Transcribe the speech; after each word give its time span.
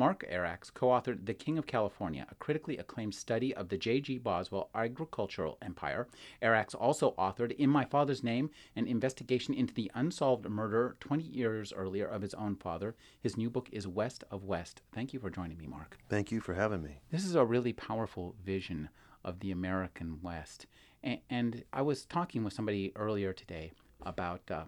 Mark 0.00 0.24
Arax 0.32 0.72
co 0.72 0.86
authored 0.86 1.26
The 1.26 1.34
King 1.34 1.58
of 1.58 1.66
California, 1.66 2.26
a 2.30 2.34
critically 2.36 2.78
acclaimed 2.78 3.14
study 3.14 3.54
of 3.54 3.68
the 3.68 3.76
J.G. 3.76 4.16
Boswell 4.16 4.70
agricultural 4.74 5.58
empire. 5.60 6.08
Arax 6.42 6.74
also 6.74 7.12
authored 7.18 7.54
In 7.56 7.68
My 7.68 7.84
Father's 7.84 8.24
Name, 8.24 8.48
an 8.76 8.86
investigation 8.86 9.52
into 9.52 9.74
the 9.74 9.90
unsolved 9.94 10.48
murder 10.48 10.96
20 11.00 11.24
years 11.24 11.70
earlier 11.74 12.06
of 12.06 12.22
his 12.22 12.32
own 12.32 12.56
father. 12.56 12.94
His 13.20 13.36
new 13.36 13.50
book 13.50 13.68
is 13.72 13.86
West 13.86 14.24
of 14.30 14.42
West. 14.42 14.80
Thank 14.90 15.12
you 15.12 15.20
for 15.20 15.28
joining 15.28 15.58
me, 15.58 15.66
Mark. 15.66 15.98
Thank 16.08 16.32
you 16.32 16.40
for 16.40 16.54
having 16.54 16.82
me. 16.82 17.02
This 17.10 17.26
is 17.26 17.34
a 17.34 17.44
really 17.44 17.74
powerful 17.74 18.36
vision 18.42 18.88
of 19.22 19.40
the 19.40 19.50
American 19.50 20.20
West. 20.22 20.64
And, 21.02 21.18
and 21.28 21.64
I 21.74 21.82
was 21.82 22.06
talking 22.06 22.42
with 22.42 22.54
somebody 22.54 22.90
earlier 22.96 23.34
today 23.34 23.72
about. 24.00 24.50
Uh, 24.50 24.64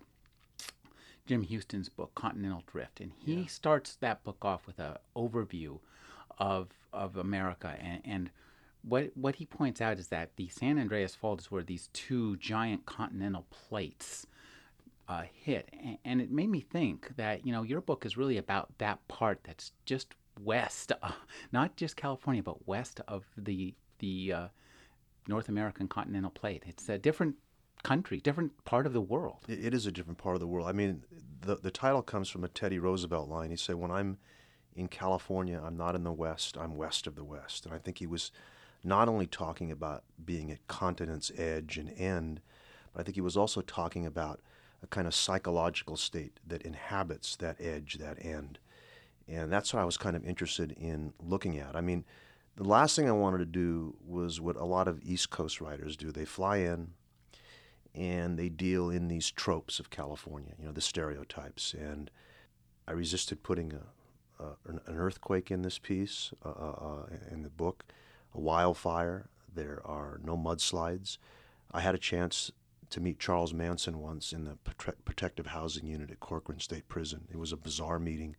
Jim 1.26 1.42
Houston's 1.42 1.88
book 1.88 2.14
Continental 2.14 2.62
Drift, 2.66 3.00
and 3.00 3.12
he 3.16 3.34
yeah. 3.34 3.46
starts 3.46 3.96
that 3.96 4.24
book 4.24 4.44
off 4.44 4.66
with 4.66 4.78
an 4.78 4.96
overview 5.16 5.78
of 6.38 6.70
of 6.92 7.16
America 7.16 7.76
and, 7.80 8.00
and 8.04 8.30
what 8.82 9.10
what 9.14 9.36
he 9.36 9.46
points 9.46 9.80
out 9.80 9.98
is 9.98 10.08
that 10.08 10.36
the 10.36 10.48
San 10.48 10.78
Andreas 10.78 11.14
Fault 11.14 11.40
is 11.40 11.50
where 11.50 11.62
these 11.62 11.88
two 11.92 12.36
giant 12.36 12.84
continental 12.86 13.46
plates 13.50 14.26
uh, 15.08 15.24
hit, 15.32 15.68
and, 15.72 15.98
and, 16.04 16.20
it 16.20 16.30
made 16.30 16.48
me 16.48 16.60
think 16.60 17.16
that 17.16 17.44
you 17.46 17.52
know 17.52 17.62
your 17.62 17.80
book 17.80 18.06
is 18.06 18.16
really 18.16 18.38
about 18.38 18.70
that 18.78 19.06
part 19.08 19.40
that's 19.44 19.72
just 19.84 20.14
west, 20.40 20.92
uh, 21.02 21.12
not 21.52 21.76
just 21.76 21.96
California, 21.96 22.42
but 22.42 22.66
west 22.66 23.00
of 23.08 23.24
the 23.36 23.74
the 23.98 24.32
uh, 24.32 24.48
North 25.28 25.48
American 25.48 25.88
continental 25.88 26.30
plate. 26.30 26.64
It's 26.66 26.88
a 26.88 26.98
different 26.98 27.36
country, 27.82 28.18
different 28.18 28.64
part 28.64 28.86
of 28.86 28.92
the 28.92 29.00
world. 29.00 29.38
It, 29.48 29.74
is 29.74 29.86
a 29.86 29.92
different 29.92 30.18
part 30.18 30.36
of 30.36 30.40
the 30.40 30.46
world. 30.46 30.68
I 30.68 30.72
mean, 30.72 31.04
the 31.40 31.56
the 31.56 31.70
title 31.70 32.02
comes 32.02 32.28
from 32.28 32.44
a 32.44 32.48
Teddy 32.48 32.78
Roosevelt 32.78 33.28
line. 33.28 33.50
He 33.50 33.56
said, 33.56 33.76
"When 33.76 33.90
I'm 33.90 34.18
in 34.74 34.88
California, 34.88 35.60
I'm 35.62 35.76
not 35.76 35.94
in 35.94 36.04
the 36.04 36.12
West. 36.12 36.56
I'm 36.56 36.76
west 36.76 37.06
of 37.06 37.14
the 37.14 37.24
West." 37.24 37.66
And 37.66 37.74
I 37.74 37.78
think 37.78 37.98
he 37.98 38.06
was 38.06 38.30
not 38.84 39.08
only 39.08 39.26
talking 39.26 39.70
about 39.70 40.04
being 40.24 40.50
at 40.50 40.66
continent's 40.66 41.30
edge 41.36 41.76
and 41.78 41.90
end, 41.96 42.40
but 42.92 43.00
I 43.00 43.02
think 43.04 43.14
he 43.14 43.20
was 43.20 43.36
also 43.36 43.60
talking 43.60 44.06
about 44.06 44.40
a 44.82 44.86
kind 44.86 45.06
of 45.06 45.14
psychological 45.14 45.96
state 45.96 46.40
that 46.46 46.62
inhabits 46.62 47.36
that 47.36 47.60
edge, 47.60 47.98
that 47.98 48.24
end. 48.24 48.58
And 49.28 49.52
that's 49.52 49.72
what 49.72 49.80
I 49.80 49.84
was 49.84 49.96
kind 49.96 50.16
of 50.16 50.24
interested 50.26 50.72
in 50.72 51.12
looking 51.20 51.58
at. 51.58 51.76
I 51.76 51.80
mean, 51.80 52.04
the 52.56 52.64
last 52.64 52.96
thing 52.96 53.08
I 53.08 53.12
wanted 53.12 53.38
to 53.38 53.46
do 53.46 53.94
was 54.04 54.40
what 54.40 54.56
a 54.56 54.64
lot 54.64 54.88
of 54.88 55.00
East 55.02 55.30
Coast 55.30 55.60
writers 55.60 55.96
do. 55.96 56.10
They 56.10 56.24
fly 56.24 56.58
in, 56.58 56.88
and 57.94 58.38
they 58.38 58.48
deal 58.48 58.90
in 58.90 59.08
these 59.08 59.30
tropes 59.30 59.78
of 59.78 59.90
California, 59.90 60.54
you 60.58 60.64
know, 60.64 60.72
the 60.72 60.80
stereotypes. 60.80 61.74
And 61.74 62.10
I 62.88 62.92
resisted 62.92 63.42
putting 63.42 63.72
a, 63.72 64.42
a 64.42 64.56
an 64.66 64.80
earthquake 64.88 65.50
in 65.50 65.62
this 65.62 65.78
piece, 65.78 66.32
uh, 66.44 66.48
uh, 66.48 66.52
uh, 66.52 67.06
in 67.30 67.42
the 67.42 67.50
book, 67.50 67.84
a 68.34 68.40
wildfire. 68.40 69.28
There 69.54 69.82
are 69.84 70.20
no 70.24 70.36
mudslides. 70.36 71.18
I 71.70 71.80
had 71.80 71.94
a 71.94 71.98
chance 71.98 72.50
to 72.90 73.00
meet 73.00 73.18
Charles 73.18 73.54
Manson 73.54 74.00
once 74.00 74.32
in 74.32 74.44
the 74.44 74.56
protective 75.04 75.46
housing 75.46 75.86
unit 75.86 76.10
at 76.10 76.20
Corcoran 76.20 76.60
State 76.60 76.88
Prison. 76.88 77.26
It 77.30 77.38
was 77.38 77.52
a 77.52 77.56
bizarre 77.56 77.98
meeting. 77.98 78.36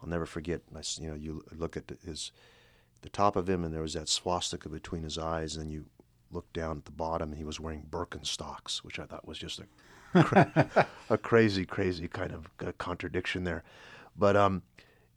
I'll 0.00 0.08
never 0.08 0.26
forget. 0.26 0.62
You 1.00 1.08
know, 1.08 1.14
you 1.14 1.44
look 1.52 1.76
at 1.76 1.90
his, 2.04 2.30
the 3.02 3.08
top 3.08 3.34
of 3.34 3.48
him, 3.48 3.64
and 3.64 3.74
there 3.74 3.82
was 3.82 3.94
that 3.94 4.08
swastika 4.08 4.68
between 4.68 5.02
his 5.02 5.18
eyes, 5.18 5.56
and 5.56 5.72
you 5.72 5.86
looked 6.30 6.52
down 6.52 6.78
at 6.78 6.84
the 6.84 6.92
bottom 6.92 7.30
and 7.30 7.38
he 7.38 7.44
was 7.44 7.60
wearing 7.60 7.86
Birkenstocks, 7.88 8.78
which 8.78 8.98
I 8.98 9.04
thought 9.04 9.26
was 9.26 9.38
just 9.38 9.60
a, 10.14 10.22
cra- 10.22 10.86
a 11.10 11.18
crazy, 11.18 11.64
crazy 11.64 12.08
kind 12.08 12.32
of 12.32 12.50
contradiction 12.78 13.44
there. 13.44 13.64
But, 14.16 14.36
um, 14.36 14.62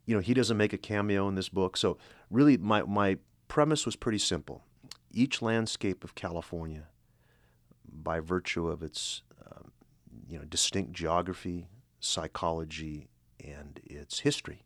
you 0.06 0.14
know, 0.14 0.20
he 0.20 0.34
doesn't 0.34 0.56
make 0.56 0.72
a 0.72 0.78
cameo 0.78 1.28
in 1.28 1.34
this 1.34 1.48
book. 1.48 1.76
So 1.76 1.98
really, 2.30 2.56
my, 2.56 2.82
my 2.82 3.18
premise 3.48 3.84
was 3.84 3.96
pretty 3.96 4.18
simple. 4.18 4.62
Each 5.12 5.42
landscape 5.42 6.04
of 6.04 6.14
California, 6.14 6.88
by 7.92 8.20
virtue 8.20 8.68
of 8.68 8.82
its, 8.82 9.22
um, 9.46 9.72
you 10.26 10.38
know, 10.38 10.44
distinct 10.44 10.92
geography, 10.92 11.66
psychology, 12.00 13.08
and 13.44 13.80
its 13.84 14.20
history, 14.20 14.64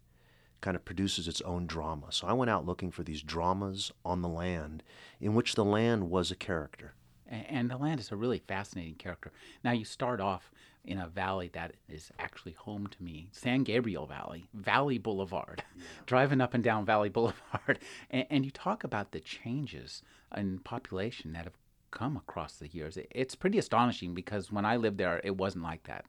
kind 0.66 0.75
of 0.75 0.84
produces 0.84 1.28
its 1.28 1.41
own 1.43 1.65
drama. 1.65 2.06
So 2.10 2.27
I 2.27 2.32
went 2.32 2.50
out 2.50 2.66
looking 2.66 2.91
for 2.91 3.04
these 3.04 3.22
dramas 3.22 3.93
on 4.04 4.21
the 4.21 4.28
land 4.28 4.82
in 5.21 5.32
which 5.32 5.54
the 5.54 5.65
land 5.65 6.10
was 6.10 6.32
a 6.32 6.34
character. 6.34 6.94
And 7.28 7.71
the 7.71 7.77
land 7.77 8.00
is 8.00 8.10
a 8.10 8.16
really 8.16 8.41
fascinating 8.41 8.97
character. 8.97 9.31
Now, 9.62 9.71
you 9.71 9.84
start 9.84 10.21
off 10.21 10.50
in 10.84 10.99
a 10.99 11.06
valley 11.06 11.50
that 11.53 11.75
is 11.88 12.10
actually 12.19 12.54
home 12.54 12.88
to 12.88 13.00
me 13.00 13.28
San 13.31 13.62
Gabriel 13.62 14.06
Valley, 14.06 14.49
Valley 14.54 14.99
Boulevard, 14.99 15.62
yeah. 15.77 15.84
driving 16.04 16.41
up 16.41 16.53
and 16.53 16.65
down 16.65 16.84
Valley 16.84 17.09
Boulevard. 17.16 17.78
And, 18.10 18.27
and, 18.28 18.44
you 18.44 18.50
talk 18.50 18.83
about 18.83 19.12
the 19.12 19.21
changes 19.21 20.03
in 20.37 20.59
population 20.59 21.33
that 21.34 21.44
have 21.44 21.56
come 21.93 22.16
across 22.16 22.54
the 22.54 22.66
years. 22.66 22.98
It's 23.12 23.37
pretty 23.37 23.59
astonishing 23.59 24.15
because 24.15 24.50
when 24.50 24.65
I 24.65 24.78
lived 24.78 24.98
there, 24.98 25.21
it 25.22 25.37
wasn't 25.37 25.62
like 25.62 25.84
that. 25.84 26.06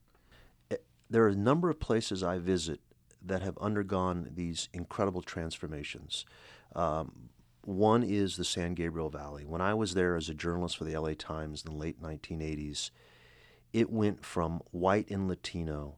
There 1.12 1.24
are 1.26 1.30
a 1.30 1.36
number 1.36 1.70
of 1.70 1.80
places 1.80 2.24
I 2.24 2.40
visit 2.40 2.82
that 3.28 3.42
have 3.42 3.58
undergone 3.60 4.32
these 4.34 4.70
incredible 4.74 5.22
transformations. 5.22 6.26
Um, 6.76 7.30
one 7.62 8.04
is 8.04 8.38
the 8.38 8.46
San 8.46 8.74
Gabriel 8.74 9.10
Valley. 9.10 9.44
When 9.44 9.62
I 9.62 9.74
was 9.74 9.94
there 9.94 10.16
as 10.16 10.30
a 10.30 10.34
journalist 10.34 10.78
for 10.78 10.86
the 10.86 10.98
LA 10.98 11.14
Times 11.18 11.64
in 11.66 11.74
the 11.74 11.78
late 11.78 12.02
1980s, 12.02 12.92
it 13.74 13.92
went 13.92 14.24
from 14.24 14.62
white 14.72 15.10
and 15.10 15.28
Latino 15.28 15.98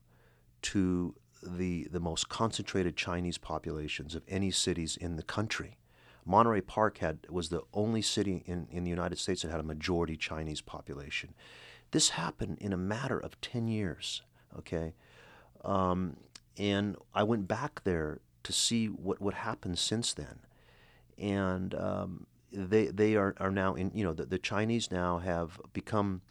to 0.64 1.16
the, 1.44 1.88
the 1.92 2.00
most 2.00 2.28
concentrated 2.28 2.98
Chinese 2.98 3.38
populations 3.38 4.16
of 4.16 4.24
any 4.28 4.52
cities 4.52 4.98
in 4.98 5.16
the 5.16 5.24
country. 5.24 5.78
Monterey 6.26 6.62
Park 6.62 6.98
had 7.00 7.20
was 7.30 7.50
the 7.50 7.62
only 7.74 8.02
city 8.02 8.44
in, 8.46 8.68
in 8.72 8.84
the 8.84 8.90
United 8.90 9.18
States 9.20 9.44
that 9.44 9.52
had 9.52 9.60
a 9.60 9.64
majority 9.64 10.18
Chinese 10.18 10.62
population. 10.62 11.34
This 11.92 12.10
happened 12.10 12.58
in 12.60 12.74
a 12.74 12.78
matter 12.78 13.20
of 13.20 13.40
10 13.42 13.68
years, 13.68 14.22
okay? 14.58 14.94
Um, 15.64 16.18
and 16.60 16.98
I 17.16 17.24
went 17.24 17.48
back 17.48 17.82
there 17.86 18.20
to 18.44 18.54
see 18.54 18.88
what 18.88 19.22
what 19.22 19.34
happened 19.34 19.80
since 19.80 20.14
then, 20.14 20.40
and 21.18 21.74
um, 21.74 22.28
they 22.52 22.88
they 22.88 23.16
are, 23.16 23.34
are 23.40 23.52
now 23.52 23.74
in 23.74 23.92
you 23.96 24.04
know 24.04 24.14
the, 24.14 24.26
the 24.26 24.38
Chinese 24.38 24.92
now 24.92 25.20
have 25.20 25.60
become. 25.74 26.22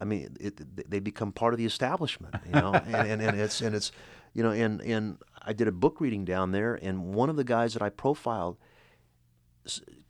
I 0.00 0.04
mean, 0.04 0.36
it, 0.40 0.90
they 0.90 0.98
become 0.98 1.30
part 1.30 1.54
of 1.54 1.58
the 1.58 1.66
establishment, 1.66 2.34
you 2.44 2.60
know, 2.60 2.72
and, 2.86 2.94
and, 3.08 3.22
and 3.22 3.38
it's 3.38 3.60
and 3.60 3.72
it's, 3.72 3.92
you 4.34 4.42
know, 4.42 4.50
and 4.50 4.80
and 4.82 5.18
I 5.40 5.52
did 5.52 5.68
a 5.68 5.72
book 5.72 6.00
reading 6.00 6.24
down 6.24 6.50
there, 6.50 6.74
and 6.74 7.14
one 7.14 7.30
of 7.30 7.36
the 7.36 7.44
guys 7.44 7.74
that 7.74 7.82
I 7.82 7.88
profiled 7.88 8.56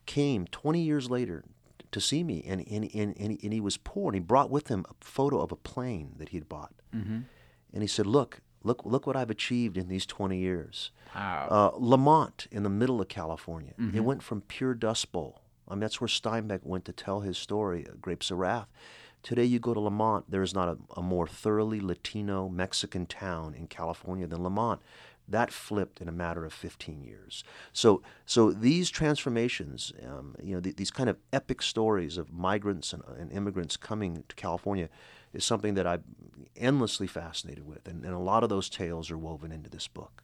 came 0.06 0.46
20 0.46 0.80
years 0.80 1.10
later 1.10 1.44
to 1.90 2.00
see 2.00 2.24
me, 2.24 2.42
and 2.46 2.66
and, 2.66 2.90
and, 2.94 3.38
and 3.42 3.52
he 3.52 3.60
was 3.60 3.76
poor, 3.76 4.06
and 4.08 4.14
he 4.14 4.20
brought 4.20 4.48
with 4.48 4.68
him 4.68 4.86
a 4.88 4.94
photo 5.04 5.40
of 5.40 5.52
a 5.52 5.56
plane 5.56 6.14
that 6.16 6.30
he'd 6.30 6.48
bought, 6.48 6.72
mm-hmm. 6.94 7.20
and 7.74 7.82
he 7.82 7.86
said, 7.86 8.06
"Look, 8.06 8.40
Look, 8.64 8.82
look 8.84 9.06
what 9.06 9.16
I've 9.16 9.30
achieved 9.30 9.76
in 9.76 9.88
these 9.88 10.06
20 10.06 10.38
years. 10.38 10.90
Wow. 11.14 11.48
Uh, 11.50 11.78
Lamont 11.78 12.46
in 12.50 12.62
the 12.62 12.70
middle 12.70 13.00
of 13.00 13.08
California. 13.08 13.74
Mm-hmm. 13.78 13.96
It 13.96 14.04
went 14.04 14.22
from 14.22 14.42
pure 14.42 14.74
Dust 14.74 15.12
Bowl. 15.12 15.42
I 15.68 15.74
mean, 15.74 15.80
that's 15.80 16.00
where 16.00 16.08
Steinbeck 16.08 16.60
went 16.64 16.84
to 16.86 16.92
tell 16.92 17.20
his 17.20 17.38
story, 17.38 17.86
uh, 17.86 17.92
Grapes 18.00 18.30
of 18.30 18.38
Wrath. 18.38 18.68
Today, 19.22 19.44
you 19.44 19.60
go 19.60 19.72
to 19.72 19.80
Lamont, 19.80 20.28
there 20.28 20.42
is 20.42 20.52
not 20.52 20.68
a, 20.68 20.76
a, 20.96 21.02
more 21.02 21.28
thoroughly 21.28 21.80
Latino 21.80 22.48
Mexican 22.48 23.06
town 23.06 23.54
in 23.54 23.68
California 23.68 24.26
than 24.26 24.42
Lamont. 24.42 24.80
That 25.28 25.52
flipped 25.52 26.00
in 26.00 26.08
a 26.08 26.12
matter 26.12 26.44
of 26.44 26.52
15 26.52 27.02
years. 27.02 27.44
So, 27.72 28.02
so 28.26 28.50
these 28.50 28.90
transformations, 28.90 29.92
um, 30.04 30.34
you 30.42 30.54
know, 30.54 30.60
th- 30.60 30.74
these 30.74 30.90
kind 30.90 31.08
of 31.08 31.18
epic 31.32 31.62
stories 31.62 32.18
of 32.18 32.32
migrants 32.32 32.92
and, 32.92 33.02
and 33.16 33.30
immigrants 33.30 33.76
coming 33.76 34.24
to 34.28 34.34
California, 34.34 34.88
is 35.32 35.44
something 35.44 35.74
that 35.74 35.86
I'm 35.86 36.04
endlessly 36.56 37.06
fascinated 37.06 37.66
with, 37.66 37.88
and, 37.88 38.04
and 38.04 38.14
a 38.14 38.18
lot 38.18 38.42
of 38.42 38.48
those 38.48 38.68
tales 38.68 39.10
are 39.10 39.18
woven 39.18 39.52
into 39.52 39.70
this 39.70 39.88
book. 39.88 40.22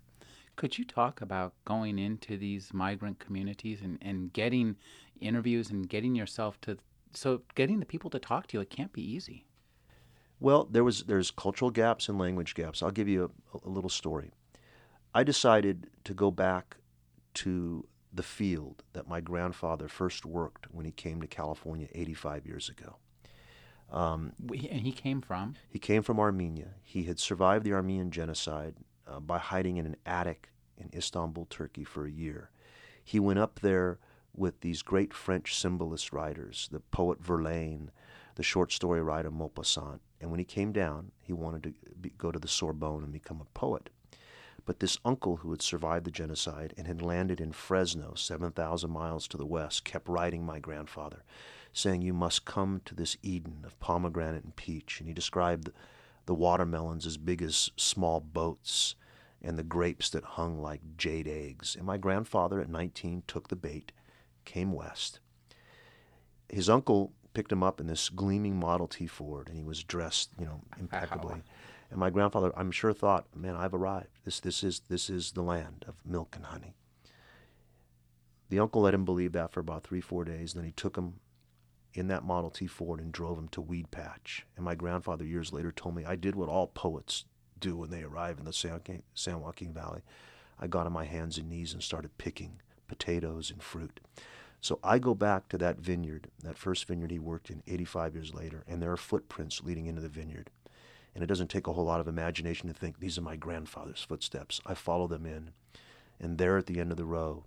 Could 0.57 0.77
you 0.77 0.85
talk 0.85 1.21
about 1.21 1.55
going 1.65 1.99
into 1.99 2.37
these 2.37 2.75
migrant 2.75 3.19
communities 3.21 3.81
and, 3.81 3.99
and 4.03 4.33
getting 4.33 4.77
interviews 5.21 5.71
and 5.71 5.89
getting 5.89 6.15
yourself 6.15 6.61
to 6.63 6.79
so 7.13 7.43
getting 7.55 7.81
the 7.81 7.87
people 7.87 8.11
to 8.11 8.19
talk 8.19 8.49
to 8.49 8.57
you? 8.57 8.61
It 8.61 8.71
can't 8.71 8.93
be 8.93 9.03
easy. 9.03 9.45
Well, 10.41 10.65
there 10.65 10.85
was 10.85 11.05
there's 11.05 11.31
cultural 11.31 11.71
gaps 11.71 12.09
and 12.09 12.19
language 12.19 12.55
gaps. 12.55 12.83
I'll 12.83 12.91
give 12.91 13.09
you 13.09 13.31
a, 13.55 13.69
a 13.69 13.71
little 13.71 13.91
story. 13.91 14.33
I 15.15 15.23
decided 15.23 15.89
to 16.05 16.13
go 16.13 16.31
back 16.31 16.77
to 17.35 17.87
the 18.13 18.23
field 18.23 18.83
that 18.95 19.09
my 19.09 19.21
grandfather 19.21 19.89
first 19.89 20.27
worked 20.27 20.67
when 20.73 20.85
he 20.85 20.93
came 20.93 21.21
to 21.21 21.27
California 21.27 21.89
85 21.93 22.47
years 22.47 22.69
ago. 22.69 22.97
Um, 23.91 24.33
And 24.51 24.87
he 24.87 24.93
came 24.93 25.21
from. 25.21 25.55
he 25.69 25.79
came 25.79 26.03
from 26.03 26.21
Armenia. 26.21 26.75
He 26.83 27.05
had 27.05 27.19
survived 27.19 27.65
the 27.65 27.73
Armenian 27.73 28.11
genocide 28.11 28.75
uh, 29.07 29.21
by 29.21 29.39
hiding 29.39 29.79
in 29.79 29.87
an 29.87 29.97
attic 30.05 30.51
in 30.77 30.91
Istanbul, 30.95 31.47
Turkey, 31.47 31.85
for 31.85 32.05
a 32.05 32.11
year. 32.11 32.51
He 33.03 33.19
went 33.19 33.39
up 33.39 33.61
there 33.61 33.99
with 34.37 34.61
these 34.61 34.83
great 34.83 35.15
French 35.15 35.55
symbolist 35.59 36.13
writers, 36.13 36.69
the 36.71 36.81
poet 36.81 37.21
Verlaine, 37.21 37.91
the 38.37 38.43
short 38.43 38.71
story 38.73 39.03
writer 39.03 39.31
Maupassant. 39.31 40.01
And 40.21 40.31
when 40.31 40.39
he 40.39 40.45
came 40.45 40.73
down, 40.73 41.13
he 41.21 41.33
wanted 41.33 41.63
to 41.65 41.73
be, 42.01 42.11
go 42.11 42.31
to 42.31 42.39
the 42.39 42.49
Sorbonne 42.49 43.03
and 43.03 43.13
become 43.13 43.41
a 43.41 43.59
poet. 43.59 43.91
But 44.65 44.81
this 44.81 44.99
uncle 45.05 45.37
who 45.37 45.51
had 45.51 45.63
survived 45.63 46.05
the 46.05 46.11
genocide 46.11 46.75
and 46.77 46.87
had 46.87 47.01
landed 47.01 47.41
in 47.41 47.53
Fresno, 47.53 48.13
7,000 48.15 48.91
miles 48.91 49.27
to 49.29 49.39
the 49.39 49.47
west, 49.47 49.85
kept 49.85 50.09
writing 50.09 50.45
my 50.45 50.59
grandfather, 50.59 51.25
saying, 51.79 52.03
You 52.03 52.13
must 52.13 52.45
come 52.45 52.83
to 52.85 52.95
this 52.95 53.17
Eden 53.23 53.63
of 53.65 53.79
pomegranate 53.81 54.45
and 54.45 54.57
peach. 54.57 54.99
And 54.99 55.09
he 55.09 55.15
described 55.15 55.71
the 56.27 56.35
watermelons 56.35 57.07
as 57.07 57.17
big 57.17 57.41
as 57.41 57.71
small 57.77 58.21
boats 58.21 58.95
and 59.41 59.57
the 59.57 59.63
grapes 59.63 60.11
that 60.11 60.25
hung 60.25 60.61
like 60.61 60.81
jade 60.97 61.29
eggs. 61.29 61.77
And 61.77 61.87
my 61.87 61.97
grandfather 61.97 62.61
at 62.61 62.69
19 62.69 63.23
took 63.27 63.49
the 63.49 63.57
bait, 63.57 63.93
came 64.45 64.73
west. 64.73 65.21
His 66.49 66.69
uncle 66.69 67.13
picked 67.35 67.53
him 67.53 67.63
up 67.63 67.81
in 67.81 67.87
this 67.87 68.09
gleaming 68.09 68.57
Model 68.57 68.89
T 68.89 69.07
Ford, 69.07 69.49
and 69.49 69.57
he 69.57 69.63
was 69.63 69.85
dressed, 69.85 70.31
you 70.39 70.47
know, 70.47 70.61
impeccably. 70.79 71.43
And 71.91 71.99
my 71.99 72.11
grandfather, 72.11 72.53
I'm 72.57 72.71
sure, 72.71 72.93
thought, 72.93 73.27
"Man, 73.35 73.55
I've 73.55 73.75
arrived. 73.75 74.09
This, 74.25 74.41
this 74.41 74.63
is, 74.63 74.81
this 74.89 75.09
is 75.09 75.33
the 75.33 75.43
land 75.43 75.85
of 75.87 75.95
milk 76.05 76.35
and 76.37 76.47
honey." 76.47 76.75
The 78.51 78.59
uncle 78.59 78.83
let 78.83 78.95
him 78.95 79.05
believe 79.05 79.33
that 79.33 79.53
for 79.53 79.61
about 79.61 79.85
three, 79.85 80.01
four 80.01 80.25
days. 80.25 80.55
Then 80.55 80.65
he 80.65 80.73
took 80.73 80.97
him 80.97 81.21
in 81.99 82.09
that 82.09 82.25
Model 82.25 82.51
T 82.51 82.67
Ford 82.67 83.01
and 83.01 83.13
drove 83.13 83.39
him 83.39 83.49
to 83.49 83.63
Weedpatch. 83.63 84.43
And 84.57 84.65
my 84.65 84.75
grandfather, 84.75 85.25
years 85.25 85.53
later, 85.53 85.73
told 85.73 85.95
me 85.95 86.05
I 86.05 86.17
did 86.17 86.35
what 86.35 86.49
all 86.49 86.69
poets 86.69 87.25
do 87.59 87.77
when 87.77 87.91
they 87.91 88.03
arrive 88.03 88.39
in 88.39 88.45
the 88.45 88.53
San 88.53 89.41
Joaquin, 89.41 89.73
Valley. 89.73 90.03
I 90.59 90.67
got 90.67 90.87
on 90.87 90.93
my 90.93 91.05
hands 91.05 91.39
and 91.39 91.49
knees 91.49 91.73
and 91.73 91.83
started 91.83 92.19
picking 92.19 92.61
potatoes 92.87 93.51
and 93.51 93.63
fruit. 93.63 94.01
So 94.61 94.81
I 94.83 94.99
go 94.99 95.15
back 95.15 95.49
to 95.49 95.59
that 95.59 95.79
vineyard, 95.79 96.31
that 96.43 96.59
first 96.59 96.87
vineyard 96.87 97.11
he 97.11 97.19
worked 97.19 97.51
in 97.51 97.63
85 97.67 98.15
years 98.15 98.35
later, 98.35 98.65
and 98.67 98.83
there 98.83 98.91
are 98.91 98.97
footprints 98.97 99.63
leading 99.63 99.87
into 99.87 100.01
the 100.01 100.09
vineyard. 100.09 100.51
And 101.15 101.23
it 101.23 101.29
doesn't 101.29 101.49
take 101.49 101.67
a 101.67 101.73
whole 101.73 101.85
lot 101.85 102.01
of 102.01 102.09
imagination 102.09 102.69
to 102.69 102.75
think 102.75 102.99
these 102.99 103.19
are 103.19 103.23
my 103.23 103.37
grandfather's 103.37 104.03
footsteps. 104.03 104.61
I 104.67 104.75
follow 104.75 105.07
them 105.07 105.27
in. 105.27 105.51
And 106.21 106.39
there 106.39 106.59
at 106.59 106.67
the 106.67 106.81
end 106.81 106.91
of 106.91 106.97
the 106.97 107.05
row 107.05 107.45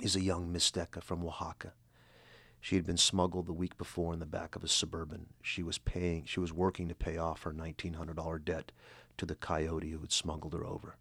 is 0.00 0.16
a 0.16 0.22
young 0.22 0.52
Mixteca 0.52 1.02
from 1.02 1.24
Oaxaca. 1.24 1.72
She 2.60 2.76
had 2.76 2.84
been 2.84 2.96
smuggled 2.96 3.46
the 3.46 3.52
week 3.52 3.78
before 3.78 4.12
in 4.12 4.20
the 4.20 4.26
back 4.26 4.54
of 4.54 4.62
a 4.62 4.68
suburban. 4.68 5.26
She 5.42 5.62
was 5.62 5.78
paying 5.78 6.24
she 6.26 6.40
was 6.40 6.52
working 6.52 6.88
to 6.88 6.94
pay 6.94 7.16
off 7.16 7.42
her 7.42 7.52
$1900 7.52 8.44
debt 8.44 8.72
to 9.16 9.26
the 9.26 9.34
coyote 9.34 9.90
who 9.90 10.00
had 10.00 10.12
smuggled 10.12 10.52
her 10.52 10.64
over. 10.64 10.96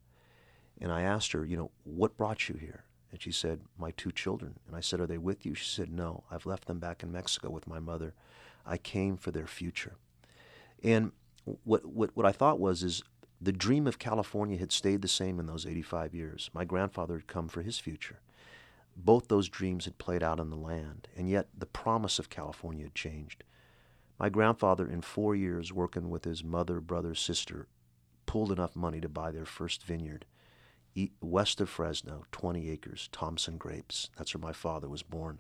And 0.80 0.92
I 0.92 1.02
asked 1.02 1.34
her, 1.34 1.46
you 1.46 1.58
know, 1.58 1.72
what 1.84 2.18
brought 2.18 2.48
you 2.48 2.56
here? 2.56 2.86
And 3.12 3.22
she 3.22 3.32
said, 3.32 3.62
my 3.78 3.92
two 3.92 4.12
children. 4.12 4.56
And 4.68 4.76
I 4.76 4.80
said, 4.82 5.00
are 5.00 5.08
they 5.08 5.18
with 5.18 5.46
you? 5.46 5.54
She 5.56 5.68
said, 5.68 5.92
no, 5.92 6.24
I've 6.32 6.46
left 6.46 6.66
them 6.66 6.80
back 6.80 7.04
in 7.04 7.12
Mexico 7.12 7.50
with 7.50 7.68
my 7.68 7.80
mother. 7.80 8.14
I 8.66 8.78
came 8.78 9.18
for 9.18 9.32
their 9.32 9.48
future. 9.48 9.96
And 10.84 11.12
what, 11.64 11.86
what, 11.86 12.16
what 12.16 12.26
I 12.26 12.32
thought 12.32 12.60
was, 12.60 12.84
is 12.84 13.04
the 13.42 13.52
dream 13.52 13.88
of 13.88 14.00
California 14.00 14.58
had 14.58 14.72
stayed 14.72 15.02
the 15.02 15.08
same 15.08 15.40
in 15.40 15.48
those 15.48 15.66
85 15.66 16.14
years. 16.14 16.50
My 16.54 16.66
grandfather 16.66 17.16
had 17.16 17.28
come 17.28 17.48
for 17.48 17.62
his 17.62 17.80
future. 17.80 18.20
Both 18.96 19.28
those 19.28 19.50
dreams 19.50 19.86
had 19.86 19.98
played 19.98 20.24
out 20.24 20.40
in 20.40 20.50
the 20.50 20.56
land, 20.56 21.08
and 21.16 21.30
yet 21.30 21.48
the 21.58 21.66
promise 21.66 22.20
of 22.20 22.30
California 22.30 22.86
had 22.86 22.96
changed. 22.96 23.44
My 24.20 24.30
grandfather, 24.30 24.88
in 24.88 25.02
four 25.02 25.36
years 25.36 25.72
working 25.72 26.10
with 26.10 26.26
his 26.26 26.44
mother, 26.44 26.82
brother, 26.82 27.16
sister, 27.16 27.68
pulled 28.26 28.52
enough 28.52 28.76
money 28.76 29.00
to 29.00 29.10
buy 29.10 29.32
their 29.32 29.46
first 29.46 29.84
vineyard 29.84 30.26
west 31.22 31.62
of 31.62 31.70
Fresno, 31.70 32.26
20 32.32 32.70
acres, 32.70 33.10
Thompson 33.12 33.58
grapes. 33.58 34.10
That's 34.18 34.34
where 34.34 34.42
my 34.42 34.54
father 34.54 34.90
was 34.90 35.04
born. 35.04 35.40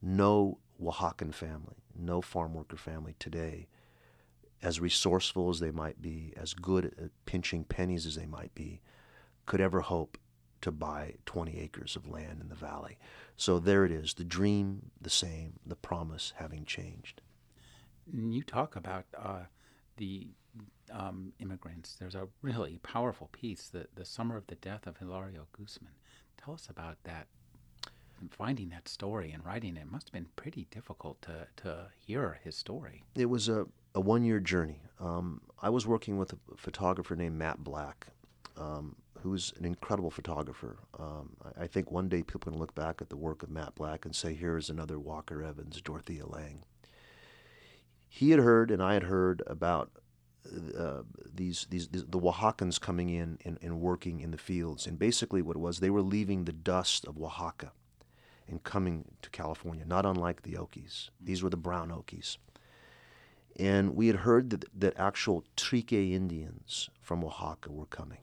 No 0.00 0.58
Oaxacan 0.80 1.32
family, 1.34 1.82
no 1.94 2.20
farm 2.20 2.54
worker 2.54 2.76
family 2.76 3.14
today, 3.18 3.66
as 4.62 4.80
resourceful 4.80 5.48
as 5.50 5.60
they 5.60 5.70
might 5.70 6.00
be, 6.00 6.32
as 6.36 6.54
good 6.54 6.86
at 6.86 7.10
pinching 7.24 7.64
pennies 7.64 8.06
as 8.06 8.14
they 8.16 8.26
might 8.26 8.54
be, 8.54 8.80
could 9.46 9.60
ever 9.60 9.80
hope 9.80 10.18
to 10.66 10.72
buy 10.72 11.14
20 11.26 11.60
acres 11.60 11.94
of 11.94 12.08
land 12.08 12.40
in 12.40 12.48
the 12.48 12.56
valley. 12.56 12.98
So 13.36 13.60
there 13.60 13.84
it 13.84 13.92
is, 13.92 14.14
the 14.14 14.24
dream 14.24 14.90
the 15.00 15.08
same, 15.08 15.60
the 15.64 15.76
promise 15.76 16.32
having 16.38 16.64
changed. 16.64 17.20
You 18.12 18.42
talk 18.42 18.74
about 18.74 19.04
uh, 19.16 19.44
the 19.96 20.26
um, 20.90 21.32
immigrants. 21.38 21.94
There's 22.00 22.16
a 22.16 22.26
really 22.42 22.80
powerful 22.82 23.28
piece, 23.30 23.68
the, 23.68 23.86
the 23.94 24.04
Summer 24.04 24.36
of 24.36 24.48
the 24.48 24.56
Death 24.56 24.88
of 24.88 24.96
Hilario 24.96 25.46
Guzman. 25.56 25.92
Tell 26.36 26.54
us 26.54 26.66
about 26.68 26.96
that. 27.04 27.28
Finding 28.32 28.70
that 28.70 28.88
story 28.88 29.30
and 29.30 29.44
writing 29.46 29.76
it 29.76 29.88
must 29.88 30.08
have 30.08 30.14
been 30.14 30.26
pretty 30.34 30.66
difficult 30.72 31.22
to, 31.22 31.46
to 31.58 31.86
hear 32.04 32.40
his 32.42 32.56
story. 32.56 33.04
It 33.14 33.26
was 33.26 33.48
a, 33.48 33.66
a 33.94 34.00
one 34.00 34.24
year 34.24 34.40
journey. 34.40 34.80
Um, 34.98 35.42
I 35.62 35.70
was 35.70 35.86
working 35.86 36.18
with 36.18 36.32
a 36.32 36.38
photographer 36.56 37.14
named 37.14 37.36
Matt 37.38 37.62
Black, 37.62 38.08
um, 38.56 38.96
who's 39.26 39.52
an 39.58 39.64
incredible 39.64 40.10
photographer. 40.10 40.78
Um, 41.00 41.36
I, 41.44 41.64
I 41.64 41.66
think 41.66 41.90
one 41.90 42.08
day 42.08 42.22
people 42.22 42.52
can 42.52 42.60
look 42.60 42.74
back 42.76 43.02
at 43.02 43.08
the 43.08 43.16
work 43.16 43.42
of 43.42 43.50
Matt 43.50 43.74
Black 43.74 44.04
and 44.04 44.14
say, 44.14 44.34
here 44.34 44.56
is 44.56 44.70
another 44.70 45.00
Walker 45.00 45.42
Evans, 45.42 45.80
Dorothea 45.82 46.26
Lange. 46.26 46.62
He 48.08 48.30
had 48.30 48.38
heard, 48.38 48.70
and 48.70 48.80
I 48.80 48.94
had 48.94 49.02
heard 49.02 49.42
about 49.48 49.90
uh, 50.78 51.02
these, 51.34 51.66
these, 51.70 51.88
these 51.88 52.04
the 52.04 52.20
Oaxacans 52.20 52.80
coming 52.80 53.08
in 53.10 53.38
and, 53.44 53.58
and 53.60 53.80
working 53.80 54.20
in 54.20 54.30
the 54.30 54.38
fields. 54.38 54.86
And 54.86 54.96
basically, 54.96 55.42
what 55.42 55.56
it 55.56 55.60
was, 55.60 55.80
they 55.80 55.90
were 55.90 56.02
leaving 56.02 56.44
the 56.44 56.52
dust 56.52 57.04
of 57.04 57.20
Oaxaca 57.20 57.72
and 58.48 58.62
coming 58.62 59.06
to 59.22 59.30
California, 59.30 59.84
not 59.84 60.06
unlike 60.06 60.42
the 60.42 60.52
Okies. 60.52 61.10
These 61.20 61.42
were 61.42 61.50
the 61.50 61.56
brown 61.56 61.90
Okies. 61.90 62.36
And 63.58 63.96
we 63.96 64.06
had 64.06 64.16
heard 64.16 64.50
that, 64.50 64.66
that 64.78 64.94
actual 64.96 65.42
Trique 65.56 66.14
Indians 66.14 66.90
from 67.02 67.24
Oaxaca 67.24 67.72
were 67.72 67.86
coming. 67.86 68.18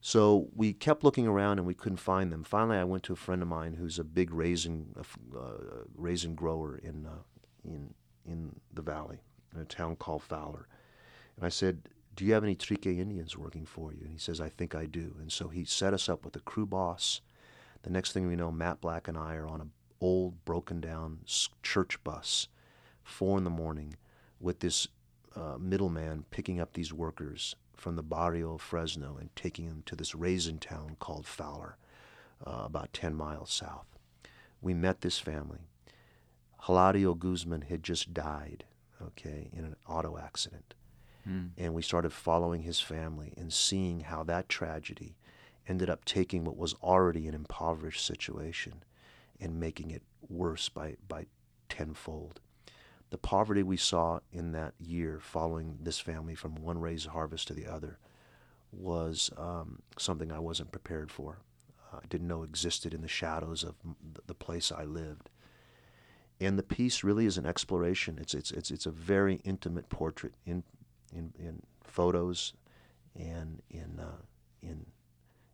So 0.00 0.48
we 0.54 0.72
kept 0.72 1.02
looking 1.02 1.26
around 1.26 1.58
and 1.58 1.66
we 1.66 1.74
couldn't 1.74 1.98
find 1.98 2.32
them. 2.32 2.44
Finally, 2.44 2.78
I 2.78 2.84
went 2.84 3.02
to 3.04 3.12
a 3.12 3.16
friend 3.16 3.42
of 3.42 3.48
mine 3.48 3.74
who's 3.74 3.98
a 3.98 4.04
big 4.04 4.32
raisin, 4.32 4.94
uh, 5.36 5.40
raisin 5.96 6.34
grower 6.34 6.78
in, 6.78 7.06
uh, 7.06 7.22
in, 7.64 7.94
in 8.24 8.60
the 8.72 8.82
valley, 8.82 9.18
in 9.54 9.60
a 9.60 9.64
town 9.64 9.96
called 9.96 10.22
Fowler. 10.22 10.68
And 11.36 11.44
I 11.44 11.48
said, 11.48 11.88
Do 12.14 12.24
you 12.24 12.34
have 12.34 12.44
any 12.44 12.54
Trique 12.54 12.86
Indians 12.86 13.36
working 13.36 13.66
for 13.66 13.92
you? 13.92 14.02
And 14.02 14.12
he 14.12 14.18
says, 14.18 14.40
I 14.40 14.48
think 14.48 14.74
I 14.74 14.86
do. 14.86 15.14
And 15.18 15.32
so 15.32 15.48
he 15.48 15.64
set 15.64 15.92
us 15.92 16.08
up 16.08 16.24
with 16.24 16.36
a 16.36 16.40
crew 16.40 16.66
boss. 16.66 17.20
The 17.82 17.90
next 17.90 18.12
thing 18.12 18.26
we 18.26 18.36
know, 18.36 18.50
Matt 18.50 18.80
Black 18.80 19.08
and 19.08 19.18
I 19.18 19.34
are 19.34 19.46
on 19.46 19.60
an 19.60 19.70
old, 20.00 20.44
broken 20.44 20.80
down 20.80 21.20
church 21.62 22.02
bus, 22.04 22.48
four 23.02 23.38
in 23.38 23.44
the 23.44 23.50
morning, 23.50 23.96
with 24.40 24.60
this 24.60 24.88
uh, 25.34 25.56
middleman 25.58 26.24
picking 26.30 26.60
up 26.60 26.72
these 26.72 26.92
workers 26.92 27.56
from 27.76 27.96
the 27.96 28.02
barrio 28.02 28.54
of 28.54 28.62
Fresno 28.62 29.16
and 29.20 29.34
taking 29.36 29.68
them 29.68 29.82
to 29.86 29.96
this 29.96 30.14
raisin 30.14 30.58
town 30.58 30.96
called 30.98 31.26
Fowler, 31.26 31.76
uh, 32.46 32.62
about 32.64 32.92
10 32.92 33.14
miles 33.14 33.52
south. 33.52 33.86
We 34.60 34.74
met 34.74 35.02
this 35.02 35.18
family. 35.18 35.68
Hilario 36.66 37.14
Guzman 37.14 37.62
had 37.62 37.82
just 37.82 38.12
died, 38.12 38.64
okay, 39.00 39.50
in 39.52 39.64
an 39.64 39.76
auto 39.86 40.18
accident. 40.18 40.74
Mm. 41.28 41.50
And 41.56 41.74
we 41.74 41.82
started 41.82 42.12
following 42.12 42.62
his 42.62 42.80
family 42.80 43.32
and 43.36 43.52
seeing 43.52 44.00
how 44.00 44.24
that 44.24 44.48
tragedy 44.48 45.16
ended 45.68 45.90
up 45.90 46.04
taking 46.04 46.44
what 46.44 46.56
was 46.56 46.74
already 46.74 47.26
an 47.26 47.34
impoverished 47.34 48.04
situation 48.04 48.84
and 49.40 49.60
making 49.60 49.90
it 49.90 50.02
worse 50.28 50.68
by, 50.68 50.96
by 51.08 51.26
tenfold. 51.68 52.40
The 53.10 53.18
poverty 53.18 53.62
we 53.62 53.76
saw 53.76 54.20
in 54.32 54.52
that 54.52 54.74
year 54.78 55.20
following 55.20 55.78
this 55.80 56.00
family 56.00 56.34
from 56.34 56.56
one 56.56 56.80
raised 56.80 57.08
harvest 57.08 57.48
to 57.48 57.54
the 57.54 57.66
other 57.66 57.98
was 58.72 59.30
um, 59.36 59.80
something 59.98 60.32
I 60.32 60.40
wasn't 60.40 60.72
prepared 60.72 61.10
for. 61.10 61.38
I 61.92 62.04
didn't 62.08 62.28
know 62.28 62.42
existed 62.42 62.92
in 62.92 63.02
the 63.02 63.08
shadows 63.08 63.62
of 63.62 63.74
the 64.26 64.34
place 64.34 64.72
I 64.72 64.84
lived. 64.84 65.30
And 66.40 66.58
the 66.58 66.62
piece 66.62 67.02
really 67.02 67.26
is 67.26 67.38
an 67.38 67.46
exploration. 67.46 68.18
It's, 68.20 68.34
it's, 68.34 68.50
it's, 68.50 68.70
it's 68.70 68.86
a 68.86 68.90
very 68.90 69.40
intimate 69.44 69.88
portrait 69.88 70.34
in, 70.44 70.64
in, 71.14 71.32
in 71.38 71.62
photos 71.82 72.52
and 73.14 73.62
in, 73.70 73.98
uh, 74.00 74.22
in, 74.62 74.84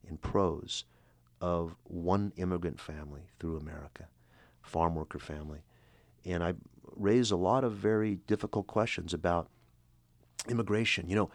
in 0.08 0.16
prose 0.16 0.84
of 1.40 1.76
one 1.84 2.32
immigrant 2.36 2.80
family 2.80 3.22
through 3.38 3.58
America, 3.58 4.08
farm 4.62 4.94
worker 4.94 5.18
family. 5.18 5.60
And 6.24 6.42
I 6.42 6.54
raise 6.96 7.30
a 7.30 7.36
lot 7.36 7.64
of 7.64 7.72
very 7.72 8.16
difficult 8.26 8.66
questions 8.66 9.12
about 9.14 9.48
immigration. 10.48 11.08
You 11.08 11.16
know, 11.16 11.30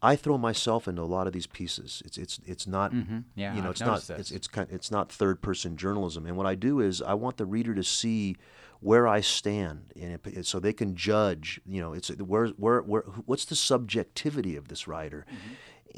I 0.00 0.14
throw 0.14 0.38
myself 0.38 0.86
into 0.86 1.02
a 1.02 1.04
lot 1.04 1.26
of 1.26 1.32
these 1.32 1.46
pieces. 1.46 2.02
It's 2.04 2.16
it's 2.18 2.38
it's 2.46 2.66
not 2.66 2.92
Mhm. 2.92 3.24
Yeah, 3.34 3.54
you 3.54 3.60
know 3.62 3.66
I've 3.68 3.72
it's 3.72 3.80
not 3.80 3.86
noticed 3.86 4.10
it's 4.10 4.30
it's 4.30 4.46
kind 4.48 4.68
it's 4.70 4.90
not 4.90 5.10
third 5.10 5.42
person 5.42 5.76
journalism. 5.76 6.24
And 6.26 6.36
what 6.36 6.46
I 6.46 6.54
do 6.54 6.78
is 6.80 7.02
I 7.02 7.14
want 7.14 7.36
the 7.36 7.46
reader 7.46 7.74
to 7.74 7.82
see 7.82 8.36
where 8.80 9.08
I 9.08 9.20
stand, 9.20 9.92
and 10.00 10.20
it, 10.24 10.46
so 10.46 10.60
they 10.60 10.72
can 10.72 10.94
judge. 10.94 11.60
You 11.66 11.80
know, 11.80 11.92
it's 11.94 12.10
where 12.10 12.46
where 12.50 12.80
where 12.82 13.02
what's 13.26 13.44
the 13.44 13.56
subjectivity 13.56 14.54
of 14.54 14.68
this 14.68 14.86
writer. 14.86 15.26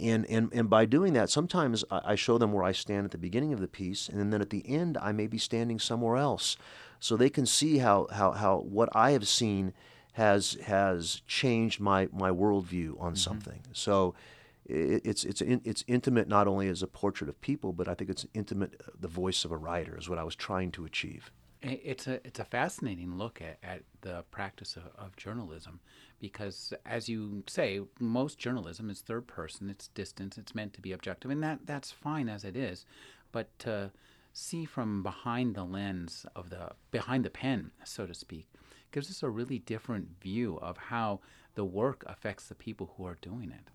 And, 0.01 0.25
and, 0.31 0.51
and 0.55 0.71
by 0.71 0.87
doing 0.87 1.13
that, 1.15 1.29
sometimes 1.31 1.85
I 1.91 2.15
show 2.15 2.39
them 2.39 2.53
where 2.53 2.63
I 2.63 2.71
stand 2.73 3.05
at 3.05 3.11
the 3.11 3.19
beginning 3.19 3.53
of 3.53 3.61
the 3.61 3.67
piece, 3.69 4.09
and 4.09 4.33
then 4.33 4.41
at 4.41 4.49
the 4.49 4.67
end, 4.67 4.97
I 4.97 5.11
may 5.13 5.27
be 5.27 5.37
standing 5.37 5.79
somewhere 5.81 6.17
else. 6.17 6.57
So 7.01 7.17
they 7.17 7.31
can 7.31 7.47
see 7.47 7.79
how, 7.79 8.07
how, 8.13 8.33
how 8.33 8.59
what 8.59 8.89
I 8.93 9.13
have 9.13 9.27
seen 9.27 9.73
has, 10.13 10.59
has 10.67 11.23
changed 11.27 11.81
my, 11.81 12.09
my 12.13 12.31
worldview 12.31 13.01
on 13.01 13.17
something. 13.17 13.63
So 13.73 14.15
it, 14.67 15.03
it's, 15.05 15.25
it's, 15.25 15.41
in, 15.41 15.63
it's 15.65 15.83
intimate 15.87 16.29
not 16.29 16.47
only 16.47 16.69
as 16.69 16.83
a 16.83 16.87
portrait 16.87 17.29
of 17.29 17.41
people, 17.41 17.73
but 17.73 17.89
I 17.89 17.95
think 17.95 18.11
it's 18.11 18.27
intimate, 18.35 18.81
uh, 18.87 18.91
the 19.01 19.09
voice 19.09 19.45
of 19.45 19.51
a 19.51 19.57
writer 19.57 19.97
is 19.99 20.09
what 20.09 20.19
I 20.19 20.25
was 20.25 20.37
trying 20.37 20.71
to 20.73 20.85
achieve. 20.85 21.31
It's 21.63 22.07
a 22.07 22.27
it's 22.27 22.41
a 22.41 22.45
fascinating 22.45 23.19
look 23.19 23.43
at, 23.43 23.59
at 23.63 23.83
the 24.01 24.25
practice 24.31 24.79
of, 24.79 24.85
of 24.97 25.15
journalism 25.17 25.81
because, 26.19 26.73
as 26.87 27.07
you 27.07 27.45
say, 27.47 27.83
most 27.99 28.39
journalism 28.39 28.89
is 28.89 29.03
third 29.03 29.27
person. 29.27 29.69
It's 29.69 29.89
distance. 29.89 30.39
It's 30.39 30.55
meant 30.55 30.73
to 30.73 30.81
be 30.81 30.93
objective, 30.93 31.31
and 31.31 31.43
that 31.43 31.67
that's 31.67 31.93
fine 31.93 32.31
as 32.31 32.45
it 32.45 32.57
is. 32.57 32.87
But 33.31 33.59
to 33.59 33.91
see 34.33 34.65
from 34.65 35.03
behind 35.03 35.55
the 35.55 35.65
lens 35.65 36.27
of 36.37 36.51
the 36.51 36.73
behind 36.91 37.25
the 37.25 37.31
pen, 37.31 37.71
so 37.85 38.07
to 38.07 38.15
speak, 38.15 38.49
gives 38.93 39.11
us 39.11 39.23
a 39.23 39.31
really 39.31 39.59
different 39.59 40.21
view 40.21 40.59
of 40.61 40.77
how 40.77 41.21
the 41.55 41.65
work 41.65 42.05
affects 42.07 42.47
the 42.47 42.55
people 42.55 42.95
who 42.97 43.07
are 43.07 43.19
doing 43.21 43.51
it. 43.51 43.71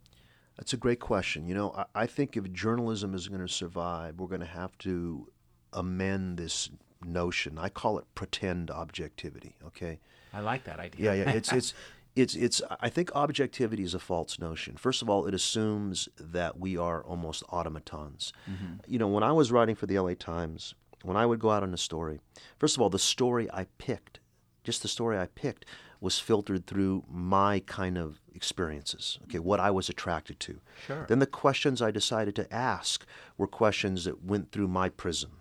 That's 0.58 0.74
a 0.74 0.78
great 0.78 1.00
question. 1.00 1.48
You 1.48 1.56
know, 1.56 1.72
I, 1.72 2.04
I 2.04 2.06
think 2.06 2.38
if 2.38 2.52
journalism 2.54 3.14
is 3.14 3.28
going 3.28 3.42
to 3.42 3.52
survive, 3.52 4.16
we're 4.20 4.28
going 4.28 4.40
to 4.40 4.48
have 4.48 4.78
to 4.80 5.28
amend 5.74 6.38
this 6.38 6.70
notion. 7.04 7.58
I 7.58 7.70
call 7.70 8.00
it 8.00 8.06
pretend 8.16 8.72
objectivity. 8.72 9.56
Okay. 9.66 10.00
I 10.34 10.40
like 10.40 10.64
that 10.66 10.80
idea. 10.80 11.14
Yeah, 11.14 11.24
yeah. 11.24 11.32
It's 11.32 11.52
it's 11.54 11.74
it's 12.16 12.36
it's. 12.36 12.62
I 12.80 12.90
think 12.90 13.12
objectivity 13.14 13.84
is 13.84 13.94
a 13.94 14.00
false 14.00 14.40
notion. 14.40 14.78
First 14.78 15.02
of 15.02 15.10
all, 15.10 15.26
it 15.26 15.34
assumes 15.34 16.08
that 16.20 16.60
we 16.60 16.78
are 16.78 17.04
almost 17.04 17.44
automatons. 17.52 18.32
Mm-hmm. 18.50 18.74
You 18.88 19.00
know, 19.00 19.08
when 19.08 19.24
I 19.24 19.32
was 19.32 19.52
writing 19.52 19.76
for 19.76 19.86
the 19.86 19.98
L.A. 19.98 20.16
Times, 20.16 20.76
when 21.04 21.18
I 21.18 21.26
would 21.26 21.40
go 21.40 21.52
out 21.52 21.64
on 21.64 21.74
a 21.74 21.78
story, 21.78 22.20
first 22.58 22.76
of 22.76 22.82
all, 22.82 22.90
the 22.90 23.00
story 23.00 23.50
I 23.52 23.68
picked, 23.78 24.20
just 24.64 24.82
the 24.82 24.88
story 24.88 25.18
I 25.18 25.28
picked, 25.28 25.66
was 26.00 26.20
filtered 26.20 26.68
through 26.68 27.04
my 27.10 27.60
kind 27.66 27.98
of 27.98 28.22
experiences. 28.34 29.20
Okay, 29.24 29.40
what 29.40 29.60
I 29.60 29.72
was 29.72 29.90
attracted 29.90 30.40
to. 30.42 30.62
Sure. 30.88 31.06
Then 31.08 31.20
the 31.20 31.26
questions 31.26 31.82
I 31.82 31.92
decided 31.92 32.36
to 32.36 32.54
ask 32.54 33.06
were 33.38 33.48
questions 33.48 34.06
that 34.06 34.24
went 34.24 34.52
through 34.52 34.68
my 34.68 34.90
prism. 34.90 35.32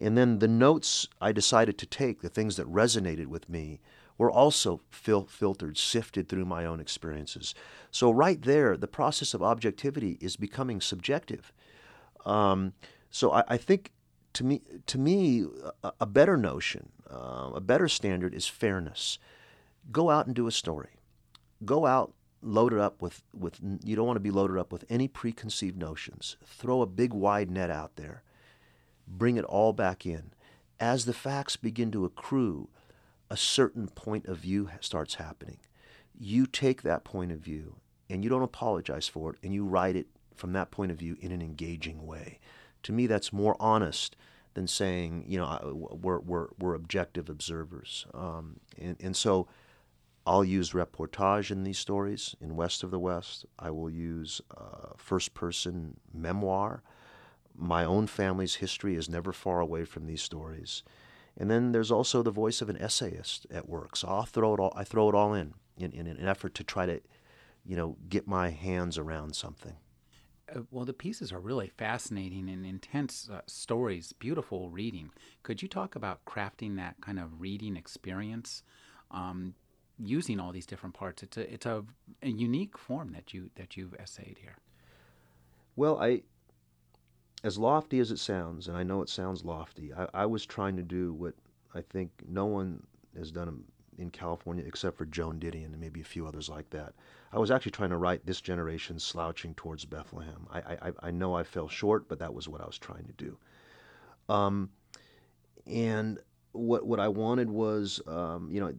And 0.00 0.16
then 0.16 0.38
the 0.38 0.48
notes 0.48 1.08
I 1.20 1.32
decided 1.32 1.76
to 1.78 1.86
take, 1.86 2.20
the 2.20 2.28
things 2.28 2.56
that 2.56 2.72
resonated 2.72 3.26
with 3.26 3.48
me, 3.48 3.80
were 4.18 4.30
also 4.30 4.80
fil- 4.90 5.26
filtered, 5.26 5.78
sifted 5.78 6.28
through 6.28 6.44
my 6.44 6.64
own 6.64 6.80
experiences. 6.80 7.54
So, 7.90 8.10
right 8.10 8.40
there, 8.42 8.76
the 8.76 8.86
process 8.86 9.32
of 9.32 9.42
objectivity 9.42 10.18
is 10.20 10.36
becoming 10.36 10.80
subjective. 10.80 11.52
Um, 12.26 12.74
so, 13.10 13.32
I, 13.32 13.44
I 13.48 13.56
think 13.56 13.92
to 14.34 14.44
me, 14.44 14.60
to 14.86 14.98
me, 14.98 15.46
a, 15.82 15.92
a 16.00 16.06
better 16.06 16.36
notion, 16.36 16.90
uh, 17.10 17.52
a 17.54 17.60
better 17.60 17.88
standard 17.88 18.34
is 18.34 18.46
fairness. 18.46 19.18
Go 19.90 20.10
out 20.10 20.26
and 20.26 20.34
do 20.34 20.46
a 20.46 20.52
story. 20.52 20.90
Go 21.64 21.86
out, 21.86 22.12
load 22.42 22.72
it 22.72 22.78
up 22.78 23.00
with, 23.00 23.22
with 23.32 23.58
you 23.82 23.96
don't 23.96 24.06
want 24.06 24.16
to 24.16 24.20
be 24.20 24.30
loaded 24.30 24.58
up 24.58 24.72
with 24.72 24.84
any 24.90 25.08
preconceived 25.08 25.78
notions. 25.78 26.36
Throw 26.44 26.82
a 26.82 26.86
big 26.86 27.14
wide 27.14 27.50
net 27.50 27.70
out 27.70 27.96
there 27.96 28.22
bring 29.10 29.36
it 29.36 29.44
all 29.44 29.72
back 29.72 30.04
in. 30.04 30.32
As 30.80 31.04
the 31.04 31.14
facts 31.14 31.56
begin 31.56 31.90
to 31.92 32.04
accrue, 32.04 32.68
a 33.30 33.36
certain 33.36 33.88
point 33.88 34.26
of 34.26 34.38
view 34.38 34.70
starts 34.80 35.14
happening. 35.14 35.58
You 36.18 36.46
take 36.46 36.82
that 36.82 37.04
point 37.04 37.32
of 37.32 37.38
view 37.38 37.76
and 38.10 38.24
you 38.24 38.30
don't 38.30 38.42
apologize 38.42 39.08
for 39.08 39.32
it 39.32 39.38
and 39.42 39.54
you 39.54 39.64
write 39.64 39.96
it 39.96 40.06
from 40.34 40.52
that 40.52 40.70
point 40.70 40.90
of 40.90 40.98
view 40.98 41.16
in 41.20 41.32
an 41.32 41.42
engaging 41.42 42.06
way. 42.06 42.38
To 42.84 42.92
me, 42.92 43.06
that's 43.06 43.32
more 43.32 43.56
honest 43.60 44.16
than 44.54 44.66
saying, 44.66 45.24
you 45.28 45.38
know, 45.38 45.88
we're, 46.00 46.20
we're, 46.20 46.48
we're 46.58 46.74
objective 46.74 47.28
observers. 47.28 48.06
Um, 48.14 48.60
and, 48.80 48.96
and 49.00 49.16
so 49.16 49.46
I'll 50.26 50.44
use 50.44 50.70
reportage 50.70 51.50
in 51.50 51.64
these 51.64 51.78
stories 51.78 52.34
in 52.40 52.56
West 52.56 52.82
of 52.82 52.90
the 52.90 52.98
West. 52.98 53.46
I 53.58 53.70
will 53.70 53.90
use 53.90 54.40
uh, 54.56 54.92
first 54.96 55.34
person 55.34 55.98
memoir 56.12 56.82
my 57.58 57.84
own 57.84 58.06
family's 58.06 58.56
history 58.56 58.94
is 58.94 59.08
never 59.08 59.32
far 59.32 59.60
away 59.60 59.84
from 59.84 60.06
these 60.06 60.22
stories. 60.22 60.84
And 61.38 61.48
then 61.48 61.72
there's 61.72 61.92
also 61.92 62.22
the 62.22 62.32
voice 62.32 62.60
of 62.60 62.68
an 62.68 62.76
essayist 62.76 63.46
at 63.50 63.68
work. 63.68 63.96
So 63.96 64.08
I'll 64.08 64.24
throw 64.24 64.54
it 64.54 64.60
all. 64.60 64.72
I 64.76 64.84
throw 64.84 65.08
it 65.08 65.14
all 65.14 65.32
in, 65.34 65.54
in 65.76 65.92
in 65.92 66.06
an 66.08 66.26
effort 66.26 66.54
to 66.56 66.64
try 66.64 66.84
to, 66.86 67.00
you 67.64 67.76
know, 67.76 67.96
get 68.08 68.26
my 68.26 68.50
hands 68.50 68.98
around 68.98 69.36
something. 69.36 69.76
Uh, 70.54 70.60
well, 70.70 70.84
the 70.84 70.92
pieces 70.92 71.32
are 71.32 71.38
really 71.38 71.68
fascinating 71.68 72.48
and 72.48 72.66
intense 72.66 73.28
uh, 73.32 73.40
stories, 73.46 74.12
beautiful 74.12 74.70
reading. 74.70 75.10
Could 75.42 75.62
you 75.62 75.68
talk 75.68 75.94
about 75.94 76.24
crafting 76.24 76.76
that 76.76 76.96
kind 77.00 77.18
of 77.18 77.40
reading 77.40 77.76
experience, 77.76 78.62
um, 79.10 79.54
using 79.98 80.40
all 80.40 80.52
these 80.52 80.66
different 80.66 80.94
parts? 80.94 81.22
It's 81.22 81.36
a 81.36 81.52
it's 81.52 81.66
a, 81.66 81.84
a 82.22 82.30
unique 82.30 82.76
form 82.76 83.12
that 83.12 83.32
you 83.32 83.50
that 83.54 83.76
you've 83.76 83.94
essayed 83.94 84.38
here. 84.40 84.56
Well, 85.76 86.00
I, 86.00 86.22
as 87.44 87.58
lofty 87.58 88.00
as 88.00 88.10
it 88.10 88.18
sounds, 88.18 88.68
and 88.68 88.76
I 88.76 88.82
know 88.82 89.02
it 89.02 89.08
sounds 89.08 89.44
lofty, 89.44 89.92
I, 89.94 90.08
I 90.14 90.26
was 90.26 90.44
trying 90.44 90.76
to 90.76 90.82
do 90.82 91.12
what 91.12 91.34
I 91.74 91.82
think 91.82 92.10
no 92.28 92.46
one 92.46 92.82
has 93.16 93.30
done 93.30 93.64
in 93.98 94.10
California 94.10 94.64
except 94.66 94.96
for 94.96 95.04
Joan 95.04 95.38
Didion 95.38 95.66
and 95.66 95.80
maybe 95.80 96.00
a 96.00 96.04
few 96.04 96.26
others 96.26 96.48
like 96.48 96.70
that. 96.70 96.94
I 97.32 97.38
was 97.38 97.50
actually 97.50 97.72
trying 97.72 97.90
to 97.90 97.96
write 97.96 98.24
this 98.24 98.40
generation 98.40 98.98
slouching 98.98 99.54
towards 99.54 99.84
Bethlehem. 99.84 100.46
I, 100.50 100.58
I, 100.60 100.92
I 101.02 101.10
know 101.10 101.34
I 101.34 101.42
fell 101.42 101.68
short, 101.68 102.08
but 102.08 102.18
that 102.20 102.32
was 102.32 102.48
what 102.48 102.60
I 102.60 102.66
was 102.66 102.78
trying 102.78 103.04
to 103.06 103.12
do. 103.12 103.36
Um, 104.28 104.70
and 105.66 106.18
what 106.52 106.86
what 106.86 107.00
I 107.00 107.08
wanted 107.08 107.50
was, 107.50 108.00
um, 108.06 108.48
you 108.50 108.60
know, 108.60 108.72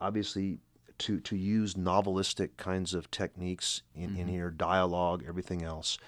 obviously 0.00 0.58
to 0.98 1.20
to 1.20 1.36
use 1.36 1.74
novelistic 1.74 2.56
kinds 2.56 2.94
of 2.94 3.10
techniques 3.10 3.82
in, 3.94 4.16
in 4.16 4.26
here, 4.26 4.50
dialogue, 4.50 5.24
everything 5.26 5.62
else, 5.62 5.98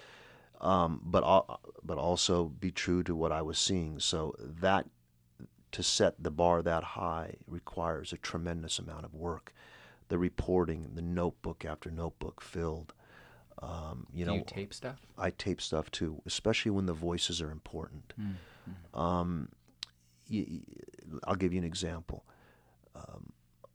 um, 0.63 1.01
but 1.05 1.23
al- 1.25 1.61
but 1.85 1.99
also 1.99 2.45
be 2.45 2.71
true 2.71 3.03
to 3.03 3.15
what 3.15 3.33
I 3.33 3.43
was 3.43 3.59
seeing. 3.59 3.99
So 4.01 4.35
that 4.39 4.87
to 5.73 5.83
set 5.83 6.23
the 6.23 6.31
bar 6.31 6.63
that 6.63 6.85
high 6.85 7.37
requires 7.47 8.13
a 8.13 8.17
tremendous 8.19 8.79
amount 8.79 9.05
of 9.05 9.15
work. 9.15 9.53
The 10.09 10.19
reporting, 10.19 10.91
the 10.95 11.03
notebook 11.03 11.65
after 11.65 11.91
notebook 11.91 12.41
filled. 12.43 12.93
Um, 13.61 14.07
you 14.13 14.25
Do 14.25 14.31
know, 14.33 14.37
you 14.39 14.45
tape 14.47 14.75
stuff? 14.75 15.01
I 15.17 15.31
tape 15.31 15.61
stuff 15.61 15.91
too, 15.91 16.21
especially 16.27 16.71
when 16.73 16.87
the 16.87 16.93
voices 16.93 17.41
are 17.41 17.51
important. 17.51 18.13
Um, 18.93 19.49
y- 20.31 20.47
y- 20.49 20.61
I'll 21.25 21.37
give 21.37 21.53
you 21.53 21.59
an 21.59 21.65
example. 21.65 22.25
Um, 22.95 23.32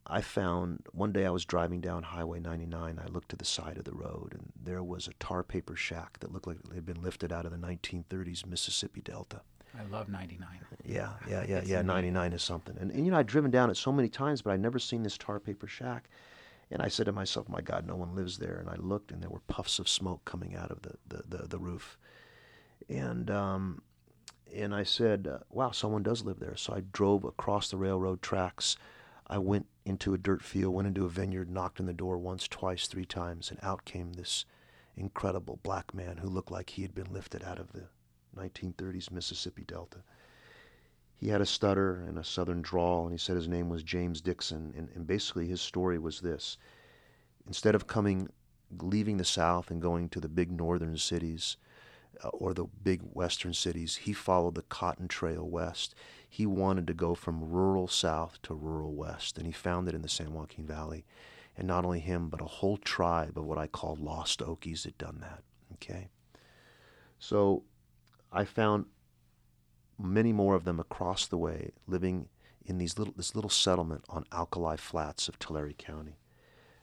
I 0.08 0.22
found 0.22 0.86
one 0.92 1.12
day 1.12 1.26
I 1.26 1.30
was 1.30 1.44
driving 1.44 1.80
down 1.80 2.02
Highway 2.02 2.40
99. 2.40 2.98
I 2.98 3.08
looked 3.08 3.28
to 3.30 3.36
the 3.36 3.44
side 3.44 3.76
of 3.76 3.84
the 3.84 3.92
road, 3.92 4.32
and 4.32 4.52
there 4.60 4.82
was 4.82 5.06
a 5.06 5.12
tar 5.14 5.42
paper 5.42 5.76
shack 5.76 6.18
that 6.20 6.32
looked 6.32 6.46
like 6.46 6.56
it 6.70 6.74
had 6.74 6.86
been 6.86 7.02
lifted 7.02 7.30
out 7.32 7.44
of 7.44 7.52
the 7.52 7.58
1930s 7.58 8.46
Mississippi 8.46 9.02
Delta. 9.02 9.42
I 9.78 9.84
love 9.84 10.08
'99. 10.08 10.48
Yeah, 10.84 11.10
yeah, 11.28 11.44
yeah, 11.46 11.58
It's 11.58 11.68
yeah. 11.68 11.82
99 11.82 12.32
is 12.32 12.42
something. 12.42 12.76
And, 12.80 12.90
and 12.90 13.04
you 13.04 13.10
know, 13.10 13.18
I'd 13.18 13.26
driven 13.26 13.50
down 13.50 13.70
it 13.70 13.76
so 13.76 13.92
many 13.92 14.08
times, 14.08 14.40
but 14.40 14.52
I'd 14.52 14.60
never 14.60 14.78
seen 14.78 15.02
this 15.02 15.18
tar 15.18 15.38
paper 15.38 15.66
shack. 15.66 16.08
And 16.70 16.82
I 16.82 16.88
said 16.88 17.06
to 17.06 17.12
myself, 17.12 17.48
my 17.48 17.60
God, 17.60 17.86
no 17.86 17.96
one 17.96 18.14
lives 18.14 18.38
there. 18.38 18.56
And 18.56 18.68
I 18.68 18.76
looked, 18.76 19.10
and 19.12 19.22
there 19.22 19.30
were 19.30 19.40
puffs 19.46 19.78
of 19.78 19.88
smoke 19.88 20.24
coming 20.24 20.54
out 20.54 20.70
of 20.70 20.82
the, 20.82 20.94
the, 21.08 21.22
the, 21.36 21.48
the 21.48 21.58
roof. 21.58 21.98
And, 22.88 23.30
um, 23.30 23.82
and 24.54 24.74
I 24.74 24.82
said, 24.82 25.28
wow, 25.50 25.70
someone 25.70 26.02
does 26.02 26.24
live 26.24 26.40
there. 26.40 26.56
So 26.56 26.74
I 26.74 26.82
drove 26.92 27.24
across 27.24 27.70
the 27.70 27.76
railroad 27.76 28.20
tracks. 28.22 28.76
I 29.30 29.38
went 29.38 29.66
into 29.84 30.14
a 30.14 30.18
dirt 30.18 30.42
field, 30.42 30.74
went 30.74 30.88
into 30.88 31.04
a 31.04 31.08
vineyard, 31.08 31.50
knocked 31.50 31.80
on 31.80 31.86
the 31.86 31.92
door 31.92 32.16
once, 32.18 32.48
twice, 32.48 32.86
three 32.86 33.04
times, 33.04 33.50
and 33.50 33.58
out 33.62 33.84
came 33.84 34.12
this 34.12 34.44
incredible 34.96 35.58
black 35.62 35.94
man 35.94 36.16
who 36.18 36.28
looked 36.28 36.50
like 36.50 36.70
he 36.70 36.82
had 36.82 36.94
been 36.94 37.12
lifted 37.12 37.42
out 37.42 37.58
of 37.58 37.72
the 37.72 37.88
1930s 38.36 39.10
Mississippi 39.10 39.64
Delta. 39.64 39.98
He 41.16 41.28
had 41.28 41.40
a 41.40 41.46
stutter 41.46 42.04
and 42.06 42.18
a 42.18 42.24
southern 42.24 42.62
drawl, 42.62 43.04
and 43.04 43.12
he 43.12 43.18
said 43.18 43.36
his 43.36 43.48
name 43.48 43.68
was 43.68 43.82
James 43.82 44.20
Dixon. 44.20 44.72
And, 44.76 44.88
and 44.94 45.06
basically, 45.06 45.48
his 45.48 45.60
story 45.60 45.98
was 45.98 46.20
this 46.20 46.56
instead 47.46 47.74
of 47.74 47.86
coming, 47.86 48.28
leaving 48.80 49.16
the 49.16 49.24
South 49.24 49.70
and 49.70 49.82
going 49.82 50.08
to 50.10 50.20
the 50.20 50.28
big 50.28 50.50
northern 50.52 50.96
cities 50.96 51.56
uh, 52.22 52.28
or 52.28 52.54
the 52.54 52.64
big 52.64 53.00
western 53.12 53.54
cities, 53.54 53.96
he 53.96 54.12
followed 54.12 54.54
the 54.54 54.62
Cotton 54.62 55.08
Trail 55.08 55.48
west. 55.48 55.94
He 56.28 56.46
wanted 56.46 56.86
to 56.86 56.94
go 56.94 57.14
from 57.14 57.50
rural 57.50 57.88
South 57.88 58.38
to 58.42 58.54
rural 58.54 58.92
West, 58.94 59.38
and 59.38 59.46
he 59.46 59.52
found 59.52 59.88
it 59.88 59.94
in 59.94 60.02
the 60.02 60.08
San 60.08 60.32
Joaquin 60.32 60.66
Valley. 60.66 61.04
And 61.56 61.66
not 61.66 61.84
only 61.84 62.00
him, 62.00 62.28
but 62.28 62.40
a 62.40 62.44
whole 62.44 62.76
tribe 62.76 63.36
of 63.36 63.44
what 63.44 63.58
I 63.58 63.66
call 63.66 63.96
lost 63.96 64.40
Okies 64.40 64.84
had 64.84 64.96
done 64.98 65.18
that. 65.20 65.42
Okay. 65.74 66.08
So 67.18 67.64
I 68.30 68.44
found 68.44 68.86
many 69.98 70.32
more 70.32 70.54
of 70.54 70.64
them 70.64 70.78
across 70.78 71.26
the 71.26 71.38
way 71.38 71.72
living 71.86 72.28
in 72.64 72.78
these 72.78 72.98
little, 72.98 73.14
this 73.16 73.34
little 73.34 73.50
settlement 73.50 74.04
on 74.08 74.24
Alkali 74.32 74.76
Flats 74.76 75.28
of 75.28 75.38
Tulare 75.38 75.72
County. 75.72 76.18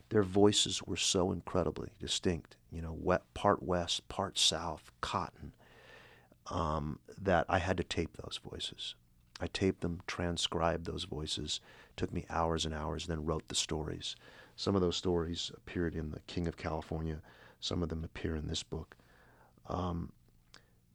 Their 0.09 0.23
voices 0.23 0.83
were 0.83 0.97
so 0.97 1.31
incredibly 1.31 1.89
distinct, 1.99 2.57
you 2.71 2.81
know, 2.81 2.95
wet, 2.99 3.21
part 3.33 3.63
west, 3.63 4.07
part 4.07 4.37
south, 4.37 4.91
cotton, 5.01 5.53
um, 6.47 6.99
that 7.21 7.45
I 7.49 7.59
had 7.59 7.77
to 7.77 7.83
tape 7.83 8.17
those 8.17 8.39
voices. 8.43 8.95
I 9.41 9.47
taped 9.47 9.81
them, 9.81 10.01
transcribed 10.07 10.85
those 10.85 11.03
voices. 11.03 11.59
Took 11.97 12.13
me 12.13 12.25
hours 12.29 12.65
and 12.65 12.73
hours, 12.73 13.07
then 13.07 13.25
wrote 13.25 13.47
the 13.47 13.55
stories. 13.55 14.15
Some 14.55 14.75
of 14.75 14.81
those 14.81 14.95
stories 14.95 15.51
appeared 15.55 15.95
in 15.95 16.11
The 16.11 16.21
King 16.21 16.47
of 16.47 16.55
California. 16.55 17.21
Some 17.59 17.83
of 17.83 17.89
them 17.89 18.03
appear 18.03 18.35
in 18.35 18.47
this 18.47 18.63
book. 18.63 18.95
Um, 19.67 20.11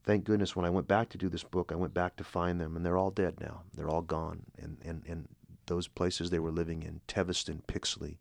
thank 0.05 0.25
goodness 0.25 0.57
when 0.57 0.65
I 0.65 0.71
went 0.71 0.89
back 0.89 1.09
to 1.11 1.19
do 1.19 1.29
this 1.29 1.43
book, 1.43 1.73
I 1.73 1.77
went 1.77 1.93
back 1.93 2.17
to 2.17 2.25
find 2.25 2.61
them, 2.61 2.77
and 2.77 2.87
they're 2.87 2.97
all 2.97 3.11
dead 3.11 3.41
now. 3.41 3.63
They're 3.75 3.91
all 3.91 4.03
gone. 4.03 4.45
And, 4.59 4.79
and, 4.85 5.03
and 5.07 5.29
those 5.67 5.89
places 5.89 6.31
they 6.31 6.39
were 6.39 6.51
living 6.51 6.83
in, 6.83 7.01
Teviston, 7.09 7.61
Pixley, 7.67 8.17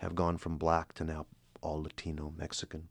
have 0.00 0.14
gone 0.14 0.38
from 0.38 0.56
black 0.56 0.94
to 0.94 1.04
now 1.04 1.26
all 1.60 1.82
Latino, 1.82 2.32
Mexican. 2.36 2.88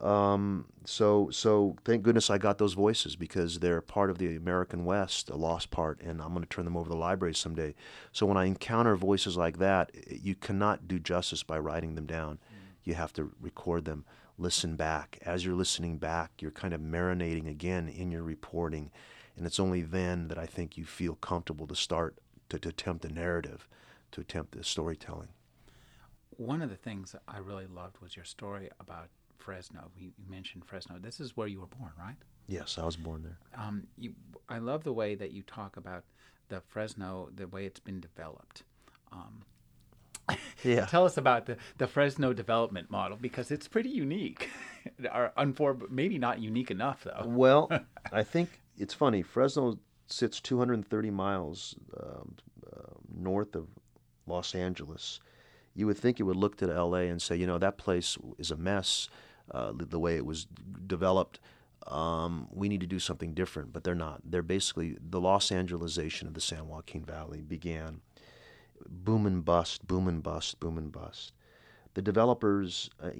Um, 0.00 0.66
so, 0.84 1.30
so 1.30 1.76
thank 1.86 2.02
goodness 2.02 2.28
I 2.28 2.36
got 2.36 2.58
those 2.58 2.74
voices 2.74 3.16
because 3.16 3.60
they're 3.60 3.80
part 3.80 4.10
of 4.10 4.18
the 4.18 4.36
American 4.36 4.84
West, 4.84 5.30
a 5.30 5.36
lost 5.36 5.70
part, 5.70 6.02
and 6.02 6.20
I'm 6.20 6.34
going 6.34 6.42
to 6.42 6.48
turn 6.48 6.66
them 6.66 6.76
over 6.76 6.84
to 6.84 6.90
the 6.90 7.00
library 7.00 7.34
someday. 7.34 7.74
So 8.12 8.26
when 8.26 8.36
I 8.36 8.44
encounter 8.44 8.94
voices 8.94 9.38
like 9.38 9.58
that, 9.58 9.90
you 10.10 10.34
cannot 10.34 10.86
do 10.86 10.98
justice 10.98 11.42
by 11.42 11.58
writing 11.58 11.94
them 11.94 12.04
down. 12.04 12.38
You 12.84 12.92
have 12.92 13.14
to 13.14 13.32
record 13.40 13.86
them, 13.86 14.04
listen 14.36 14.76
back. 14.76 15.18
As 15.22 15.46
you're 15.46 15.54
listening 15.54 15.96
back, 15.96 16.30
you're 16.40 16.50
kind 16.50 16.74
of 16.74 16.80
marinating 16.82 17.48
again 17.48 17.88
in 17.88 18.10
your 18.10 18.22
reporting, 18.22 18.90
and 19.34 19.46
it's 19.46 19.58
only 19.58 19.80
then 19.80 20.28
that 20.28 20.38
I 20.38 20.46
think 20.46 20.76
you 20.76 20.84
feel 20.84 21.14
comfortable 21.14 21.66
to 21.68 21.74
start 21.74 22.18
to, 22.50 22.58
to 22.58 22.68
attempt 22.68 23.06
a 23.06 23.12
narrative, 23.12 23.66
to 24.12 24.20
attempt 24.20 24.52
the 24.52 24.62
storytelling. 24.62 25.28
One 26.36 26.62
of 26.62 26.70
the 26.70 26.76
things 26.76 27.14
I 27.26 27.38
really 27.38 27.66
loved 27.66 27.98
was 28.00 28.14
your 28.16 28.24
story 28.24 28.70
about 28.80 29.08
Fresno. 29.38 29.90
You, 29.96 30.12
mentioned 30.28 30.64
Fresno. 30.64 30.98
This 30.98 31.20
is 31.20 31.36
where 31.36 31.46
you 31.46 31.60
were 31.60 31.66
born, 31.66 31.92
right? 31.98 32.16
Yes, 32.46 32.78
I 32.78 32.84
was 32.84 32.96
born 32.96 33.22
there. 33.22 33.38
Um, 33.56 33.86
you, 33.96 34.12
I 34.48 34.58
love 34.58 34.84
the 34.84 34.92
way 34.92 35.14
that 35.14 35.32
you 35.32 35.42
talk 35.42 35.76
about 35.76 36.04
the 36.48 36.60
Fresno, 36.60 37.30
the 37.34 37.48
way 37.48 37.66
it's 37.66 37.80
been 37.80 38.00
developed. 38.00 38.62
Um, 39.12 39.42
yeah. 40.64 40.86
Tell 40.86 41.04
us 41.04 41.16
about 41.16 41.46
the, 41.46 41.56
the 41.78 41.86
Fresno 41.86 42.32
development 42.32 42.90
model 42.90 43.16
because 43.20 43.50
it's 43.50 43.68
pretty 43.68 43.90
unique. 43.90 44.50
or 45.14 45.32
unfor- 45.36 45.90
maybe 45.90 46.18
not 46.18 46.40
unique 46.40 46.70
enough, 46.70 47.04
though. 47.04 47.24
Well, 47.24 47.70
I 48.12 48.22
think 48.22 48.60
it's 48.78 48.94
funny. 48.94 49.22
Fresno 49.22 49.78
sits 50.06 50.40
230 50.40 51.10
miles 51.10 51.74
um, 52.00 52.36
uh, 52.66 52.94
north 53.16 53.54
of 53.54 53.68
Los 54.26 54.54
Angeles. 54.54 55.20
You 55.76 55.86
would 55.86 55.98
think 55.98 56.18
it 56.18 56.24
would 56.24 56.36
look 56.36 56.56
to 56.56 56.66
LA 56.66 57.00
and 57.00 57.20
say, 57.20 57.36
you 57.36 57.46
know, 57.46 57.58
that 57.58 57.76
place 57.76 58.16
is 58.38 58.50
a 58.50 58.56
mess 58.56 59.08
uh, 59.50 59.72
the 59.76 60.00
way 60.00 60.16
it 60.16 60.26
was 60.26 60.46
developed. 60.86 61.38
Um, 61.86 62.48
we 62.50 62.68
need 62.68 62.80
to 62.80 62.86
do 62.86 62.98
something 62.98 63.34
different, 63.34 63.72
but 63.72 63.84
they're 63.84 63.94
not. 63.94 64.22
They're 64.24 64.42
basically 64.42 64.96
the 64.98 65.20
Los 65.20 65.50
Angelesization 65.50 66.26
of 66.26 66.34
the 66.34 66.40
San 66.40 66.66
Joaquin 66.66 67.04
Valley 67.04 67.42
began 67.42 68.00
boom 68.88 69.26
and 69.26 69.44
bust, 69.44 69.86
boom 69.86 70.08
and 70.08 70.22
bust, 70.22 70.58
boom 70.58 70.78
and 70.78 70.90
bust. 70.90 71.32
The 71.94 72.02
developers 72.02 72.90
uh, 73.00 73.10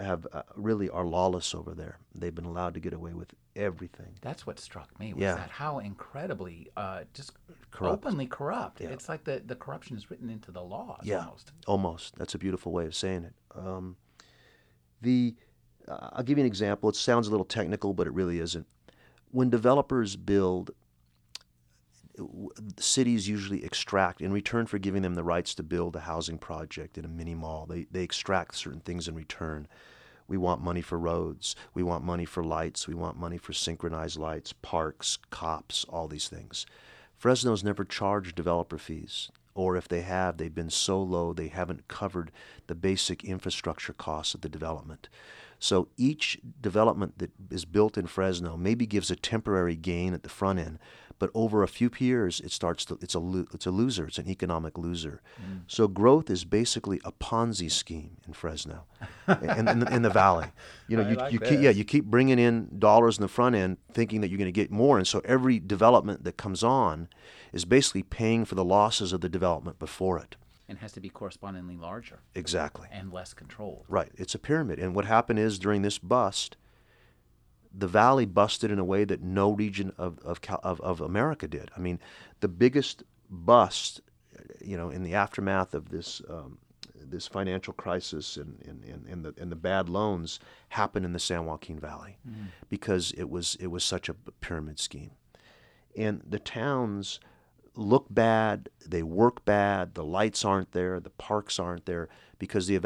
have 0.00 0.26
uh, 0.32 0.42
really 0.54 0.88
are 0.88 1.04
lawless 1.04 1.54
over 1.54 1.74
there. 1.74 1.98
They've 2.14 2.34
been 2.34 2.44
allowed 2.44 2.74
to 2.74 2.80
get 2.80 2.92
away 2.92 3.14
with 3.14 3.34
everything. 3.56 4.14
That's 4.20 4.46
what 4.46 4.58
struck 4.58 4.98
me 4.98 5.12
was 5.14 5.22
yeah. 5.22 5.34
that 5.34 5.50
how 5.50 5.78
incredibly 5.78 6.70
uh, 6.76 7.02
just 7.14 7.32
corrupt. 7.70 8.04
openly 8.04 8.26
corrupt. 8.26 8.80
Yeah. 8.80 8.88
It's 8.88 9.08
like 9.08 9.24
the, 9.24 9.42
the 9.44 9.56
corruption 9.56 9.96
is 9.96 10.10
written 10.10 10.30
into 10.30 10.50
the 10.50 10.62
laws 10.62 11.00
yeah, 11.02 11.20
almost. 11.20 11.52
Almost. 11.66 12.16
That's 12.16 12.34
a 12.34 12.38
beautiful 12.38 12.72
way 12.72 12.86
of 12.86 12.94
saying 12.94 13.24
it. 13.24 13.34
Um, 13.54 13.96
the 15.00 15.34
uh, 15.88 16.10
I'll 16.12 16.22
give 16.22 16.38
you 16.38 16.42
an 16.42 16.46
example. 16.46 16.88
It 16.88 16.96
sounds 16.96 17.28
a 17.28 17.30
little 17.30 17.44
technical, 17.44 17.92
but 17.92 18.06
it 18.06 18.12
really 18.12 18.38
isn't. 18.38 18.66
When 19.30 19.50
developers 19.50 20.16
build, 20.16 20.70
cities 22.78 23.28
usually 23.28 23.64
extract 23.64 24.20
in 24.20 24.32
return 24.32 24.66
for 24.66 24.78
giving 24.78 25.02
them 25.02 25.14
the 25.14 25.24
rights 25.24 25.54
to 25.56 25.62
build 25.62 25.96
a 25.96 26.00
housing 26.00 26.38
project 26.38 26.98
in 26.98 27.04
a 27.04 27.08
mini 27.08 27.34
mall. 27.34 27.66
They 27.66 27.86
they 27.90 28.02
extract 28.02 28.56
certain 28.56 28.80
things 28.80 29.08
in 29.08 29.14
return. 29.14 29.66
We 30.28 30.36
want 30.36 30.62
money 30.62 30.80
for 30.80 30.98
roads. 30.98 31.56
We 31.74 31.82
want 31.82 32.04
money 32.04 32.24
for 32.24 32.44
lights. 32.44 32.88
We 32.88 32.94
want 32.94 33.18
money 33.18 33.38
for 33.38 33.52
synchronized 33.52 34.18
lights, 34.18 34.52
parks, 34.52 35.18
cops, 35.30 35.84
all 35.88 36.08
these 36.08 36.28
things. 36.28 36.66
Fresno's 37.16 37.62
never 37.62 37.84
charged 37.84 38.34
developer 38.34 38.78
fees 38.78 39.30
or 39.54 39.76
if 39.76 39.88
they 39.88 40.00
have, 40.00 40.36
they've 40.36 40.54
been 40.54 40.70
so 40.70 41.02
low 41.02 41.32
they 41.32 41.48
haven't 41.48 41.88
covered 41.88 42.30
the 42.66 42.74
basic 42.74 43.24
infrastructure 43.24 43.92
costs 43.92 44.34
of 44.34 44.40
the 44.40 44.48
development. 44.48 45.08
So 45.62 45.86
each 45.96 46.40
development 46.60 47.18
that 47.18 47.30
is 47.48 47.64
built 47.64 47.96
in 47.96 48.08
Fresno 48.08 48.56
maybe 48.56 48.84
gives 48.84 49.12
a 49.12 49.16
temporary 49.16 49.76
gain 49.76 50.12
at 50.12 50.24
the 50.24 50.28
front 50.28 50.58
end, 50.58 50.80
but 51.20 51.30
over 51.34 51.62
a 51.62 51.68
few 51.68 51.88
years 51.98 52.40
it 52.40 52.50
starts 52.50 52.84
to 52.86 52.98
it's 53.00 53.14
a 53.14 53.44
it's 53.54 53.64
a 53.64 53.70
loser, 53.70 54.08
it's 54.08 54.18
an 54.18 54.28
economic 54.28 54.76
loser. 54.76 55.22
Mm. 55.40 55.60
So 55.68 55.86
growth 55.86 56.30
is 56.30 56.44
basically 56.44 57.00
a 57.04 57.12
Ponzi 57.12 57.70
scheme 57.70 58.16
in 58.26 58.32
Fresno, 58.32 58.86
in, 59.28 59.68
in, 59.68 59.78
the, 59.78 59.94
in, 59.94 60.02
the, 60.02 60.10
valley. 60.10 60.48
You 60.88 60.96
know, 60.96 61.08
you, 61.08 61.14
like 61.14 61.32
you 61.32 61.38
keep, 61.38 61.60
yeah 61.60 61.70
you 61.70 61.84
keep 61.84 62.06
bringing 62.06 62.40
in 62.40 62.68
dollars 62.80 63.18
in 63.18 63.22
the 63.22 63.28
front 63.28 63.54
end, 63.54 63.76
thinking 63.92 64.20
that 64.22 64.30
you're 64.30 64.38
going 64.38 64.52
to 64.52 64.60
get 64.60 64.72
more, 64.72 64.98
and 64.98 65.06
so 65.06 65.22
every 65.24 65.60
development 65.60 66.24
that 66.24 66.36
comes 66.36 66.64
on 66.64 67.08
is 67.52 67.64
basically 67.64 68.02
paying 68.02 68.44
for 68.44 68.56
the 68.56 68.64
losses 68.64 69.12
of 69.12 69.20
the 69.20 69.28
development 69.28 69.78
before 69.78 70.18
it. 70.18 70.34
And 70.72 70.78
has 70.78 70.92
to 70.92 71.00
be 71.00 71.10
correspondingly 71.10 71.76
larger. 71.76 72.20
Exactly. 72.34 72.88
And 72.90 73.12
less 73.12 73.34
controlled. 73.34 73.84
Right. 73.88 74.10
It's 74.14 74.34
a 74.34 74.38
pyramid. 74.38 74.78
And 74.78 74.94
what 74.94 75.04
happened 75.04 75.38
is 75.38 75.58
during 75.58 75.82
this 75.82 75.98
bust, 75.98 76.56
the 77.74 77.86
valley 77.86 78.24
busted 78.24 78.70
in 78.70 78.78
a 78.78 78.84
way 78.84 79.04
that 79.04 79.20
no 79.20 79.52
region 79.52 79.92
of, 79.98 80.18
of, 80.20 80.40
of, 80.62 80.80
of 80.80 81.02
America 81.02 81.46
did. 81.46 81.70
I 81.76 81.80
mean, 81.80 82.00
the 82.40 82.48
biggest 82.48 83.02
bust, 83.28 84.00
you 84.64 84.78
know, 84.78 84.88
in 84.88 85.02
the 85.02 85.14
aftermath 85.14 85.74
of 85.74 85.90
this 85.90 86.22
um, 86.26 86.56
this 86.94 87.26
financial 87.26 87.74
crisis 87.74 88.38
and, 88.38 88.58
and, 88.66 89.06
and, 89.06 89.24
the, 89.26 89.34
and 89.38 89.52
the 89.52 89.56
bad 89.56 89.90
loans 89.90 90.40
happened 90.70 91.04
in 91.04 91.12
the 91.12 91.18
San 91.18 91.44
Joaquin 91.44 91.78
Valley 91.78 92.16
mm. 92.26 92.46
because 92.70 93.12
it 93.18 93.28
was 93.28 93.58
it 93.60 93.66
was 93.66 93.84
such 93.84 94.08
a 94.08 94.14
pyramid 94.40 94.78
scheme. 94.78 95.10
And 95.94 96.22
the 96.26 96.38
towns 96.38 97.20
look 97.74 98.06
bad, 98.10 98.68
they 98.86 99.02
work 99.02 99.44
bad, 99.44 99.94
the 99.94 100.04
lights 100.04 100.44
aren't 100.44 100.72
there, 100.72 101.00
the 101.00 101.10
parks 101.10 101.58
aren't 101.58 101.86
there, 101.86 102.08
because 102.38 102.66
the 102.66 102.78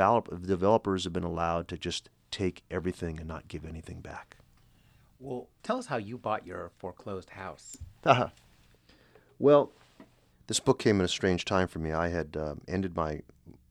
developers 0.46 1.05
have 1.05 1.12
been 1.12 1.25
allowed 1.25 1.68
to 1.68 1.79
just 1.79 2.09
take 2.31 2.62
everything 2.70 3.18
and 3.18 3.29
not 3.29 3.49
give 3.49 3.64
anything 3.64 4.01
back. 4.01 4.37
Well, 5.18 5.49
tell 5.62 5.79
us 5.79 5.87
how 5.87 5.96
you 5.96 6.18
bought 6.18 6.46
your 6.46 6.70
foreclosed 6.79 7.31
house. 7.31 7.77
well, 9.38 9.72
this 10.46 10.61
book 10.61 10.79
came 10.79 10.99
in 11.01 11.05
a 11.05 11.09
strange 11.09 11.44
time 11.44 11.68
for 11.68 11.79
me. 11.79 11.92
I 11.92 12.09
had 12.09 12.37
uh, 12.37 12.55
ended 12.68 12.94
my 12.94 13.22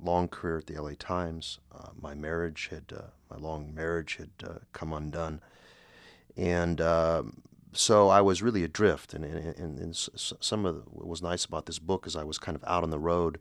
long 0.01 0.28
career 0.28 0.58
at 0.58 0.67
the 0.67 0.82
LA 0.82 0.93
Times. 0.97 1.60
Uh, 1.73 1.89
my 2.01 2.13
marriage 2.13 2.69
had, 2.71 2.84
uh, 2.95 3.04
my 3.30 3.38
long 3.38 3.73
marriage 3.73 4.17
had 4.17 4.30
uh, 4.43 4.60
come 4.73 4.91
undone. 4.91 5.41
And 6.36 6.82
um, 6.82 7.41
so 7.76 8.10
I 8.10 8.22
was 8.22 8.42
really 8.42 8.64
adrift, 8.64 9.14
and, 9.14 9.24
and, 9.24 9.80
and 9.80 9.96
some 9.96 10.66
of 10.66 10.84
what 10.92 11.08
was 11.08 11.22
nice 11.22 11.46
about 11.46 11.66
this 11.66 11.80
book 11.80 12.08
is 12.08 12.16
I 12.16 12.24
was 12.24 12.38
kind 12.38 12.56
of 12.56 12.64
out 12.66 12.84
on 12.84 12.90
the 12.90 13.00
road, 13.00 13.40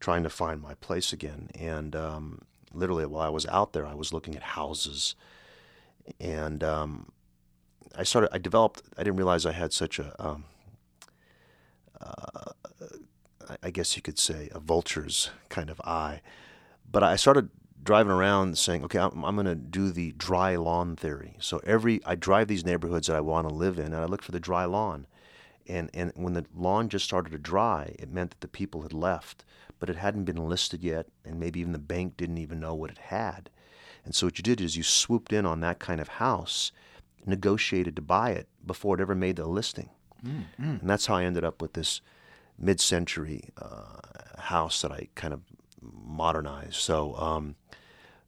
trying 0.00 0.22
to 0.22 0.30
find 0.30 0.62
my 0.62 0.74
place 0.74 1.12
again. 1.12 1.50
And 1.58 1.94
um, 1.96 2.42
literally, 2.72 3.06
while 3.06 3.26
I 3.26 3.28
was 3.28 3.46
out 3.46 3.72
there, 3.72 3.86
I 3.86 3.94
was 3.94 4.12
looking 4.12 4.36
at 4.36 4.42
houses, 4.42 5.14
and 6.20 6.62
um, 6.62 7.10
I 7.96 8.04
started. 8.04 8.30
I 8.32 8.38
developed. 8.38 8.82
I 8.96 9.02
didn't 9.02 9.16
realize 9.16 9.44
I 9.44 9.52
had 9.52 9.72
such 9.72 9.98
a, 9.98 10.14
um, 10.24 10.44
uh, 12.00 12.52
I 13.62 13.70
guess 13.70 13.96
you 13.96 14.02
could 14.02 14.18
say, 14.18 14.48
a 14.52 14.60
vulture's 14.60 15.30
kind 15.48 15.70
of 15.70 15.80
eye. 15.82 16.20
But 16.90 17.02
I 17.02 17.16
started 17.16 17.50
driving 17.86 18.12
around 18.12 18.58
saying, 18.58 18.84
okay, 18.84 18.98
I'm, 18.98 19.24
I'm 19.24 19.36
going 19.36 19.46
to 19.46 19.54
do 19.54 19.90
the 19.90 20.12
dry 20.12 20.56
lawn 20.56 20.96
theory. 20.96 21.36
So 21.40 21.60
every 21.64 22.00
I 22.04 22.14
drive 22.16 22.48
these 22.48 22.66
neighborhoods 22.66 23.06
that 23.06 23.16
I 23.16 23.20
want 23.20 23.48
to 23.48 23.54
live 23.54 23.78
in, 23.78 23.86
and 23.86 23.96
I 23.96 24.04
look 24.04 24.22
for 24.22 24.32
the 24.32 24.40
dry 24.40 24.66
lawn. 24.66 25.06
And 25.68 25.90
and 25.94 26.12
when 26.14 26.34
the 26.34 26.44
lawn 26.54 26.88
just 26.88 27.04
started 27.04 27.30
to 27.30 27.38
dry, 27.38 27.96
it 27.98 28.12
meant 28.12 28.30
that 28.30 28.40
the 28.40 28.48
people 28.48 28.82
had 28.82 28.92
left, 28.92 29.44
but 29.80 29.88
it 29.88 29.96
hadn't 29.96 30.24
been 30.24 30.48
listed 30.48 30.82
yet, 30.82 31.06
and 31.24 31.40
maybe 31.40 31.60
even 31.60 31.72
the 31.72 31.78
bank 31.78 32.16
didn't 32.16 32.38
even 32.38 32.60
know 32.60 32.74
what 32.74 32.90
it 32.90 32.98
had. 32.98 33.50
And 34.04 34.14
so 34.14 34.26
what 34.26 34.38
you 34.38 34.42
did 34.42 34.60
is 34.60 34.76
you 34.76 34.82
swooped 34.82 35.32
in 35.32 35.46
on 35.46 35.60
that 35.60 35.78
kind 35.78 36.00
of 36.00 36.08
house, 36.08 36.70
negotiated 37.24 37.96
to 37.96 38.02
buy 38.02 38.30
it 38.30 38.48
before 38.64 38.94
it 38.94 39.00
ever 39.00 39.14
made 39.14 39.36
the 39.36 39.46
listing. 39.46 39.90
Mm-hmm. 40.24 40.62
And 40.80 40.88
that's 40.90 41.06
how 41.06 41.16
I 41.16 41.24
ended 41.24 41.44
up 41.44 41.60
with 41.60 41.72
this 41.72 42.00
mid-century 42.58 43.50
uh, 43.60 43.98
house 44.38 44.80
that 44.82 44.92
I 44.92 45.08
kind 45.14 45.34
of 45.34 45.40
modernized. 45.80 46.74
So, 46.74 47.16
um, 47.16 47.56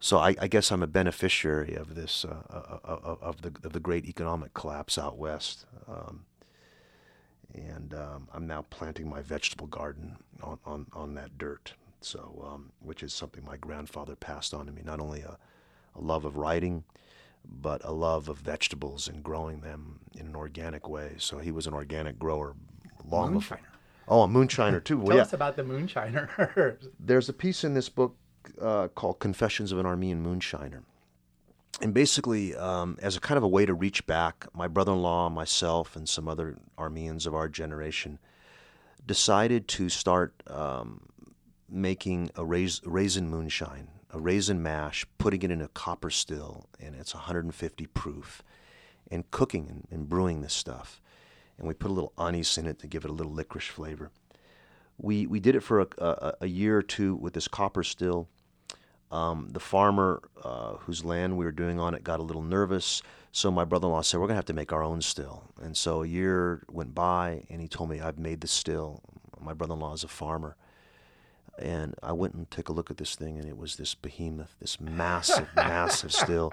so 0.00 0.18
I, 0.18 0.34
I, 0.40 0.48
guess 0.48 0.70
I'm 0.70 0.82
a 0.82 0.86
beneficiary 0.86 1.74
of 1.74 1.94
this 1.94 2.24
uh, 2.24 2.42
uh, 2.50 2.78
uh, 2.84 3.16
of 3.20 3.42
the 3.42 3.52
of 3.64 3.72
the 3.72 3.80
great 3.80 4.06
economic 4.06 4.54
collapse 4.54 4.96
out 4.96 5.18
west. 5.18 5.66
Um, 5.88 6.24
and 7.54 7.94
um, 7.94 8.28
I'm 8.32 8.46
now 8.46 8.64
planting 8.70 9.08
my 9.08 9.22
vegetable 9.22 9.66
garden 9.66 10.16
on, 10.42 10.58
on, 10.66 10.86
on 10.92 11.14
that 11.14 11.38
dirt. 11.38 11.72
So, 12.00 12.44
um, 12.46 12.70
which 12.80 13.02
is 13.02 13.12
something 13.12 13.44
my 13.44 13.56
grandfather 13.56 14.14
passed 14.14 14.54
on 14.54 14.66
to 14.66 14.72
me. 14.72 14.82
Not 14.84 15.00
only 15.00 15.22
a, 15.22 15.36
a 15.96 16.00
love 16.00 16.24
of 16.24 16.36
writing, 16.36 16.84
but 17.44 17.80
a 17.84 17.92
love 17.92 18.28
of 18.28 18.38
vegetables 18.38 19.08
and 19.08 19.22
growing 19.22 19.60
them 19.60 20.00
in 20.14 20.26
an 20.26 20.36
organic 20.36 20.88
way. 20.88 21.14
So 21.18 21.38
he 21.38 21.50
was 21.50 21.66
an 21.66 21.74
organic 21.74 22.18
grower 22.18 22.54
long 23.04 23.34
before. 23.34 23.60
Oh, 24.08 24.22
a 24.22 24.28
moonshiner 24.28 24.82
too. 24.82 24.96
Tell 24.96 25.06
well, 25.06 25.16
yeah. 25.16 25.22
us 25.22 25.32
about 25.32 25.56
the 25.56 25.62
moonshiner. 25.62 26.76
There's 27.00 27.28
a 27.28 27.32
piece 27.32 27.64
in 27.64 27.74
this 27.74 27.88
book 27.88 28.16
uh, 28.60 28.88
called 28.88 29.18
"Confessions 29.18 29.72
of 29.72 29.78
an 29.78 29.86
Armenian 29.86 30.24
Moonshiner," 30.24 30.82
and 31.80 31.92
basically, 31.92 32.54
um, 32.56 32.98
as 33.02 33.16
a 33.16 33.20
kind 33.20 33.36
of 33.36 33.44
a 33.44 33.48
way 33.48 33.66
to 33.66 33.74
reach 33.74 34.06
back, 34.06 34.46
my 34.54 34.66
brother-in-law, 34.66 35.30
myself, 35.30 35.94
and 35.94 36.08
some 36.08 36.28
other 36.28 36.56
Armenians 36.78 37.26
of 37.26 37.34
our 37.34 37.48
generation 37.48 38.18
decided 39.06 39.68
to 39.68 39.88
start 39.88 40.42
um, 40.46 41.08
making 41.68 42.30
a 42.36 42.44
rais- 42.44 42.82
raisin 42.84 43.28
moonshine 43.28 43.88
a 44.10 44.18
raisin 44.18 44.62
mash, 44.62 45.06
putting 45.18 45.42
it 45.42 45.50
in 45.50 45.60
a 45.60 45.68
copper 45.68 46.10
still, 46.10 46.66
and 46.80 46.94
it's 46.94 47.14
150 47.14 47.86
proof, 47.88 48.42
and 49.10 49.30
cooking 49.30 49.66
and, 49.68 49.86
and 49.90 50.08
brewing 50.08 50.40
this 50.40 50.54
stuff. 50.54 51.00
And 51.58 51.66
we 51.66 51.74
put 51.74 51.90
a 51.90 51.94
little 51.94 52.12
anise 52.18 52.56
in 52.56 52.66
it 52.66 52.78
to 52.80 52.86
give 52.86 53.04
it 53.04 53.10
a 53.10 53.14
little 53.14 53.32
licorice 53.32 53.66
flavor. 53.66 54.10
We, 54.96 55.26
we 55.26 55.40
did 55.40 55.54
it 55.54 55.60
for 55.60 55.80
a, 55.80 55.86
a, 55.98 56.34
a 56.42 56.46
year 56.46 56.78
or 56.78 56.82
two 56.82 57.14
with 57.16 57.34
this 57.34 57.48
copper 57.48 57.82
still. 57.84 58.28
Um, 59.10 59.48
the 59.52 59.60
farmer 59.60 60.22
uh, 60.44 60.74
whose 60.74 61.04
land 61.04 61.36
we 61.38 61.44
were 61.44 61.52
doing 61.52 61.80
on 61.80 61.94
it 61.94 62.04
got 62.04 62.20
a 62.20 62.22
little 62.22 62.42
nervous, 62.42 63.02
so 63.32 63.50
my 63.50 63.64
brother-in-law 63.64 64.02
said, 64.02 64.20
"We're 64.20 64.26
gonna 64.26 64.36
have 64.36 64.44
to 64.46 64.52
make 64.52 64.70
our 64.70 64.82
own 64.82 65.00
still." 65.00 65.44
And 65.62 65.74
so 65.74 66.02
a 66.02 66.06
year 66.06 66.62
went 66.70 66.94
by, 66.94 67.46
and 67.48 67.62
he 67.62 67.68
told 67.68 67.88
me, 67.88 68.00
"I've 68.00 68.18
made 68.18 68.42
the 68.42 68.48
still." 68.48 69.00
My 69.40 69.54
brother-in-law 69.54 69.94
is 69.94 70.04
a 70.04 70.08
farmer, 70.08 70.56
and 71.58 71.94
I 72.02 72.12
went 72.12 72.34
and 72.34 72.50
took 72.50 72.68
a 72.68 72.72
look 72.72 72.90
at 72.90 72.98
this 72.98 73.14
thing, 73.14 73.38
and 73.38 73.48
it 73.48 73.56
was 73.56 73.76
this 73.76 73.94
behemoth, 73.94 74.54
this 74.60 74.78
massive, 74.78 75.48
massive 75.56 76.12
still, 76.12 76.52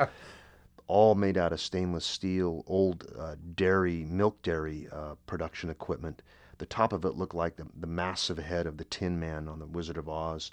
all 0.87 1.15
made 1.15 1.37
out 1.37 1.53
of 1.53 1.59
stainless 1.59 2.05
steel, 2.05 2.63
old 2.67 3.05
uh, 3.17 3.35
dairy, 3.55 4.05
milk 4.05 4.41
dairy 4.41 4.87
uh, 4.91 5.15
production 5.25 5.69
equipment. 5.69 6.21
The 6.57 6.65
top 6.65 6.93
of 6.93 7.03
it 7.05 7.15
looked 7.15 7.35
like 7.35 7.55
the, 7.57 7.67
the 7.79 7.87
massive 7.87 8.37
head 8.37 8.67
of 8.67 8.77
the 8.77 8.85
Tin 8.85 9.19
Man 9.19 9.47
on 9.47 9.59
the 9.59 9.65
Wizard 9.65 9.97
of 9.97 10.07
Oz, 10.07 10.51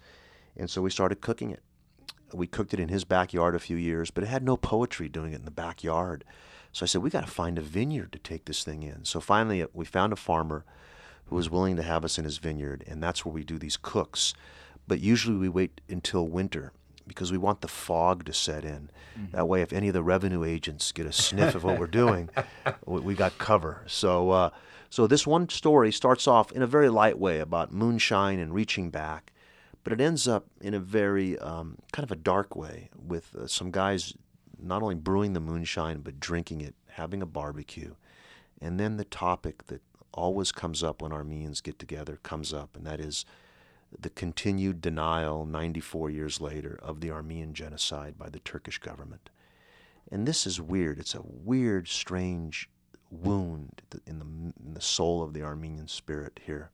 and 0.56 0.68
so 0.68 0.82
we 0.82 0.90
started 0.90 1.20
cooking 1.20 1.50
it. 1.50 1.62
We 2.32 2.46
cooked 2.46 2.72
it 2.72 2.80
in 2.80 2.88
his 2.88 3.04
backyard 3.04 3.54
a 3.54 3.60
few 3.60 3.76
years, 3.76 4.10
but 4.10 4.24
it 4.24 4.28
had 4.28 4.42
no 4.42 4.56
poetry 4.56 5.08
doing 5.08 5.32
it 5.32 5.36
in 5.36 5.44
the 5.44 5.50
backyard. 5.50 6.24
So 6.72 6.84
I 6.84 6.86
said, 6.86 7.02
we 7.02 7.10
got 7.10 7.26
to 7.26 7.30
find 7.30 7.58
a 7.58 7.62
vineyard 7.62 8.12
to 8.12 8.18
take 8.18 8.46
this 8.46 8.64
thing 8.64 8.82
in. 8.82 9.04
So 9.04 9.20
finally, 9.20 9.62
uh, 9.62 9.66
we 9.74 9.84
found 9.84 10.14
a 10.14 10.16
farmer 10.16 10.64
who 11.26 11.36
was 11.36 11.50
willing 11.50 11.76
to 11.76 11.82
have 11.82 12.04
us 12.04 12.18
in 12.18 12.24
his 12.24 12.38
vineyard, 12.38 12.84
and 12.86 13.02
that's 13.02 13.24
where 13.24 13.32
we 13.34 13.44
do 13.44 13.58
these 13.58 13.76
cooks. 13.76 14.32
But 14.88 15.00
usually 15.00 15.36
we 15.36 15.50
wait 15.50 15.82
until 15.88 16.26
winter 16.26 16.72
because 17.06 17.32
we 17.32 17.38
want 17.38 17.60
the 17.60 17.68
fog 17.68 18.24
to 18.24 18.32
set 18.32 18.64
in. 18.64 18.90
Mm-hmm. 19.18 19.36
That 19.36 19.48
way, 19.48 19.62
if 19.62 19.72
any 19.72 19.88
of 19.88 19.94
the 19.94 20.02
revenue 20.02 20.44
agents 20.44 20.92
get 20.92 21.06
a 21.06 21.12
sniff 21.12 21.54
of 21.54 21.64
what 21.64 21.78
we're 21.78 21.86
doing, 21.86 22.28
we, 22.86 23.00
we, 23.00 23.14
got 23.14 23.38
cover. 23.38 23.82
So, 23.86 24.30
uh, 24.30 24.50
so 24.90 25.06
this 25.06 25.26
one 25.26 25.48
story 25.48 25.92
starts 25.92 26.26
off 26.26 26.52
in 26.52 26.62
a 26.62 26.66
very 26.66 26.88
light 26.88 27.18
way 27.18 27.40
about 27.40 27.72
moonshine 27.72 28.38
and 28.38 28.54
reaching 28.54 28.90
back, 28.90 29.32
but 29.84 29.92
it 29.92 30.00
ends 30.00 30.28
up 30.28 30.46
in 30.60 30.74
a 30.74 30.80
very 30.80 31.38
um, 31.38 31.78
kind 31.92 32.04
of 32.04 32.12
a 32.12 32.16
dark 32.16 32.54
way 32.56 32.90
with 32.94 33.34
uh, 33.34 33.46
some 33.46 33.70
guys 33.70 34.14
not 34.58 34.82
only 34.82 34.94
brewing 34.94 35.32
the 35.32 35.40
moonshine 35.40 36.00
but 36.00 36.20
drinking 36.20 36.60
it, 36.60 36.74
having 36.88 37.22
a 37.22 37.26
barbecue, 37.26 37.94
and 38.60 38.78
then 38.78 38.96
the 38.96 39.04
topic 39.04 39.66
that 39.66 39.82
always 40.14 40.52
comes 40.52 40.82
up 40.82 41.02
when 41.02 41.12
Armenians 41.12 41.60
get 41.60 41.78
together 41.78 42.18
comes 42.22 42.52
up, 42.52 42.76
and 42.76 42.86
that 42.86 43.00
is 43.00 43.24
the 43.98 44.10
continued 44.10 44.80
denial 44.80 45.46
94 45.46 46.10
years 46.10 46.40
later 46.40 46.78
of 46.82 47.00
the 47.00 47.10
Armenian 47.10 47.54
genocide 47.54 48.18
by 48.18 48.28
the 48.28 48.40
Turkish 48.40 48.78
government. 48.78 49.30
And 50.10 50.26
this 50.26 50.46
is 50.46 50.60
weird. 50.60 50.98
It's 50.98 51.14
a 51.14 51.22
weird, 51.22 51.88
strange 51.88 52.68
wound 53.10 53.82
in 54.06 54.18
the, 54.18 54.24
in 54.24 54.74
the 54.74 54.80
soul 54.80 55.22
of 55.22 55.32
the 55.32 55.42
Armenian 55.42 55.88
spirit 55.88 56.40
here. 56.44 56.70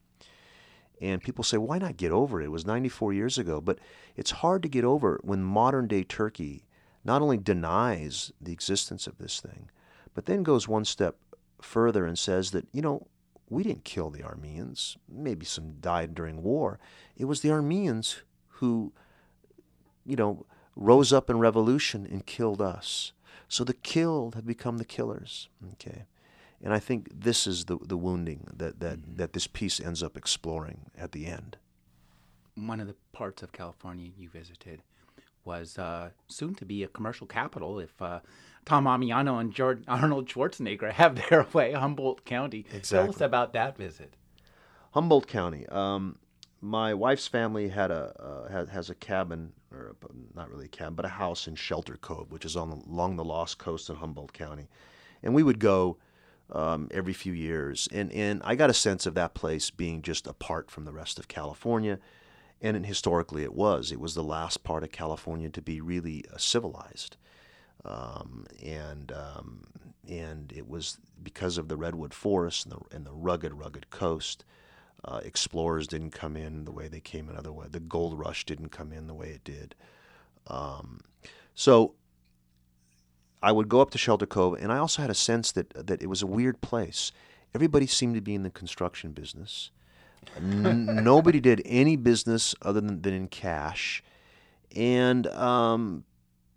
And 1.01 1.23
people 1.23 1.45
say, 1.45 1.57
why 1.59 1.79
not 1.79 1.97
get 1.97 2.13
over 2.13 2.41
it? 2.41 2.47
It 2.47 2.51
was 2.51 2.67
94 2.67 3.13
years 3.13 3.39
ago. 3.39 3.61
But 3.61 3.79
it's 4.17 4.31
hard 4.31 4.63
to 4.63 4.69
get 4.69 4.85
over 4.85 5.21
when 5.23 5.43
modern 5.43 5.87
day 5.87 6.03
Turkey 6.03 6.65
not 7.05 7.23
only 7.23 7.39
denies 7.39 8.33
the 8.41 8.53
existence 8.53 9.07
of 9.07 9.19
this 9.19 9.41
thing, 9.41 9.71
but 10.15 10.27
then 10.27 10.43
goes 10.43 10.67
one 10.67 10.85
step 10.85 11.17
further 11.61 12.07
and 12.07 12.19
says 12.19 12.51
that, 12.51 12.67
you 12.73 12.83
know, 12.83 13.07
we 13.51 13.63
didn't 13.63 13.85
kill 13.85 14.11
the 14.11 14.25
Armenians. 14.25 14.97
Maybe 15.09 15.45
some 15.45 15.77
died 15.81 16.15
during 16.15 16.43
war. 16.43 16.79
It 17.17 17.25
was 17.25 17.41
the 17.41 17.51
Armenians 17.51 18.23
who, 18.49 18.93
you 20.05 20.17
know, 20.17 20.47
rose 20.77 21.13
up 21.13 21.29
in 21.31 21.39
revolution 21.39 22.07
and 22.11 22.27
killed 22.27 22.61
us. 22.61 23.13
So 23.49 23.65
the 23.65 23.75
killed 23.75 24.35
have 24.35 24.47
become 24.47 24.79
the 24.79 24.85
killers. 24.85 25.49
Okay. 25.75 26.05
And 26.63 26.73
I 26.73 26.79
think 26.79 27.09
this 27.15 27.47
is 27.47 27.67
the, 27.67 27.79
the 27.81 27.97
wounding 27.97 28.49
that, 28.55 28.81
that, 28.81 28.99
mm-hmm. 28.99 29.17
that 29.17 29.33
this 29.33 29.47
piece 29.47 29.81
ends 29.81 30.03
up 30.03 30.17
exploring 30.17 30.91
at 30.97 31.13
the 31.13 31.27
end. 31.27 31.57
One 32.55 32.81
of 32.81 32.89
the 32.89 32.97
parts 33.13 33.43
of 33.43 33.53
California 33.53 34.11
you 34.17 34.29
visited 34.29 34.83
was 35.45 35.79
uh, 35.79 36.11
soon 36.29 36.55
to 36.57 36.65
be 36.65 36.83
a 36.83 36.89
commercial 36.89 37.27
capital 37.27 37.79
if 37.79 38.01
uh, 38.01 38.21
Tom 38.65 38.85
Ammiano 38.85 39.41
and 39.41 39.53
George, 39.53 39.83
Arnold 39.89 40.29
Schwarzenegger 40.29 40.93
have 40.93 41.17
their 41.29 41.47
way, 41.53 41.73
Humboldt 41.73 42.25
County. 42.25 42.67
Exactly. 42.73 42.99
Tell 42.99 43.09
us 43.11 43.21
about 43.21 43.53
that 43.55 43.77
visit. 43.77 44.15
Humboldt 44.93 45.27
County. 45.27 45.67
Um, 45.69 46.19
my 46.61 46.93
wife's 46.95 47.27
family 47.27 47.69
had 47.69 47.91
a 47.91 48.15
uh, 48.21 48.53
has, 48.53 48.69
has 48.69 48.91
a 48.91 48.95
cabin, 48.95 49.53
or 49.73 49.95
a, 50.03 50.37
not 50.37 50.51
really 50.51 50.67
a 50.67 50.69
cabin, 50.69 50.95
but 50.95 51.05
a 51.05 51.09
house 51.09 51.47
in 51.47 51.55
Shelter 51.55 51.97
Cove, 51.97 52.33
which 52.33 52.45
is 52.45 52.57
on 52.57 52.71
the, 52.71 52.77
along 52.77 53.17
the 53.17 53.25
Lost 53.25 53.59
Coast 53.59 53.89
in 53.91 53.97
Humboldt 53.97 54.33
County, 54.33 54.69
and 55.23 55.35
we 55.35 55.43
would 55.43 55.61
go 55.61 55.99
um, 56.51 56.89
every 56.91 57.13
few 57.13 57.33
years. 57.33 57.89
And 57.93 58.13
and 58.13 58.43
I 58.45 58.55
got 58.55 58.71
a 58.71 58.75
sense 58.75 59.07
of 59.07 59.15
that 59.15 59.35
place 59.35 59.71
being 59.71 60.03
just 60.03 60.27
apart 60.27 60.71
from 60.71 60.85
the 60.85 60.93
rest 60.93 61.19
of 61.19 61.29
California, 61.29 61.99
and 62.61 62.85
historically 62.87 63.43
it 63.43 63.55
was. 63.55 63.93
It 63.93 64.01
was 64.01 64.15
the 64.15 64.25
last 64.25 64.65
part 64.65 64.83
of 64.83 64.93
California 64.93 65.49
to 65.51 65.63
be 65.63 65.81
really 65.81 66.25
uh, 66.33 66.39
civilized 66.39 67.17
um, 67.85 68.47
and 68.65 69.13
um, 69.13 69.65
and 70.09 70.53
it 70.55 70.69
was 70.69 70.99
because 71.23 71.59
of 71.59 71.69
the 71.69 71.77
redwood 71.77 72.15
forest 72.15 72.65
and 72.65 72.75
the, 72.75 72.97
and 72.97 73.07
the 73.07 73.13
rugged, 73.13 73.55
rugged 73.55 73.91
coast. 73.91 74.45
Uh, 75.05 75.21
explorers 75.23 75.87
didn't 75.87 76.11
come 76.11 76.37
in 76.37 76.65
the 76.65 76.73
way 76.73 76.89
they 76.89 77.01
came 77.01 77.29
in 77.29 77.37
other 77.37 77.53
way. 77.53 77.67
The 77.71 77.79
gold 77.79 78.19
rush 78.19 78.45
didn't 78.45 78.71
come 78.71 78.93
in 78.93 79.07
the 79.07 79.15
way 79.15 79.29
it 79.29 79.45
did. 79.45 79.77
Um, 80.49 81.01
so 81.55 81.95
I 83.41 83.53
would 83.53 83.69
go 83.69 83.81
up 83.81 83.91
to 83.91 83.99
Shelter 83.99 84.27
Cove, 84.27 84.57
and 84.61 84.73
I 84.73 84.79
also 84.79 85.03
had 85.03 85.11
a 85.11 85.15
sense 85.15 85.53
that 85.53 85.87
that 85.87 86.03
it 86.03 86.09
was 86.09 86.23
a 86.23 86.27
weird 86.27 86.61
place. 86.61 87.13
Everybody 87.55 87.87
seemed 87.87 88.15
to 88.17 88.21
be 88.21 88.35
in 88.35 88.43
the 88.43 88.51
construction 88.51 89.13
business. 89.13 89.71
Nobody 90.41 91.41
did 91.41 91.63
any 91.65 91.97
business 91.97 92.55
other 92.63 92.81
than, 92.81 93.03
than 93.03 93.15
in 93.15 93.29
cash, 93.29 94.03
and 94.77 95.27
um, 95.29 96.05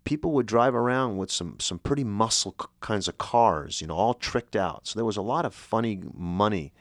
people 0.04 0.32
would 0.32 0.46
drive 0.46 0.74
around 0.74 1.16
with 1.16 1.30
some 1.30 1.58
some 1.58 1.78
pretty 1.78 2.04
muscle 2.04 2.54
c- 2.60 2.66
kinds 2.80 3.08
of 3.08 3.18
cars, 3.18 3.80
you 3.80 3.86
know, 3.86 3.94
all 3.94 4.14
tricked 4.14 4.56
out. 4.56 4.86
So 4.86 4.98
there 4.98 5.04
was 5.04 5.16
a 5.16 5.22
lot 5.22 5.44
of 5.44 5.54
funny 5.54 6.00
money. 6.14 6.72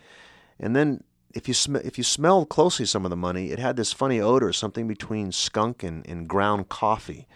And 0.60 0.76
then 0.76 1.04
if 1.34 1.48
you 1.48 1.54
sm- 1.54 1.78
if 1.78 1.98
you 1.98 2.04
smelled 2.04 2.50
closely 2.50 2.86
some 2.86 3.06
of 3.06 3.10
the 3.10 3.16
money, 3.16 3.52
it 3.52 3.60
had 3.60 3.76
this 3.76 3.94
funny 3.94 4.20
odor, 4.20 4.54
something 4.54 4.88
between 4.88 5.32
skunk 5.32 5.84
and, 5.84 6.08
and 6.08 6.28
ground 6.28 6.70
coffee. 6.70 7.28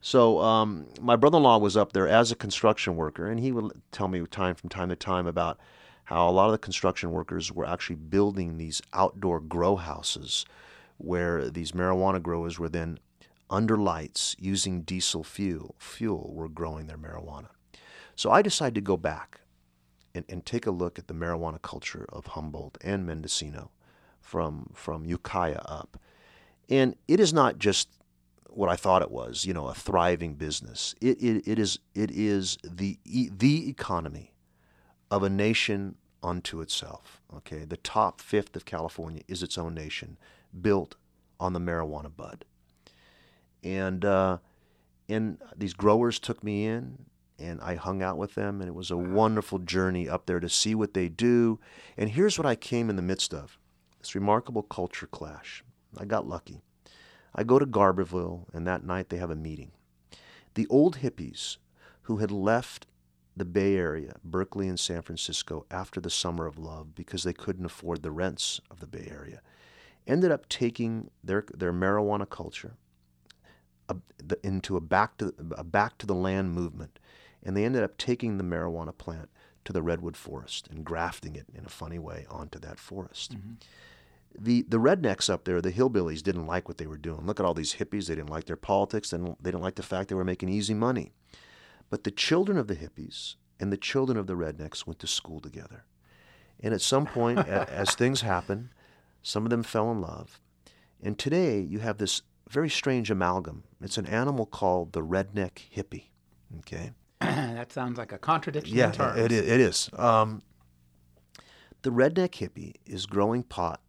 So 0.00 0.40
um, 0.40 0.86
my 1.00 1.16
brother-in-law 1.16 1.58
was 1.58 1.76
up 1.76 1.92
there 1.92 2.08
as 2.08 2.32
a 2.32 2.36
construction 2.36 2.96
worker, 2.96 3.28
and 3.28 3.40
he 3.40 3.52
would 3.52 3.72
tell 3.92 4.08
me 4.08 4.24
time 4.26 4.54
from 4.54 4.70
time 4.70 4.88
to 4.88 4.96
time 4.96 5.26
about 5.26 5.58
how 6.10 6.28
a 6.28 6.32
lot 6.32 6.46
of 6.46 6.52
the 6.52 6.58
construction 6.58 7.12
workers 7.12 7.52
were 7.52 7.64
actually 7.64 7.94
building 7.94 8.58
these 8.58 8.82
outdoor 8.92 9.38
grow 9.38 9.76
houses 9.76 10.44
where 10.98 11.48
these 11.48 11.70
marijuana 11.70 12.20
growers 12.20 12.58
were 12.58 12.68
then 12.68 12.98
under 13.48 13.76
lights 13.76 14.34
using 14.36 14.82
diesel 14.82 15.22
fuel, 15.22 15.76
fuel 15.78 16.32
were 16.34 16.48
growing 16.48 16.88
their 16.88 16.98
marijuana. 16.98 17.50
So 18.16 18.32
I 18.32 18.42
decided 18.42 18.74
to 18.74 18.80
go 18.80 18.96
back 18.96 19.40
and, 20.12 20.24
and 20.28 20.44
take 20.44 20.66
a 20.66 20.72
look 20.72 20.98
at 20.98 21.06
the 21.06 21.14
marijuana 21.14 21.62
culture 21.62 22.06
of 22.08 22.26
Humboldt 22.26 22.76
and 22.82 23.06
Mendocino 23.06 23.70
from, 24.20 24.68
from 24.74 25.04
Ukiah 25.04 25.62
up. 25.64 25.96
And 26.68 26.96
it 27.06 27.20
is 27.20 27.32
not 27.32 27.58
just 27.58 27.88
what 28.48 28.68
I 28.68 28.74
thought 28.74 29.02
it 29.02 29.12
was, 29.12 29.44
you 29.44 29.54
know, 29.54 29.68
a 29.68 29.74
thriving 29.74 30.34
business. 30.34 30.92
It, 31.00 31.22
it, 31.22 31.46
it, 31.46 31.60
is, 31.60 31.78
it 31.94 32.10
is 32.10 32.58
the, 32.64 32.98
the 33.04 33.68
economy 33.68 34.34
of 35.10 35.22
a 35.22 35.30
nation 35.30 35.96
unto 36.22 36.60
itself. 36.60 37.20
Okay, 37.36 37.64
the 37.64 37.76
top 37.76 38.20
fifth 38.20 38.56
of 38.56 38.64
California 38.64 39.22
is 39.28 39.42
its 39.42 39.58
own 39.58 39.74
nation, 39.74 40.18
built 40.60 40.96
on 41.38 41.52
the 41.52 41.60
marijuana 41.60 42.14
bud. 42.14 42.44
And 43.62 44.04
uh, 44.04 44.38
and 45.08 45.38
these 45.56 45.74
growers 45.74 46.18
took 46.18 46.42
me 46.42 46.66
in, 46.66 47.06
and 47.38 47.60
I 47.60 47.74
hung 47.74 48.02
out 48.02 48.16
with 48.16 48.34
them, 48.34 48.60
and 48.60 48.68
it 48.68 48.74
was 48.74 48.90
a 48.90 48.96
wonderful 48.96 49.58
journey 49.58 50.08
up 50.08 50.26
there 50.26 50.40
to 50.40 50.48
see 50.48 50.74
what 50.74 50.94
they 50.94 51.08
do. 51.08 51.58
And 51.96 52.10
here's 52.10 52.38
what 52.38 52.46
I 52.46 52.54
came 52.54 52.90
in 52.90 52.96
the 52.96 53.02
midst 53.02 53.34
of: 53.34 53.58
this 53.98 54.14
remarkable 54.14 54.62
culture 54.62 55.06
clash. 55.06 55.64
I 55.98 56.04
got 56.04 56.28
lucky. 56.28 56.62
I 57.34 57.44
go 57.44 57.58
to 57.58 57.66
Garberville, 57.66 58.46
and 58.52 58.66
that 58.66 58.84
night 58.84 59.08
they 59.08 59.18
have 59.18 59.30
a 59.30 59.36
meeting. 59.36 59.72
The 60.54 60.66
old 60.68 60.98
hippies 60.98 61.58
who 62.02 62.16
had 62.16 62.30
left 62.30 62.86
the 63.36 63.44
Bay 63.44 63.76
Area, 63.76 64.14
Berkeley 64.24 64.68
and 64.68 64.78
San 64.78 65.02
Francisco, 65.02 65.66
after 65.70 66.00
the 66.00 66.10
Summer 66.10 66.46
of 66.46 66.58
Love 66.58 66.94
because 66.94 67.22
they 67.22 67.32
couldn't 67.32 67.64
afford 67.64 68.02
the 68.02 68.10
rents 68.10 68.60
of 68.70 68.80
the 68.80 68.86
Bay 68.86 69.08
Area, 69.10 69.40
ended 70.06 70.30
up 70.30 70.48
taking 70.48 71.10
their, 71.22 71.44
their 71.54 71.72
marijuana 71.72 72.28
culture 72.28 72.74
a, 73.88 73.96
the, 74.18 74.38
into 74.44 74.76
a 74.76 74.80
back, 74.80 75.16
to, 75.18 75.34
a 75.56 75.64
back 75.64 75.98
to 75.98 76.06
the 76.06 76.14
land 76.14 76.52
movement. 76.52 76.98
And 77.42 77.56
they 77.56 77.64
ended 77.64 77.82
up 77.82 77.96
taking 77.96 78.36
the 78.36 78.44
marijuana 78.44 78.96
plant 78.96 79.30
to 79.64 79.72
the 79.72 79.82
redwood 79.82 80.16
forest 80.16 80.68
and 80.68 80.84
grafting 80.84 81.36
it 81.36 81.46
in 81.54 81.64
a 81.64 81.70
funny 81.70 81.98
way 81.98 82.26
onto 82.30 82.58
that 82.58 82.78
forest. 82.78 83.32
Mm-hmm 83.32 83.54
the 84.38 84.62
the 84.62 84.78
rednecks 84.78 85.28
up 85.28 85.44
there, 85.44 85.60
the 85.60 85.72
hillbillies, 85.72 86.22
didn't 86.22 86.46
like 86.46 86.68
what 86.68 86.78
they 86.78 86.86
were 86.86 86.96
doing. 86.96 87.26
Look 87.26 87.40
at 87.40 87.46
all 87.46 87.54
these 87.54 87.74
hippies; 87.74 88.06
they 88.06 88.14
didn't 88.14 88.30
like 88.30 88.44
their 88.44 88.56
politics, 88.56 89.12
and 89.12 89.36
they 89.40 89.50
didn't 89.50 89.62
like 89.62 89.74
the 89.74 89.82
fact 89.82 90.08
they 90.08 90.14
were 90.14 90.24
making 90.24 90.48
easy 90.48 90.74
money. 90.74 91.12
But 91.90 92.04
the 92.04 92.10
children 92.10 92.56
of 92.56 92.68
the 92.68 92.76
hippies 92.76 93.34
and 93.58 93.72
the 93.72 93.76
children 93.76 94.16
of 94.16 94.26
the 94.26 94.34
rednecks 94.34 94.86
went 94.86 94.98
to 95.00 95.06
school 95.06 95.40
together, 95.40 95.84
and 96.60 96.72
at 96.72 96.80
some 96.80 97.06
point, 97.06 97.38
as 97.48 97.94
things 97.94 98.22
happen, 98.22 98.72
some 99.22 99.44
of 99.44 99.50
them 99.50 99.62
fell 99.62 99.90
in 99.90 100.00
love, 100.00 100.40
and 101.02 101.18
today 101.18 101.60
you 101.60 101.80
have 101.80 101.98
this 101.98 102.22
very 102.48 102.70
strange 102.70 103.10
amalgam. 103.10 103.64
It's 103.80 103.98
an 103.98 104.06
animal 104.06 104.46
called 104.46 104.92
the 104.92 105.02
redneck 105.02 105.58
hippie. 105.74 106.04
Okay, 106.60 106.92
that 107.20 107.72
sounds 107.72 107.98
like 107.98 108.12
a 108.12 108.18
contradiction. 108.18 108.76
Yeah, 108.76 108.86
in 108.86 108.92
terms. 108.92 109.18
it 109.20 109.32
is. 109.32 109.48
It 109.48 109.60
is. 109.60 109.90
Um, 109.94 110.42
the 111.82 111.90
redneck 111.90 112.30
hippie 112.30 112.74
is 112.86 113.06
growing 113.06 113.42
pot 113.42 113.80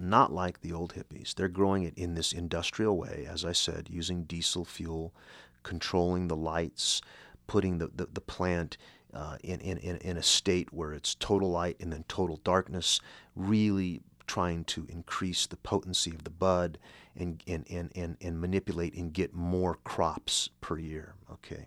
not 0.00 0.32
like 0.32 0.60
the 0.60 0.72
old 0.72 0.94
hippies. 0.94 1.34
They're 1.34 1.48
growing 1.48 1.82
it 1.82 1.96
in 1.96 2.14
this 2.14 2.32
industrial 2.32 2.96
way, 2.96 3.26
as 3.30 3.44
I 3.44 3.52
said, 3.52 3.88
using 3.90 4.24
diesel 4.24 4.64
fuel, 4.64 5.14
controlling 5.62 6.28
the 6.28 6.36
lights, 6.36 7.02
putting 7.50 7.78
the, 7.78 7.90
the, 7.96 8.06
the 8.12 8.20
plant 8.20 8.76
uh, 9.12 9.36
in, 9.42 9.58
in, 9.58 9.96
in 9.96 10.16
a 10.16 10.22
state 10.22 10.72
where 10.72 10.92
it's 10.92 11.16
total 11.16 11.50
light 11.50 11.76
and 11.80 11.92
then 11.92 12.04
total 12.06 12.36
darkness, 12.44 13.00
really 13.34 14.02
trying 14.28 14.62
to 14.62 14.86
increase 14.88 15.46
the 15.46 15.56
potency 15.56 16.12
of 16.12 16.22
the 16.22 16.30
bud 16.30 16.78
and, 17.16 17.42
and, 17.48 17.66
and, 17.68 17.90
and, 17.96 18.16
and 18.20 18.40
manipulate 18.40 18.94
and 18.94 19.12
get 19.12 19.34
more 19.34 19.80
crops 19.82 20.50
per 20.60 20.78
year. 20.78 21.14
Okay. 21.28 21.66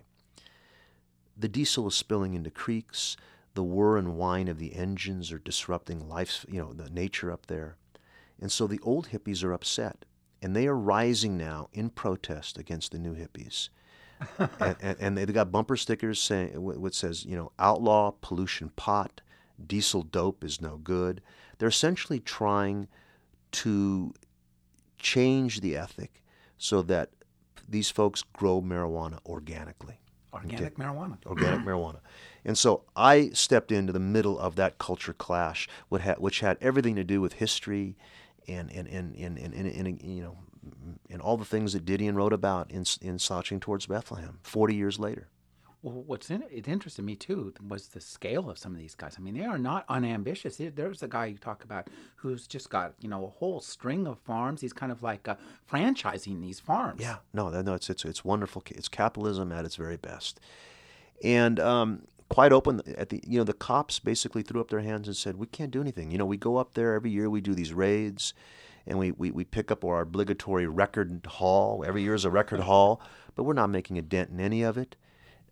The 1.36 1.50
diesel 1.50 1.88
is 1.88 1.94
spilling 1.94 2.32
into 2.32 2.50
creeks. 2.50 3.18
The 3.52 3.62
whir 3.62 3.98
and 3.98 4.16
whine 4.16 4.48
of 4.48 4.58
the 4.58 4.74
engines 4.74 5.30
are 5.32 5.38
disrupting 5.38 6.08
life, 6.08 6.46
you 6.48 6.60
know, 6.62 6.72
the 6.72 6.88
nature 6.88 7.30
up 7.30 7.44
there. 7.44 7.76
And 8.40 8.50
so 8.50 8.66
the 8.66 8.80
old 8.82 9.08
hippies 9.08 9.44
are 9.44 9.52
upset, 9.52 10.06
and 10.40 10.56
they 10.56 10.66
are 10.66 10.78
rising 10.78 11.36
now 11.36 11.68
in 11.74 11.90
protest 11.90 12.56
against 12.56 12.90
the 12.90 12.98
new 12.98 13.14
hippies. 13.14 13.68
And, 14.38 14.76
and, 14.80 14.96
and, 15.00 15.18
they've 15.18 15.32
got 15.32 15.52
bumper 15.52 15.76
stickers 15.76 16.20
saying, 16.20 16.50
which 16.54 16.94
says, 16.94 17.24
you 17.24 17.36
know, 17.36 17.52
outlaw 17.58 18.12
pollution 18.20 18.70
pot, 18.76 19.20
diesel 19.66 20.02
dope 20.02 20.44
is 20.44 20.60
no 20.60 20.76
good. 20.78 21.20
They're 21.58 21.68
essentially 21.68 22.20
trying 22.20 22.88
to 23.52 24.14
change 24.98 25.60
the 25.60 25.76
ethic 25.76 26.22
so 26.58 26.82
that 26.82 27.10
these 27.68 27.90
folks 27.90 28.22
grow 28.32 28.60
marijuana 28.60 29.18
organically. 29.26 29.98
Organic 30.32 30.60
okay. 30.60 30.82
marijuana. 30.82 31.16
Organic 31.26 31.60
marijuana. 31.66 32.00
And 32.44 32.58
so 32.58 32.82
I 32.96 33.30
stepped 33.30 33.72
into 33.72 33.92
the 33.92 34.00
middle 34.00 34.38
of 34.38 34.56
that 34.56 34.78
culture 34.78 35.12
clash, 35.12 35.68
which 35.88 36.40
had 36.40 36.58
everything 36.60 36.96
to 36.96 37.04
do 37.04 37.20
with 37.20 37.34
history 37.34 37.96
and 38.46 38.70
and 38.72 38.88
and 38.88 39.14
and, 39.14 39.38
and, 39.38 39.54
and, 39.54 39.66
and 39.68 40.02
you 40.02 40.22
know 40.22 40.36
and 41.10 41.20
all 41.20 41.36
the 41.36 41.44
things 41.44 41.72
that 41.72 41.84
Didion 41.84 42.14
wrote 42.14 42.32
about 42.32 42.70
in 42.70 42.84
in 43.00 43.18
Slouching 43.18 43.60
Towards 43.60 43.86
Bethlehem 43.86 44.38
40 44.42 44.74
years 44.74 44.98
later. 44.98 45.28
Well, 45.82 46.02
what's 46.06 46.30
in, 46.30 46.42
it 46.50 46.66
interested 46.66 47.04
me 47.04 47.14
too 47.14 47.52
was 47.68 47.88
the 47.88 48.00
scale 48.00 48.48
of 48.48 48.56
some 48.56 48.72
of 48.72 48.78
these 48.78 48.94
guys. 48.94 49.16
I 49.18 49.20
mean, 49.20 49.34
they 49.34 49.44
are 49.44 49.58
not 49.58 49.84
unambitious. 49.90 50.58
There's 50.58 51.02
a 51.02 51.08
guy 51.08 51.26
you 51.26 51.36
talk 51.36 51.62
about 51.62 51.88
who's 52.16 52.46
just 52.46 52.70
got 52.70 52.94
you 53.00 53.08
know 53.08 53.26
a 53.26 53.28
whole 53.28 53.60
string 53.60 54.06
of 54.06 54.18
farms. 54.18 54.62
He's 54.62 54.72
kind 54.72 54.90
of 54.90 55.02
like 55.02 55.28
uh, 55.28 55.36
franchising 55.70 56.40
these 56.40 56.58
farms. 56.58 57.02
Yeah, 57.02 57.16
no, 57.34 57.50
no, 57.60 57.74
it's 57.74 57.90
it's 57.90 58.04
it's 58.06 58.24
wonderful. 58.24 58.62
It's 58.70 58.88
capitalism 58.88 59.52
at 59.52 59.66
its 59.66 59.76
very 59.76 59.98
best, 59.98 60.40
and 61.22 61.60
um, 61.60 62.04
quite 62.30 62.52
open 62.52 62.80
at 62.96 63.10
the 63.10 63.20
you 63.26 63.36
know 63.36 63.44
the 63.44 63.52
cops 63.52 63.98
basically 63.98 64.42
threw 64.42 64.60
up 64.60 64.68
their 64.68 64.80
hands 64.80 65.06
and 65.06 65.16
said 65.16 65.36
we 65.36 65.46
can't 65.46 65.70
do 65.70 65.80
anything 65.80 66.10
you 66.10 66.18
know 66.18 66.24
we 66.24 66.36
go 66.36 66.56
up 66.56 66.74
there 66.74 66.94
every 66.94 67.10
year 67.10 67.28
we 67.28 67.40
do 67.40 67.54
these 67.54 67.72
raids 67.72 68.32
and 68.86 68.98
we, 68.98 69.12
we, 69.12 69.30
we 69.30 69.44
pick 69.44 69.70
up 69.70 69.84
our 69.84 70.02
obligatory 70.02 70.66
record 70.66 71.26
haul 71.26 71.84
every 71.86 72.02
year 72.02 72.14
is 72.14 72.24
a 72.24 72.30
record 72.30 72.60
haul 72.60 73.00
but 73.34 73.44
we're 73.44 73.52
not 73.52 73.70
making 73.70 73.98
a 73.98 74.02
dent 74.02 74.30
in 74.30 74.40
any 74.40 74.62
of 74.62 74.76
it 74.76 74.96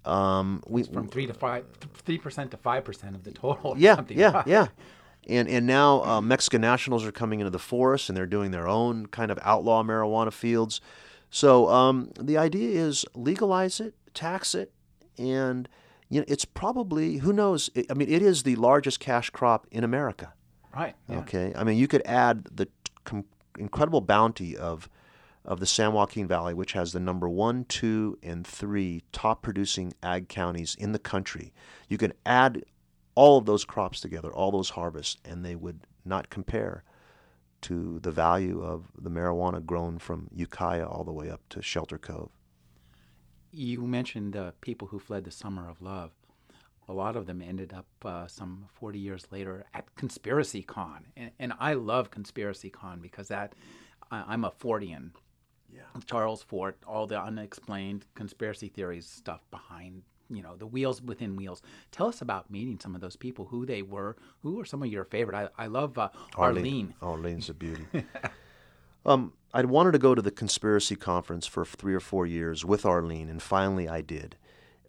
um, 0.05 0.63
we, 0.67 0.83
from 0.83 1.09
three 1.09 1.27
to 1.27 1.35
five 1.35 1.65
three 2.05 2.19
percent 2.19 2.51
to 2.51 2.57
five 2.57 2.85
percent 2.85 3.15
of 3.15 3.25
the 3.25 3.31
total 3.31 3.75
yeah 3.79 4.01
yeah 4.09 4.43
yeah 4.47 4.67
and 5.29 5.49
and 5.49 5.67
now 5.67 6.03
uh, 6.03 6.21
Mexican 6.21 6.61
nationals 6.61 7.05
are 7.05 7.13
coming 7.13 7.41
into 7.41 7.51
the 7.51 7.59
forest 7.59 8.09
and 8.09 8.17
they're 8.17 8.27
doing 8.27 8.51
their 8.51 8.67
own 8.67 9.07
kind 9.07 9.31
of 9.31 9.39
outlaw 9.43 9.83
marijuana 9.83 10.33
fields 10.33 10.81
so 11.31 11.69
um, 11.69 12.11
the 12.21 12.37
idea 12.37 12.81
is 12.81 13.05
legalize 13.15 13.79
it 13.81 13.95
tax 14.15 14.55
it 14.55 14.73
and 15.19 15.69
you 16.13 16.21
know, 16.21 16.27
it's 16.29 16.45
probably 16.45 17.17
who 17.17 17.33
knows. 17.33 17.71
I 17.89 17.95
mean, 17.95 18.11
it 18.11 18.21
is 18.21 18.43
the 18.43 18.55
largest 18.57 19.01
cash 19.01 19.31
crop 19.31 19.67
in 19.71 19.83
America. 19.83 20.35
Right. 20.75 20.95
Yeah. 21.09 21.21
Okay. 21.21 21.55
I 21.57 21.65
mean, 21.65 21.79
you 21.79 21.89
could 21.89 22.03
add 22.05 22.45
the 22.55 22.69
com- 23.05 23.25
incredible 23.59 24.01
bounty 24.01 24.57
of 24.57 24.89
of 25.45 25.59
the 25.59 25.67
San 25.67 25.93
Joaquin 25.93 26.29
Valley, 26.29 26.55
which 26.55 26.73
has 26.73 26.93
the 26.93 27.01
number 27.01 27.29
one, 27.29 27.65
two, 27.65 28.17
and 28.23 28.47
three 28.47 29.03
top 29.11 29.43
producing 29.43 29.93
ag 30.01 30.29
counties 30.29 30.77
in 30.79 30.93
the 30.93 31.01
country. 31.01 31.53
You 31.89 31.99
could 31.99 32.15
add 32.25 32.65
all 33.17 33.39
of 33.39 33.45
those 33.45 33.65
crops 33.65 34.01
together, 34.01 34.33
all 34.33 34.53
those 34.53 34.71
harvests, 34.71 35.17
and 35.25 35.45
they 35.45 35.57
would 35.57 35.81
not 36.05 36.31
compare 36.31 36.85
to 37.63 37.99
the 38.01 38.13
value 38.13 38.63
of 38.63 38.93
the 38.97 39.11
marijuana 39.11 39.67
grown 39.67 39.99
from 39.99 40.29
Ukiah 40.33 40.87
all 40.87 41.03
the 41.03 41.13
way 41.13 41.29
up 41.29 41.41
to 41.49 41.61
Shelter 41.61 41.99
Cove 41.99 42.31
you 43.53 43.83
mentioned 43.83 44.33
the 44.33 44.55
people 44.61 44.89
who 44.89 44.99
fled 44.99 45.25
the 45.25 45.31
summer 45.31 45.69
of 45.69 45.83
love. 45.83 46.13
A 46.93 46.95
lot 46.95 47.17
of 47.17 47.25
them 47.25 47.41
ended 47.41 47.73
up 47.73 47.87
uh, 48.05 48.27
some 48.27 48.67
40 48.75 48.99
years 48.99 49.27
later 49.31 49.65
at 49.73 49.87
Conspiracy 49.97 50.63
Con. 50.63 51.07
And, 51.17 51.31
and 51.39 51.55
I 51.59 51.73
love 51.73 52.11
Conspiracy 52.11 52.69
Con 52.69 53.01
because 53.01 53.29
that 53.29 53.55
I, 54.11 54.35
am 54.35 54.45
a 54.45 54.51
Fortean. 54.51 55.13
Yeah. 55.75 55.81
Charles 56.05 56.43
Fort, 56.43 56.77
all 56.87 57.07
the 57.07 57.19
unexplained 57.19 58.05
conspiracy 58.15 58.69
theories 58.69 59.07
stuff 59.07 59.41
behind, 59.51 60.03
you 60.29 60.43
know, 60.43 60.55
the 60.55 60.67
wheels 60.67 61.01
within 61.01 61.35
wheels. 61.35 61.63
Tell 61.93 62.09
us 62.09 62.21
about 62.21 62.51
meeting 62.51 62.79
some 62.79 62.95
of 62.95 63.01
those 63.01 63.17
people, 63.17 63.47
who 63.47 63.65
they 63.65 63.81
were, 63.81 64.17
who 64.43 64.61
are 64.61 64.67
some 64.67 64.83
of 64.83 64.91
your 64.91 65.05
favorite. 65.05 65.35
I, 65.35 65.65
I 65.65 65.69
love 65.69 65.97
uh, 65.97 66.11
Arlene. 66.37 66.93
Arlene. 67.01 67.25
Arlene's 67.25 67.49
a 67.49 67.55
beauty. 67.55 67.87
um, 69.07 69.33
I'd 69.55 69.65
wanted 69.65 69.93
to 69.93 69.99
go 69.99 70.15
to 70.15 70.21
the 70.21 70.31
conspiracy 70.31 70.97
conference 70.97 71.47
for 71.47 71.65
three 71.65 71.95
or 71.95 72.01
four 72.01 72.27
years 72.27 72.67
with 72.67 72.85
Arlene, 72.85 73.31
and 73.31 73.41
finally 73.41 73.89
I 73.89 74.03
did. 74.03 74.37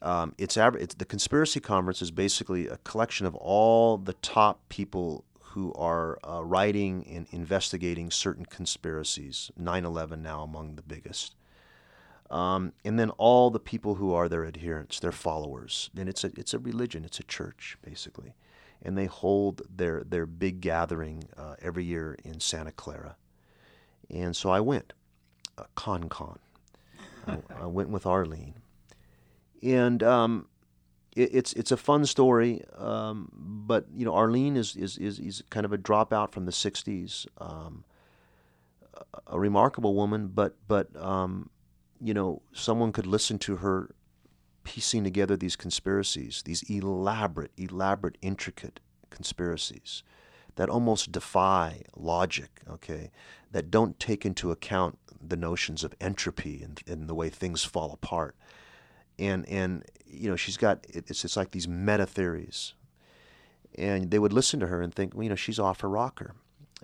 Um, 0.03 0.35
it's, 0.37 0.57
it's 0.57 0.95
the 0.95 1.05
conspiracy 1.05 1.61
conference 1.61 2.01
is 2.01 2.11
basically 2.11 2.67
a 2.67 2.77
collection 2.77 3.25
of 3.25 3.35
all 3.35 3.97
the 3.97 4.13
top 4.13 4.67
people 4.67 5.23
who 5.53 5.73
are 5.75 6.19
uh, 6.27 6.43
writing 6.43 7.07
and 7.09 7.25
investigating 7.31 8.11
certain 8.11 8.45
conspiracies. 8.45 9.49
9/11 9.59 10.21
now 10.21 10.43
among 10.43 10.75
the 10.75 10.81
biggest, 10.81 11.35
um, 12.29 12.73
and 12.83 12.99
then 12.99 13.11
all 13.11 13.49
the 13.49 13.59
people 13.59 13.95
who 13.95 14.13
are 14.13 14.27
their 14.27 14.45
adherents, 14.45 14.99
their 14.99 15.11
followers. 15.11 15.89
And 15.95 16.09
it's 16.09 16.23
a 16.23 16.31
it's 16.35 16.53
a 16.53 16.59
religion. 16.59 17.05
It's 17.05 17.19
a 17.19 17.23
church 17.23 17.77
basically, 17.81 18.33
and 18.81 18.97
they 18.97 19.05
hold 19.05 19.61
their 19.73 20.03
their 20.03 20.25
big 20.25 20.59
gathering 20.59 21.29
uh, 21.37 21.55
every 21.61 21.85
year 21.85 22.17
in 22.25 22.39
Santa 22.39 22.71
Clara. 22.71 23.15
And 24.09 24.35
so 24.35 24.49
I 24.49 24.59
went, 24.59 24.91
uh, 25.57 25.63
Con 25.75 26.09
Con. 26.09 26.39
I, 27.25 27.37
I, 27.61 27.65
went 27.67 27.89
with 27.89 28.05
Arlene. 28.05 28.55
And 29.63 30.03
um, 30.03 30.47
it, 31.15 31.29
it's 31.33 31.53
it's 31.53 31.71
a 31.71 31.77
fun 31.77 32.05
story, 32.05 32.63
um, 32.77 33.29
but 33.67 33.85
you 33.95 34.05
know 34.05 34.13
Arlene 34.13 34.57
is, 34.57 34.75
is, 34.75 34.97
is, 34.97 35.19
is, 35.19 35.43
kind 35.49 35.65
of 35.65 35.73
a 35.73 35.77
dropout 35.77 36.31
from 36.31 36.45
the 36.45 36.51
'60s, 36.51 37.25
um, 37.37 37.83
a, 39.27 39.39
remarkable 39.39 39.95
woman, 39.95 40.27
but 40.27 40.55
but 40.67 40.95
um, 41.01 41.49
you 42.01 42.13
know 42.13 42.41
someone 42.51 42.91
could 42.91 43.05
listen 43.05 43.39
to 43.39 43.57
her 43.57 43.95
piecing 44.63 45.03
together 45.03 45.35
these 45.37 45.55
conspiracies, 45.55 46.41
these 46.45 46.63
elaborate, 46.69 47.51
elaborate, 47.57 48.17
intricate 48.21 48.79
conspiracies 49.09 50.03
that 50.55 50.69
almost 50.69 51.11
defy 51.11 51.81
logic, 51.95 52.61
okay, 52.69 53.11
that 53.51 53.71
don't 53.71 53.99
take 53.99 54.25
into 54.25 54.51
account 54.51 54.97
the 55.25 55.35
notions 55.35 55.83
of 55.83 55.93
entropy 55.99 56.61
and, 56.63 56.81
and 56.87 57.09
the 57.09 57.15
way 57.15 57.29
things 57.29 57.63
fall 57.63 57.91
apart. 57.91 58.35
And, 59.25 59.47
and 59.47 59.83
you 60.05 60.29
know, 60.29 60.35
she's 60.35 60.57
got, 60.57 60.85
it's, 60.89 61.23
it's 61.23 61.37
like 61.37 61.51
these 61.51 61.67
meta 61.67 62.05
theories. 62.05 62.73
And 63.75 64.11
they 64.11 64.19
would 64.19 64.33
listen 64.33 64.59
to 64.59 64.67
her 64.67 64.81
and 64.81 64.93
think, 64.93 65.15
well, 65.15 65.23
you 65.23 65.29
know, 65.29 65.35
she's 65.35 65.59
off 65.59 65.81
her 65.81 65.89
rocker. 65.89 66.35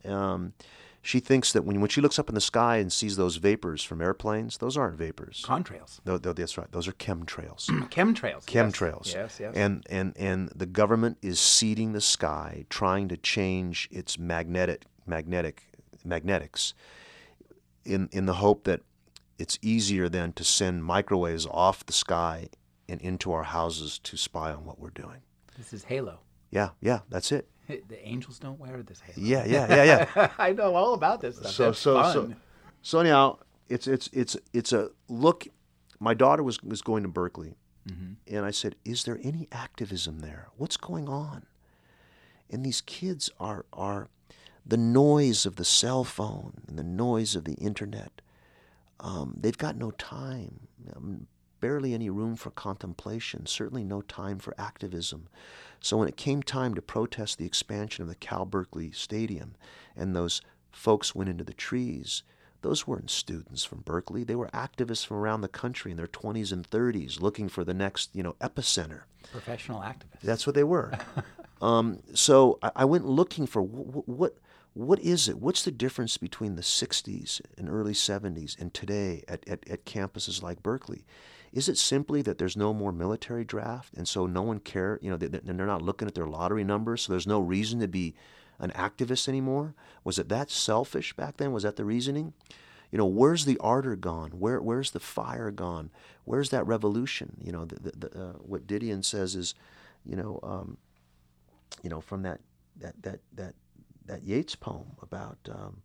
Um, 0.05 0.53
she 1.01 1.19
thinks 1.19 1.53
that 1.53 1.63
when, 1.63 1.79
when 1.79 1.89
she 1.89 2.01
looks 2.01 2.19
up 2.19 2.29
in 2.29 2.35
the 2.35 2.41
sky 2.41 2.77
and 2.77 2.91
sees 2.91 3.15
those 3.15 3.37
vapors 3.37 3.83
from 3.83 4.01
airplanes, 4.01 4.57
those 4.57 4.75
aren't 4.75 4.97
vapors. 4.97 5.43
Contrails. 5.45 5.99
No, 6.05 6.19
no, 6.23 6.33
that's 6.33 6.57
right. 6.57 6.71
Those 6.71 6.87
are 6.87 6.93
chemtrails. 6.93 7.65
Chemtrails. 7.89 8.45
chemtrails. 8.45 9.13
Yes, 9.13 9.39
yes. 9.39 9.53
And, 9.55 9.85
and, 9.89 10.13
and 10.17 10.49
the 10.49 10.65
government 10.65 11.17
is 11.21 11.39
seeding 11.39 11.93
the 11.93 12.01
sky, 12.01 12.65
trying 12.69 13.07
to 13.09 13.17
change 13.17 13.87
its 13.91 14.19
magnetic, 14.19 14.83
magnetic, 15.05 15.63
magnetics 16.03 16.73
in, 17.85 18.09
in 18.11 18.25
the 18.25 18.35
hope 18.35 18.65
that 18.65 18.81
it's 19.39 19.57
easier 19.61 20.09
then 20.09 20.33
to 20.33 20.43
send 20.43 20.83
microwaves 20.83 21.45
off 21.49 21.85
the 21.85 21.93
sky 21.93 22.49
and 22.87 23.01
into 23.01 23.31
our 23.31 23.43
houses 23.43 23.99
to 23.99 24.17
spy 24.17 24.51
on 24.51 24.65
what 24.65 24.79
we're 24.79 24.89
doing. 24.89 25.21
This 25.57 25.73
is 25.73 25.83
Halo. 25.85 26.19
Yeah, 26.51 26.69
yeah, 26.81 26.99
that's 27.09 27.31
it. 27.31 27.47
The 27.87 27.99
angels 28.07 28.39
don't 28.39 28.59
wear 28.59 28.81
this 28.81 28.99
halo. 28.99 29.15
Yeah, 29.27 29.45
yeah, 29.45 29.67
yeah, 29.83 30.07
yeah. 30.15 30.29
I 30.39 30.53
know 30.53 30.73
all 30.75 30.95
about 30.95 31.21
this 31.21 31.37
stuff. 31.37 31.51
so 31.51 31.65
That's 31.67 31.79
so 31.79 32.01
fun. 32.01 32.13
so 32.13 32.35
so 32.81 32.99
anyhow, 32.99 33.37
it's 33.69 33.85
it's 33.87 34.09
it's 34.11 34.35
it's 34.53 34.73
a 34.73 34.89
look. 35.07 35.47
My 35.99 36.13
daughter 36.15 36.41
was 36.41 36.61
was 36.63 36.81
going 36.81 37.03
to 37.03 37.09
Berkeley, 37.09 37.55
Mm-hmm. 37.87 38.13
and 38.35 38.45
I 38.45 38.49
said, 38.51 38.75
"Is 38.83 39.03
there 39.03 39.19
any 39.23 39.47
activism 39.51 40.19
there? 40.21 40.47
What's 40.57 40.77
going 40.77 41.07
on?" 41.07 41.45
And 42.49 42.65
these 42.65 42.81
kids 42.81 43.29
are 43.39 43.65
are 43.71 44.09
the 44.65 44.77
noise 44.77 45.45
of 45.45 45.55
the 45.55 45.65
cell 45.65 46.03
phone 46.03 46.61
and 46.67 46.77
the 46.79 46.83
noise 46.83 47.35
of 47.35 47.43
the 47.45 47.53
internet. 47.55 48.21
Um, 48.99 49.35
they've 49.39 49.57
got 49.57 49.77
no 49.77 49.91
time, 49.91 50.67
um, 50.95 51.27
barely 51.59 51.93
any 51.93 52.09
room 52.09 52.35
for 52.35 52.51
contemplation. 52.51 53.45
Certainly 53.45 53.83
no 53.83 54.01
time 54.01 54.39
for 54.39 54.53
activism. 54.57 55.27
So 55.79 55.97
when 55.97 56.07
it 56.07 56.17
came 56.17 56.43
time 56.43 56.73
to 56.75 56.81
protest 56.81 57.37
the 57.37 57.45
expansion 57.45 58.03
of 58.03 58.09
the 58.09 58.15
Cal 58.15 58.45
Berkeley 58.45 58.91
Stadium, 58.91 59.55
and 59.95 60.15
those 60.15 60.41
folks 60.71 61.15
went 61.15 61.29
into 61.29 61.43
the 61.43 61.53
trees, 61.53 62.23
those 62.61 62.85
weren't 62.85 63.09
students 63.09 63.63
from 63.63 63.79
Berkeley. 63.81 64.23
They 64.23 64.35
were 64.35 64.49
activists 64.49 65.05
from 65.05 65.17
around 65.17 65.41
the 65.41 65.47
country 65.47 65.91
in 65.91 65.97
their 65.97 66.07
20s 66.07 66.51
and 66.51 66.69
30s, 66.69 67.21
looking 67.21 67.47
for 67.47 67.63
the 67.63 67.73
next, 67.73 68.13
you 68.13 68.23
know, 68.23 68.35
epicenter. 68.41 69.03
Professional 69.31 69.79
activists. 69.79 70.21
That's 70.23 70.45
what 70.45 70.55
they 70.55 70.63
were. 70.63 70.91
um, 71.61 71.99
so 72.13 72.59
I, 72.61 72.71
I 72.77 72.85
went 72.85 73.05
looking 73.05 73.47
for 73.47 73.61
what, 73.61 74.07
what 74.07 74.37
what 74.79 74.99
is 74.99 75.27
it? 75.27 75.39
What's 75.39 75.63
the 75.63 75.71
difference 75.71 76.17
between 76.17 76.55
the 76.55 76.61
60s 76.61 77.41
and 77.57 77.69
early 77.69 77.93
70s 77.93 78.59
and 78.59 78.73
today 78.73 79.23
at, 79.27 79.47
at, 79.47 79.67
at 79.69 79.85
campuses 79.85 80.41
like 80.41 80.63
Berkeley? 80.63 81.05
Is 81.51 81.67
it 81.67 81.77
simply 81.77 82.21
that 82.21 82.37
there's 82.37 82.55
no 82.55 82.73
more 82.73 82.91
military 82.91 83.43
draft 83.43 83.93
and 83.95 84.07
so 84.07 84.25
no 84.25 84.41
one 84.41 84.59
care, 84.59 84.99
you 85.01 85.09
know, 85.09 85.17
they, 85.17 85.25
and 85.25 85.59
they're 85.59 85.65
not 85.65 85.81
looking 85.81 86.07
at 86.07 86.15
their 86.15 86.27
lottery 86.27 86.63
numbers, 86.63 87.01
so 87.01 87.11
there's 87.11 87.27
no 87.27 87.39
reason 87.39 87.79
to 87.79 87.87
be 87.87 88.15
an 88.59 88.71
activist 88.71 89.27
anymore? 89.27 89.73
Was 90.03 90.19
it 90.19 90.29
that 90.29 90.49
selfish 90.49 91.13
back 91.13 91.37
then? 91.37 91.51
Was 91.51 91.63
that 91.63 91.75
the 91.75 91.85
reasoning? 91.85 92.33
You 92.91 92.97
know, 92.97 93.05
where's 93.05 93.45
the 93.45 93.57
ardor 93.59 93.95
gone? 93.95 94.31
Where, 94.31 94.61
where's 94.61 94.91
the 94.91 94.99
fire 94.99 95.51
gone? 95.51 95.91
Where's 96.25 96.49
that 96.49 96.65
revolution? 96.65 97.37
You 97.43 97.51
know, 97.51 97.65
the, 97.65 97.75
the, 97.75 97.91
the, 97.97 98.21
uh, 98.21 98.33
what 98.39 98.67
Didion 98.67 99.03
says 99.03 99.35
is, 99.35 99.55
you 100.05 100.15
know, 100.15 100.39
um, 100.41 100.77
you 101.83 101.89
know, 101.89 102.01
from 102.01 102.23
that 102.23 102.39
that 102.79 103.01
that 103.03 103.19
that 103.35 103.55
that 104.09 104.23
Yeats 104.23 104.55
poem 104.55 104.97
about 105.01 105.37
um, 105.49 105.81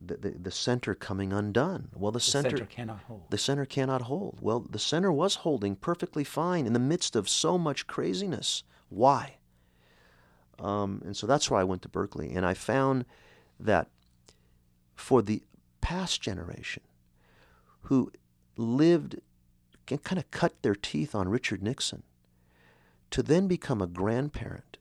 the, 0.00 0.16
the 0.16 0.30
the 0.30 0.50
center 0.50 0.94
coming 0.94 1.32
undone. 1.32 1.88
Well, 1.94 2.12
the, 2.12 2.18
the 2.18 2.24
center, 2.24 2.50
center 2.50 2.64
cannot 2.64 3.00
hold. 3.00 3.30
the 3.30 3.38
center 3.38 3.66
cannot 3.66 4.02
hold. 4.02 4.38
Well, 4.40 4.60
the 4.60 4.78
center 4.78 5.12
was 5.12 5.34
holding 5.36 5.76
perfectly 5.76 6.24
fine 6.24 6.66
in 6.66 6.72
the 6.72 6.78
midst 6.78 7.16
of 7.16 7.28
so 7.28 7.58
much 7.58 7.86
craziness. 7.86 8.62
Why? 8.88 9.36
Um, 10.58 11.02
and 11.04 11.16
so 11.16 11.26
that's 11.26 11.50
why 11.50 11.60
I 11.60 11.64
went 11.64 11.82
to 11.82 11.88
Berkeley, 11.88 12.32
and 12.32 12.46
I 12.46 12.54
found 12.54 13.04
that 13.58 13.88
for 14.94 15.22
the 15.22 15.42
past 15.80 16.20
generation, 16.20 16.82
who 17.82 18.12
lived 18.56 19.16
and 19.88 20.02
kind 20.04 20.18
of 20.20 20.30
cut 20.30 20.62
their 20.62 20.76
teeth 20.76 21.14
on 21.16 21.28
Richard 21.28 21.62
Nixon, 21.62 22.04
to 23.10 23.22
then 23.24 23.48
become 23.48 23.82
a 23.82 23.88
grandparent 23.88 24.76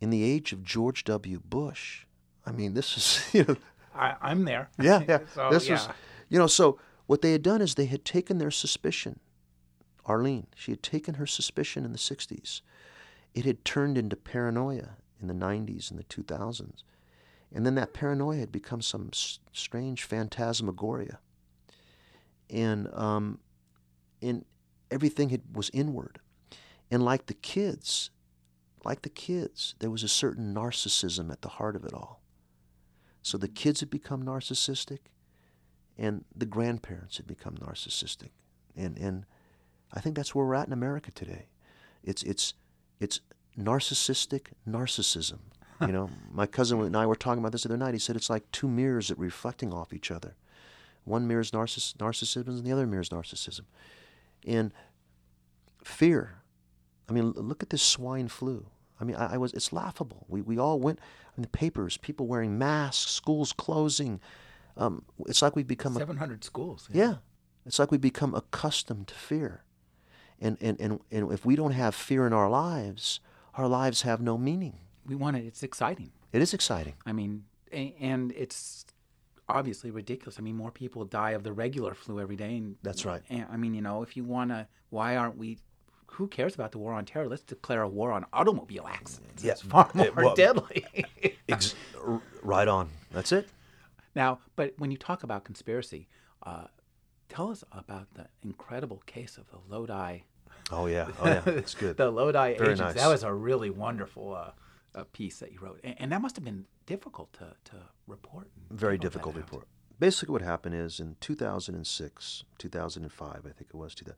in 0.00 0.10
the 0.10 0.22
age 0.22 0.52
of 0.52 0.64
George 0.64 1.04
W. 1.04 1.40
Bush. 1.40 2.04
I 2.46 2.52
mean, 2.52 2.74
this 2.74 2.96
is 2.96 3.28
you 3.34 3.44
know 3.44 3.56
I, 3.94 4.16
I'm 4.20 4.44
there. 4.44 4.70
yeah, 4.80 5.02
yeah. 5.08 5.18
So, 5.34 5.50
this 5.50 5.66
yeah. 5.66 5.74
was, 5.74 5.88
you 6.28 6.38
know, 6.38 6.46
so 6.46 6.78
what 7.06 7.22
they 7.22 7.32
had 7.32 7.42
done 7.42 7.60
is 7.60 7.74
they 7.74 7.86
had 7.86 8.04
taken 8.04 8.38
their 8.38 8.50
suspicion. 8.50 9.20
Arlene, 10.06 10.46
she 10.54 10.72
had 10.72 10.82
taken 10.82 11.14
her 11.14 11.26
suspicion 11.26 11.84
in 11.84 11.92
the 11.92 11.98
60s. 11.98 12.62
It 13.34 13.44
had 13.44 13.64
turned 13.64 13.98
into 13.98 14.16
paranoia 14.16 14.96
in 15.20 15.28
the 15.28 15.34
90s 15.34 15.90
and 15.90 15.98
the 15.98 16.04
2000s. 16.04 16.82
And 17.52 17.66
then 17.66 17.74
that 17.74 17.92
paranoia 17.92 18.38
had 18.38 18.52
become 18.52 18.80
some 18.80 19.10
s- 19.12 19.38
strange 19.52 20.04
phantasmagoria. 20.04 21.18
And, 22.48 22.92
um, 22.94 23.38
and 24.22 24.44
everything 24.90 25.28
had, 25.28 25.42
was 25.52 25.70
inward. 25.72 26.20
And 26.90 27.04
like 27.04 27.26
the 27.26 27.34
kids, 27.34 28.10
like 28.84 29.02
the 29.02 29.08
kids, 29.08 29.74
there 29.78 29.90
was 29.90 30.02
a 30.02 30.08
certain 30.08 30.54
narcissism 30.54 31.30
at 31.30 31.42
the 31.42 31.48
heart 31.48 31.76
of 31.76 31.84
it 31.84 31.92
all. 31.92 32.19
So 33.22 33.36
the 33.38 33.48
kids 33.48 33.80
had 33.80 33.90
become 33.90 34.22
narcissistic, 34.22 35.00
and 35.98 36.24
the 36.34 36.46
grandparents 36.46 37.18
had 37.18 37.26
become 37.26 37.54
narcissistic, 37.56 38.30
and 38.76 38.96
and 38.98 39.26
I 39.92 40.00
think 40.00 40.16
that's 40.16 40.34
where 40.34 40.46
we're 40.46 40.54
at 40.54 40.66
in 40.66 40.72
America 40.72 41.10
today. 41.10 41.46
It's 42.02 42.22
it's 42.22 42.54
it's 42.98 43.20
narcissistic 43.58 44.48
narcissism. 44.68 45.38
You 45.80 45.92
know, 45.92 46.10
my 46.30 46.44
cousin 46.44 46.78
and 46.82 46.94
I 46.94 47.06
were 47.06 47.16
talking 47.16 47.38
about 47.38 47.52
this 47.52 47.62
the 47.62 47.70
other 47.70 47.78
night. 47.78 47.94
He 47.94 47.98
said 47.98 48.14
it's 48.14 48.28
like 48.28 48.52
two 48.52 48.68
mirrors 48.68 49.08
that 49.08 49.16
are 49.16 49.22
reflecting 49.22 49.72
off 49.72 49.94
each 49.94 50.10
other. 50.10 50.34
One 51.04 51.26
mirror 51.26 51.40
is 51.40 51.52
narciss- 51.52 51.96
narcissism, 51.96 52.48
and 52.48 52.64
the 52.64 52.72
other 52.72 52.86
mirror 52.86 53.00
is 53.00 53.08
narcissism. 53.08 53.62
And 54.46 54.74
fear. 55.82 56.42
I 57.08 57.12
mean, 57.12 57.30
look 57.30 57.62
at 57.62 57.70
this 57.70 57.80
swine 57.80 58.28
flu. 58.28 58.66
I 59.00 59.04
mean, 59.04 59.16
I, 59.16 59.34
I 59.34 59.36
was. 59.36 59.52
It's 59.52 59.72
laughable. 59.72 60.26
We 60.28 60.42
we 60.42 60.58
all 60.58 60.78
went 60.78 60.98
in 61.36 61.42
the 61.42 61.48
papers. 61.48 61.96
People 61.96 62.26
wearing 62.26 62.58
masks, 62.58 63.10
schools 63.10 63.52
closing. 63.52 64.20
Um, 64.76 65.04
it's 65.26 65.42
like 65.42 65.56
we've 65.56 65.66
become 65.66 65.96
a 65.96 65.98
700 65.98 66.44
schools. 66.44 66.88
yeah. 66.92 67.16
It's 67.66 67.78
like 67.78 67.90
we 67.90 67.98
become 67.98 68.34
accustomed 68.34 69.08
to 69.08 69.14
fear. 69.14 69.64
And, 70.40 70.56
and, 70.62 70.80
and, 70.80 71.00
and 71.10 71.30
if 71.30 71.44
we 71.44 71.54
don't 71.54 71.72
have 71.72 71.94
fear 71.94 72.26
in 72.26 72.32
our 72.32 72.48
lives, 72.48 73.20
our 73.54 73.68
lives 73.68 74.02
have 74.02 74.20
no 74.22 74.38
meaning. 74.38 74.78
We 75.04 75.14
want 75.14 75.36
it. 75.36 75.44
It's 75.44 75.62
exciting. 75.62 76.12
It 76.32 76.40
is 76.40 76.54
exciting. 76.54 76.94
I 77.04 77.12
mean, 77.12 77.44
and 77.70 78.32
it's 78.32 78.86
obviously 79.48 79.90
ridiculous. 79.90 80.38
I 80.38 80.42
mean, 80.42 80.56
more 80.56 80.70
people 80.70 81.04
die 81.04 81.32
of 81.32 81.42
the 81.42 81.52
regular 81.52 81.94
flu 81.94 82.18
every 82.18 82.36
day. 82.36 82.56
And, 82.56 82.76
That's 82.82 83.04
right. 83.04 83.22
And, 83.28 83.46
I 83.52 83.56
mean, 83.58 83.74
you 83.74 83.82
know, 83.82 84.02
if 84.02 84.16
you 84.16 84.24
want 84.24 84.50
to, 84.50 84.66
why 84.88 85.16
aren't 85.16 85.36
we? 85.36 85.58
Who 86.14 86.28
cares 86.28 86.54
about 86.54 86.72
the 86.72 86.78
war 86.78 86.92
on 86.92 87.04
terror? 87.04 87.28
Let's 87.28 87.42
declare 87.42 87.82
a 87.82 87.88
war 87.88 88.12
on 88.12 88.26
automobile 88.32 88.86
accidents. 88.88 89.42
Yeah, 89.42 89.52
It's 89.52 89.62
far 89.62 89.90
more 89.94 90.06
it- 90.06 90.16
well- 90.16 90.34
deadly. 90.34 90.84
Ex- 91.48 91.74
right 92.42 92.68
on. 92.68 92.90
That's 93.10 93.32
it. 93.32 93.48
now, 94.14 94.38
but 94.56 94.74
when 94.78 94.90
you 94.90 94.96
talk 94.98 95.22
about 95.22 95.44
conspiracy, 95.44 96.08
uh, 96.44 96.66
tell 97.28 97.50
us 97.50 97.64
about 97.72 98.06
the 98.14 98.26
incredible 98.42 99.02
case 99.06 99.38
of 99.38 99.46
the 99.50 99.58
Lodi. 99.68 100.20
Oh, 100.70 100.86
yeah. 100.86 101.08
Oh, 101.20 101.26
yeah. 101.26 101.42
It's 101.46 101.74
good. 101.74 101.96
the 101.96 102.10
Lodi 102.10 102.54
Very 102.56 102.72
agents. 102.72 102.80
nice. 102.80 102.94
That 102.94 103.08
was 103.08 103.22
a 103.24 103.32
really 103.32 103.70
wonderful 103.70 104.34
uh, 104.34 104.50
uh, 104.98 105.04
piece 105.12 105.38
that 105.38 105.52
you 105.52 105.58
wrote, 105.60 105.80
and, 105.84 105.94
and 105.98 106.12
that 106.12 106.20
must 106.22 106.36
have 106.36 106.44
been 106.44 106.66
difficult 106.86 107.32
to, 107.34 107.54
to 107.70 107.76
report. 108.06 108.48
Very 108.70 108.96
get 108.98 109.06
all 109.06 109.10
that 109.10 109.12
difficult 109.12 109.34
out. 109.36 109.40
report. 109.42 109.66
Basically, 109.98 110.32
what 110.32 110.42
happened 110.42 110.74
is 110.74 110.98
in 111.00 111.16
2006, 111.20 112.44
2005, 112.58 113.28
I 113.28 113.40
think 113.50 113.70
it 113.70 113.74
was, 113.74 113.94
2000, 113.94 114.16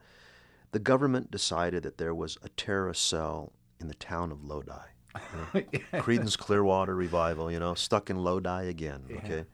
the 0.73 0.79
government 0.79 1.31
decided 1.31 1.83
that 1.85 1.99
there 1.99 2.15
was 2.15 2.37
a 2.43 2.49
terrorist 2.51 3.07
cell 3.07 3.53
in 3.79 3.89
the 3.89 3.95
town 3.95 4.33
of 4.33 4.43
Lodi. 4.43 4.73
You 5.15 5.21
know? 5.55 5.61
Creedence 6.03 6.37
Clearwater 6.37 6.95
Revival, 6.95 7.51
you 7.51 7.61
know, 7.61 7.75
stuck 7.75 8.11
in 8.11 8.17
Lodi 8.17 8.69
again. 8.69 9.05
Okay. 9.11 9.45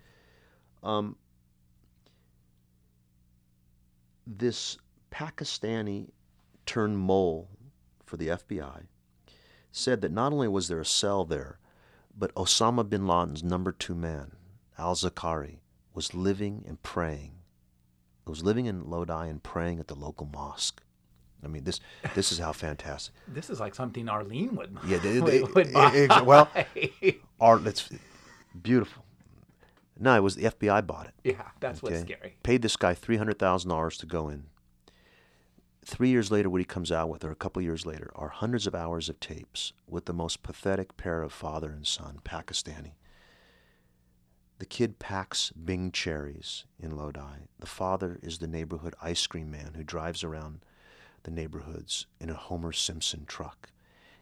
Um, 0.82 1.16
this 4.26 4.78
Pakistani 5.10 6.10
turned 6.66 6.98
mole 6.98 7.48
for 8.04 8.16
the 8.16 8.28
FBI 8.28 8.84
said 9.72 10.00
that 10.00 10.12
not 10.12 10.32
only 10.32 10.48
was 10.48 10.68
there 10.68 10.80
a 10.80 10.84
cell 10.84 11.24
there, 11.24 11.58
but 12.16 12.34
Osama 12.34 12.88
bin 12.88 13.06
Laden's 13.06 13.42
number 13.42 13.72
two 13.72 13.94
man, 13.94 14.32
Al 14.76 14.94
Zakari, 14.94 15.58
was 15.94 16.14
living 16.14 16.64
and 16.66 16.82
praying. 16.82 17.32
Was 18.26 18.44
living 18.44 18.66
in 18.66 18.90
Lodi 18.90 19.28
and 19.28 19.42
praying 19.42 19.80
at 19.80 19.88
the 19.88 19.94
local 19.94 20.26
mosque. 20.26 20.82
I 21.44 21.48
mean, 21.48 21.64
this 21.64 21.80
this 22.14 22.32
is 22.32 22.38
how 22.38 22.52
fantastic. 22.52 23.14
This 23.28 23.50
is 23.50 23.60
like 23.60 23.74
something 23.74 24.08
Arlene 24.08 24.56
would. 24.56 24.76
Yeah, 24.86 24.98
they, 24.98 25.20
they, 25.20 25.42
would 25.42 25.72
buy. 25.72 25.92
ex- 25.94 26.22
well, 26.22 26.50
art. 27.40 27.64
That's 27.64 27.88
beautiful. 28.60 29.04
No, 30.00 30.14
it 30.14 30.22
was 30.22 30.36
the 30.36 30.44
FBI 30.44 30.86
bought 30.86 31.06
it. 31.06 31.14
yeah, 31.24 31.42
that's 31.60 31.82
what's 31.82 32.00
scary. 32.00 32.36
Paid 32.42 32.62
this 32.62 32.76
guy 32.76 32.94
three 32.94 33.16
hundred 33.16 33.38
thousand 33.38 33.70
dollars 33.70 33.96
to 33.98 34.06
go 34.06 34.28
in. 34.28 34.44
Three 35.84 36.10
years 36.10 36.30
later, 36.30 36.50
what 36.50 36.60
he 36.60 36.66
comes 36.66 36.92
out 36.92 37.08
with, 37.08 37.24
or 37.24 37.30
a 37.30 37.36
couple 37.36 37.62
years 37.62 37.86
later, 37.86 38.10
are 38.14 38.28
hundreds 38.28 38.66
of 38.66 38.74
hours 38.74 39.08
of 39.08 39.18
tapes 39.20 39.72
with 39.88 40.04
the 40.04 40.12
most 40.12 40.42
pathetic 40.42 40.98
pair 40.98 41.22
of 41.22 41.32
father 41.32 41.70
and 41.70 41.86
son, 41.86 42.18
Pakistani. 42.24 42.92
The 44.58 44.66
kid 44.66 44.98
packs 44.98 45.50
Bing 45.52 45.90
cherries 45.92 46.64
in 46.78 46.96
Lodi. 46.96 47.46
The 47.58 47.66
father 47.66 48.18
is 48.22 48.38
the 48.38 48.48
neighborhood 48.48 48.94
ice 49.00 49.26
cream 49.26 49.50
man 49.50 49.72
who 49.76 49.84
drives 49.84 50.22
around 50.24 50.60
the 51.22 51.30
neighborhoods 51.30 52.06
in 52.20 52.30
a 52.30 52.34
Homer 52.34 52.72
Simpson 52.72 53.24
truck. 53.26 53.70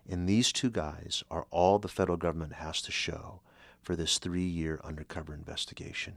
And 0.09 0.29
these 0.29 0.53
two 0.53 0.71
guys 0.71 1.25
are 1.31 1.47
all 1.51 1.79
the 1.79 1.89
federal 1.89 2.17
government 2.17 2.55
has 2.55 2.81
to 2.83 2.93
show 2.93 3.41
for 3.81 3.97
this 3.97 4.19
three 4.19 4.47
year 4.47 4.81
undercover 4.85 5.35
investigation. 5.35 6.15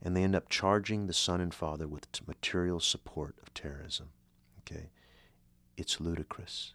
And 0.00 0.16
they 0.16 0.24
end 0.24 0.34
up 0.34 0.48
charging 0.48 1.06
the 1.06 1.12
son 1.12 1.40
and 1.40 1.54
father 1.54 1.86
with 1.86 2.06
material 2.26 2.80
support 2.80 3.36
of 3.42 3.54
terrorism. 3.54 4.10
Okay? 4.60 4.90
It's 5.76 6.00
ludicrous. 6.00 6.74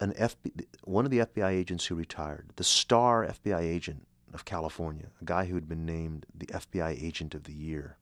An 0.00 0.12
FB, 0.12 0.66
one 0.84 1.04
of 1.04 1.10
the 1.10 1.20
FBI 1.20 1.50
agents 1.50 1.86
who 1.86 1.94
retired, 1.94 2.50
the 2.56 2.64
star 2.64 3.26
FBI 3.26 3.60
agent 3.60 4.06
of 4.32 4.44
California, 4.44 5.08
a 5.20 5.24
guy 5.24 5.44
who 5.44 5.54
had 5.54 5.68
been 5.68 5.84
named 5.84 6.26
the 6.34 6.46
FBI 6.46 7.02
agent 7.02 7.34
of 7.34 7.44
the 7.44 7.52
year, 7.52 7.98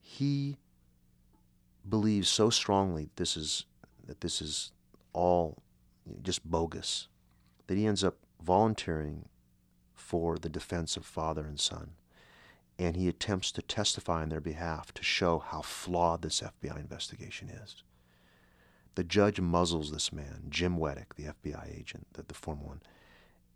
he 0.00 0.56
believes 1.88 2.28
so 2.28 2.50
strongly 2.50 3.08
this 3.16 3.36
is 3.36 3.64
that 4.06 4.20
this 4.20 4.40
is 4.40 4.72
all 5.12 5.62
just 6.22 6.48
bogus 6.48 7.08
that 7.66 7.76
he 7.76 7.86
ends 7.86 8.02
up 8.02 8.16
volunteering 8.42 9.26
for 9.94 10.38
the 10.38 10.48
defense 10.48 10.96
of 10.96 11.04
father 11.04 11.44
and 11.44 11.60
son 11.60 11.92
and 12.78 12.96
he 12.96 13.08
attempts 13.08 13.50
to 13.52 13.62
testify 13.62 14.22
on 14.22 14.28
their 14.28 14.40
behalf 14.40 14.92
to 14.94 15.02
show 15.02 15.38
how 15.38 15.60
flawed 15.60 16.22
this 16.22 16.40
FBI 16.40 16.78
investigation 16.78 17.48
is. 17.48 17.82
The 18.94 19.02
judge 19.02 19.40
muzzles 19.40 19.90
this 19.90 20.12
man, 20.12 20.44
Jim 20.48 20.78
Wedick, 20.78 21.14
the 21.16 21.24
FBI 21.24 21.76
agent, 21.76 22.06
the, 22.12 22.22
the 22.22 22.34
former 22.34 22.64
one, 22.64 22.80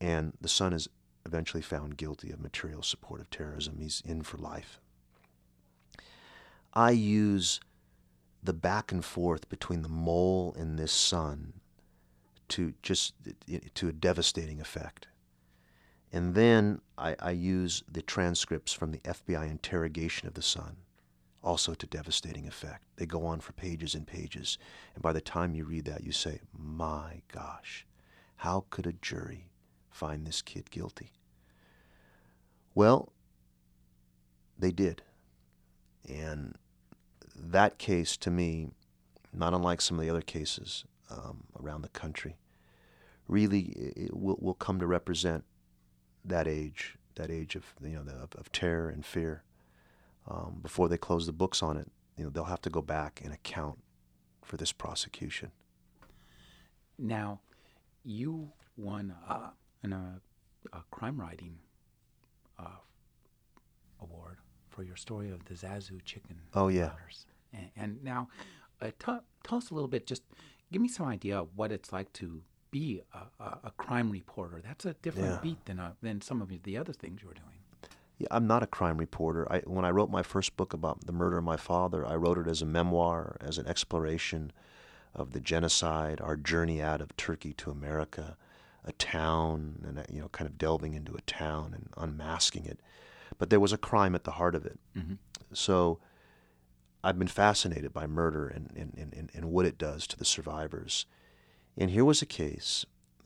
and 0.00 0.32
the 0.40 0.48
son 0.48 0.72
is 0.72 0.88
eventually 1.24 1.62
found 1.62 1.96
guilty 1.96 2.32
of 2.32 2.40
material 2.40 2.82
support 2.82 3.20
of 3.20 3.30
terrorism. 3.30 3.78
He's 3.78 4.02
in 4.04 4.22
for 4.22 4.38
life. 4.38 4.80
I 6.74 6.90
use 6.90 7.60
the 8.42 8.52
back 8.52 8.90
and 8.90 9.04
forth 9.04 9.48
between 9.48 9.82
the 9.82 9.88
mole 9.88 10.54
and 10.58 10.78
this 10.78 10.92
son 10.92 11.54
to 12.48 12.74
just 12.82 13.14
to 13.74 13.88
a 13.88 13.92
devastating 13.92 14.60
effect. 14.60 15.06
And 16.12 16.34
then 16.34 16.80
I, 16.98 17.16
I, 17.18 17.30
use 17.30 17.82
the 17.90 18.02
transcripts 18.02 18.74
from 18.74 18.90
the 18.90 18.98
FBI 18.98 19.50
interrogation 19.50 20.28
of 20.28 20.34
the 20.34 20.42
son, 20.42 20.76
also 21.42 21.72
to 21.72 21.86
devastating 21.86 22.46
effect. 22.46 22.84
They 22.96 23.06
go 23.06 23.24
on 23.24 23.40
for 23.40 23.54
pages 23.54 23.94
and 23.94 24.06
pages. 24.06 24.58
And 24.94 25.02
by 25.02 25.14
the 25.14 25.22
time 25.22 25.54
you 25.54 25.64
read 25.64 25.86
that, 25.86 26.04
you 26.04 26.12
say, 26.12 26.40
My 26.54 27.22
gosh, 27.32 27.86
how 28.36 28.66
could 28.68 28.86
a 28.86 28.92
jury 28.92 29.48
find 29.90 30.26
this 30.26 30.42
kid 30.42 30.70
guilty? 30.70 31.12
Well, 32.74 33.12
they 34.58 34.70
did. 34.70 35.02
And 36.06 36.56
that 37.34 37.78
case, 37.78 38.16
to 38.18 38.30
me, 38.30 38.68
not 39.32 39.54
unlike 39.54 39.80
some 39.80 39.98
of 39.98 40.04
the 40.04 40.10
other 40.10 40.22
cases 40.22 40.84
um, 41.10 41.44
around 41.58 41.82
the 41.82 41.88
country, 41.88 42.36
really 43.28 44.10
will, 44.12 44.38
will 44.40 44.54
come 44.54 44.78
to 44.78 44.86
represent 44.86 45.44
that 46.24 46.46
age, 46.46 46.96
that 47.14 47.30
age 47.30 47.56
of 47.56 47.64
you 47.82 47.96
know 47.96 48.04
the, 48.04 48.12
of, 48.12 48.34
of, 48.34 48.52
terror 48.52 48.88
and 48.88 49.04
fear. 49.04 49.42
Um, 50.28 50.60
before 50.62 50.88
they 50.88 50.98
close 50.98 51.26
the 51.26 51.32
books 51.32 51.62
on 51.62 51.76
it, 51.76 51.90
you 52.16 52.24
know 52.24 52.30
they'll 52.30 52.44
have 52.44 52.62
to 52.62 52.70
go 52.70 52.82
back 52.82 53.20
and 53.24 53.32
account 53.32 53.78
for 54.42 54.56
this 54.56 54.72
prosecution. 54.72 55.50
Now, 56.98 57.40
you 58.04 58.52
won 58.76 59.14
uh, 59.28 59.50
an, 59.82 59.92
uh, 59.92 60.18
a 60.72 60.82
crime 60.90 61.18
writing 61.20 61.58
uh, 62.58 62.78
award 64.00 64.36
for 64.72 64.82
your 64.82 64.96
story 64.96 65.30
of 65.30 65.44
the 65.44 65.54
Zankou 65.54 66.02
chicken. 66.04 66.36
Oh 66.54 66.68
yeah. 66.68 66.90
And, 67.52 67.70
and 67.76 68.04
now, 68.04 68.28
uh, 68.80 68.86
t- 68.98 69.24
tell 69.44 69.58
us 69.58 69.70
a 69.70 69.74
little 69.74 69.88
bit. 69.88 70.06
Just 70.06 70.22
give 70.72 70.80
me 70.82 70.88
some 70.88 71.06
idea 71.06 71.38
of 71.38 71.48
what 71.54 71.70
it's 71.70 71.92
like 71.92 72.12
to 72.14 72.42
be 72.70 73.02
a, 73.12 73.42
a, 73.42 73.58
a 73.64 73.70
crime 73.76 74.10
reporter. 74.10 74.60
That's 74.64 74.86
a 74.86 74.94
different 74.94 75.28
Yeah. 75.28 75.38
beat 75.42 75.64
than 75.66 75.78
a, 75.78 75.94
than 76.02 76.20
some 76.22 76.40
of 76.42 76.48
the 76.62 76.76
other 76.78 76.92
things 76.94 77.20
you 77.22 77.28
were 77.28 77.34
doing. 77.34 77.46
Yeah, 78.18 78.28
I'm 78.30 78.46
not 78.46 78.62
a 78.62 78.66
crime 78.66 78.96
reporter. 78.98 79.46
I, 79.52 79.60
when 79.60 79.84
I 79.84 79.90
wrote 79.90 80.10
my 80.10 80.22
first 80.22 80.56
book 80.56 80.72
about 80.72 81.04
the 81.06 81.12
murder 81.12 81.38
of 81.38 81.44
my 81.44 81.56
father, 81.58 82.06
I 82.06 82.14
wrote 82.14 82.38
it 82.38 82.46
as 82.46 82.62
a 82.62 82.66
memoir, 82.66 83.36
as 83.40 83.58
an 83.58 83.66
exploration 83.66 84.52
of 85.14 85.32
the 85.32 85.40
genocide, 85.40 86.20
our 86.22 86.36
journey 86.36 86.80
out 86.80 87.00
of 87.02 87.14
Turkey 87.16 87.52
to 87.54 87.70
America, 87.70 88.36
a 88.84 88.92
town, 88.92 89.82
and 89.86 89.98
uh, 89.98 90.04
you 90.10 90.20
know, 90.20 90.28
kind 90.28 90.48
of 90.48 90.56
delving 90.56 90.94
into 90.94 91.14
a 91.14 91.20
town 91.22 91.72
and 91.74 91.88
unmasking 91.98 92.64
it. 92.64 92.80
But 93.38 93.50
there 93.50 93.60
was 93.60 93.72
a 93.72 93.78
crime 93.78 94.14
at 94.14 94.24
the 94.24 94.32
heart 94.32 94.54
of 94.54 94.64
it. 94.66 94.78
Mhm. 94.96 95.18
So 95.52 95.98
I've 97.04 97.18
been 97.18 97.28
fascinated 97.28 97.92
by 97.92 98.06
murder 98.06 98.46
and, 98.46 98.70
and, 98.76 98.94
and, 98.96 99.30
and 99.34 99.50
what 99.50 99.66
it 99.66 99.76
does 99.78 100.06
to 100.08 100.16
the 100.16 100.24
survivors. 100.24 101.06
And 101.76 101.90
here 101.90 102.04
was 102.04 102.22
a 102.22 102.26
case. 102.26 102.84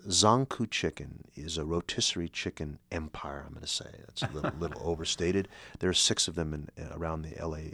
Zankou 0.08 0.70
chicken 0.70 1.24
is 1.34 1.58
a 1.58 1.64
rotisserie 1.64 2.28
chicken 2.28 2.78
empire, 2.92 3.42
I'm 3.44 3.52
going 3.54 3.62
to 3.62 3.66
say. 3.66 3.90
That's 4.06 4.22
a 4.22 4.30
little, 4.30 4.52
little 4.60 4.80
overstated. 4.84 5.48
There 5.80 5.90
are 5.90 5.94
six 5.94 6.28
of 6.28 6.36
them 6.36 6.54
in, 6.54 6.68
around 6.92 7.22
the 7.22 7.34
LA 7.44 7.72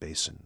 basin. 0.00 0.38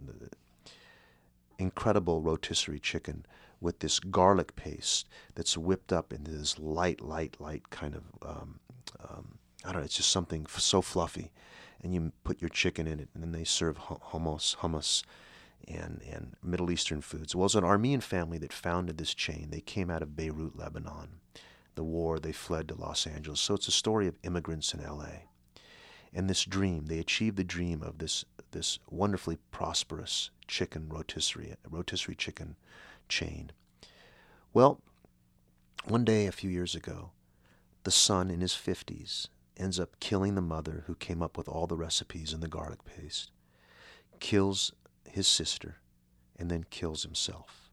Incredible 1.59 2.21
rotisserie 2.21 2.79
chicken 2.81 3.25
with 3.61 3.81
this 3.81 3.99
garlic 3.99 4.55
paste 4.57 5.09
that's 5.35 5.57
whipped 5.57 5.93
up 5.93 6.13
into 6.13 6.31
this 6.31 6.59
light, 6.59 7.01
light, 7.01 7.37
light 7.41 7.71
kind 7.71 7.95
of, 7.95 8.03
um, 8.23 8.61
um, 9.09 9.38
I 9.69 9.73
don't 9.73 9.83
know, 9.83 9.85
it's 9.85 9.97
just 9.97 10.11
something 10.11 10.47
f- 10.49 10.61
so 10.61 10.81
fluffy. 10.81 11.31
And 11.83 11.93
you 11.93 12.13
put 12.25 12.41
your 12.41 12.49
chicken 12.49 12.87
in 12.87 12.99
it, 12.99 13.11
and 13.13 13.23
then 13.23 13.33
they 13.33 13.45
serve 13.45 13.77
hu- 13.77 14.01
hummus, 14.13 14.57
hummus 14.57 15.03
and, 15.69 16.01
and 16.11 16.37
Middle 16.43 16.71
Eastern 16.71 17.03
foods. 17.03 17.35
Well, 17.35 17.43
it 17.43 17.53
was 17.53 17.55
an 17.55 17.65
Armenian 17.65 18.01
family 18.01 18.39
that 18.39 18.53
founded 18.53 18.97
this 18.97 19.13
chain. 19.13 19.49
They 19.51 19.61
came 19.61 19.91
out 19.91 20.01
of 20.03 20.17
Beirut, 20.17 20.57
Lebanon. 20.57 21.21
The 21.75 21.85
war, 21.85 22.19
they 22.19 22.33
fled 22.33 22.69
to 22.69 22.75
Los 22.75 23.07
Angeles. 23.07 23.41
So 23.41 23.55
it's 23.55 23.69
a 23.69 23.73
story 23.73 24.07
of 24.09 24.17
immigrants 24.23 24.73
in 24.73 24.83
LA. 24.83 25.27
And 26.15 26.31
this 26.31 26.45
dream, 26.45 26.87
they 26.87 26.99
achieved 26.99 27.37
the 27.37 27.45
dream 27.45 27.83
of 27.83 27.99
this, 27.99 28.25
this 28.53 28.79
wonderfully 28.91 29.37
prosperous 29.51 30.31
chicken 30.47 30.89
rotisserie, 30.89 31.57
rotisserie 31.69 32.15
chicken 32.15 32.57
chain. 33.07 33.53
Well, 34.55 34.81
one 35.85 36.07
day 36.07 36.27
a 36.27 36.33
few 36.33 36.49
years 36.49 36.75
ago, 36.75 37.11
the 37.85 37.91
son 37.91 38.31
in 38.31 38.41
his 38.41 38.55
50s 38.55 39.29
ends 39.59 39.81
up 39.81 39.99
killing 40.01 40.35
the 40.35 40.41
mother 40.41 40.85
who 40.87 40.95
came 40.95 41.23
up 41.23 41.37
with 41.37 41.49
all 41.49 41.67
the 41.67 41.77
recipes 41.77 42.33
and 42.33 42.43
the 42.43 42.49
garlic 42.49 42.85
paste, 42.85 43.31
kills 44.21 44.73
his 45.09 45.27
sister, 45.27 45.77
and 46.37 46.51
then 46.51 46.65
kills 46.71 47.03
himself. 47.03 47.71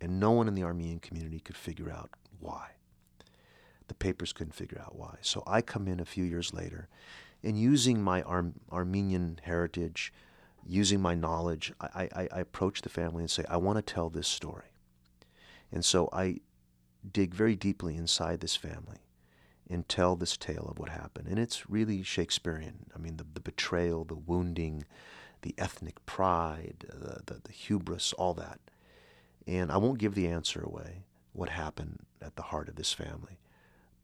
And 0.00 0.20
no 0.20 0.30
one 0.30 0.48
in 0.48 0.54
the 0.54 0.62
Armenian 0.62 1.00
community 1.00 1.40
could 1.40 1.56
figure 1.56 1.90
out 1.90 2.10
why. 2.38 2.72
The 3.88 3.94
papers 3.94 4.32
couldn't 4.32 4.54
figure 4.54 4.80
out 4.80 4.96
why. 4.96 5.16
So 5.22 5.42
I 5.46 5.62
come 5.62 5.88
in 5.88 5.98
a 5.98 6.04
few 6.04 6.24
years 6.24 6.52
later, 6.52 6.88
and 7.42 7.58
using 7.58 8.02
my 8.02 8.22
Ar- 8.22 8.52
Armenian 8.70 9.40
heritage, 9.42 10.12
using 10.66 11.00
my 11.00 11.14
knowledge, 11.14 11.72
I, 11.80 12.08
I, 12.14 12.28
I 12.32 12.40
approach 12.40 12.82
the 12.82 12.88
family 12.88 13.22
and 13.22 13.30
say, 13.30 13.44
I 13.48 13.56
want 13.56 13.76
to 13.76 13.82
tell 13.94 14.10
this 14.10 14.28
story. 14.28 14.72
And 15.72 15.84
so 15.84 16.08
I 16.12 16.40
dig 17.10 17.34
very 17.34 17.56
deeply 17.56 17.96
inside 17.96 18.40
this 18.40 18.56
family 18.56 18.98
and 19.70 19.88
tell 19.88 20.16
this 20.16 20.36
tale 20.36 20.66
of 20.70 20.78
what 20.78 20.88
happened. 20.88 21.28
And 21.28 21.38
it's 21.38 21.68
really 21.68 22.02
Shakespearean. 22.02 22.86
I 22.94 22.98
mean, 22.98 23.16
the, 23.18 23.26
the 23.34 23.40
betrayal, 23.40 24.04
the 24.04 24.14
wounding, 24.14 24.84
the 25.42 25.54
ethnic 25.58 26.04
pride, 26.06 26.86
the, 26.88 27.20
the, 27.26 27.40
the 27.44 27.52
hubris, 27.52 28.12
all 28.14 28.34
that. 28.34 28.60
And 29.46 29.70
I 29.70 29.76
won't 29.76 29.98
give 29.98 30.14
the 30.14 30.26
answer 30.26 30.60
away, 30.62 31.04
what 31.32 31.50
happened 31.50 32.00
at 32.20 32.36
the 32.36 32.42
heart 32.42 32.68
of 32.68 32.76
this 32.76 32.92
family. 32.92 33.38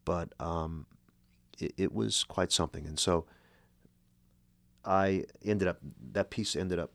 But 0.04 0.32
um, 0.38 0.86
it, 1.58 1.72
it 1.76 1.94
was 1.94 2.24
quite 2.24 2.52
something. 2.52 2.86
And 2.86 2.98
so 2.98 3.24
I 4.84 5.24
ended 5.42 5.68
up, 5.68 5.78
that 6.12 6.30
piece 6.30 6.56
ended 6.56 6.78
up 6.78 6.92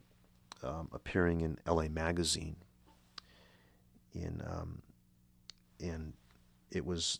um, 0.64 0.90
appearing 0.92 1.42
in 1.42 1.58
LA 1.68 1.88
Magazine. 1.88 2.58
In, 4.14 4.42
um, 4.46 4.82
and 5.80 6.14
it 6.72 6.86
was, 6.86 7.20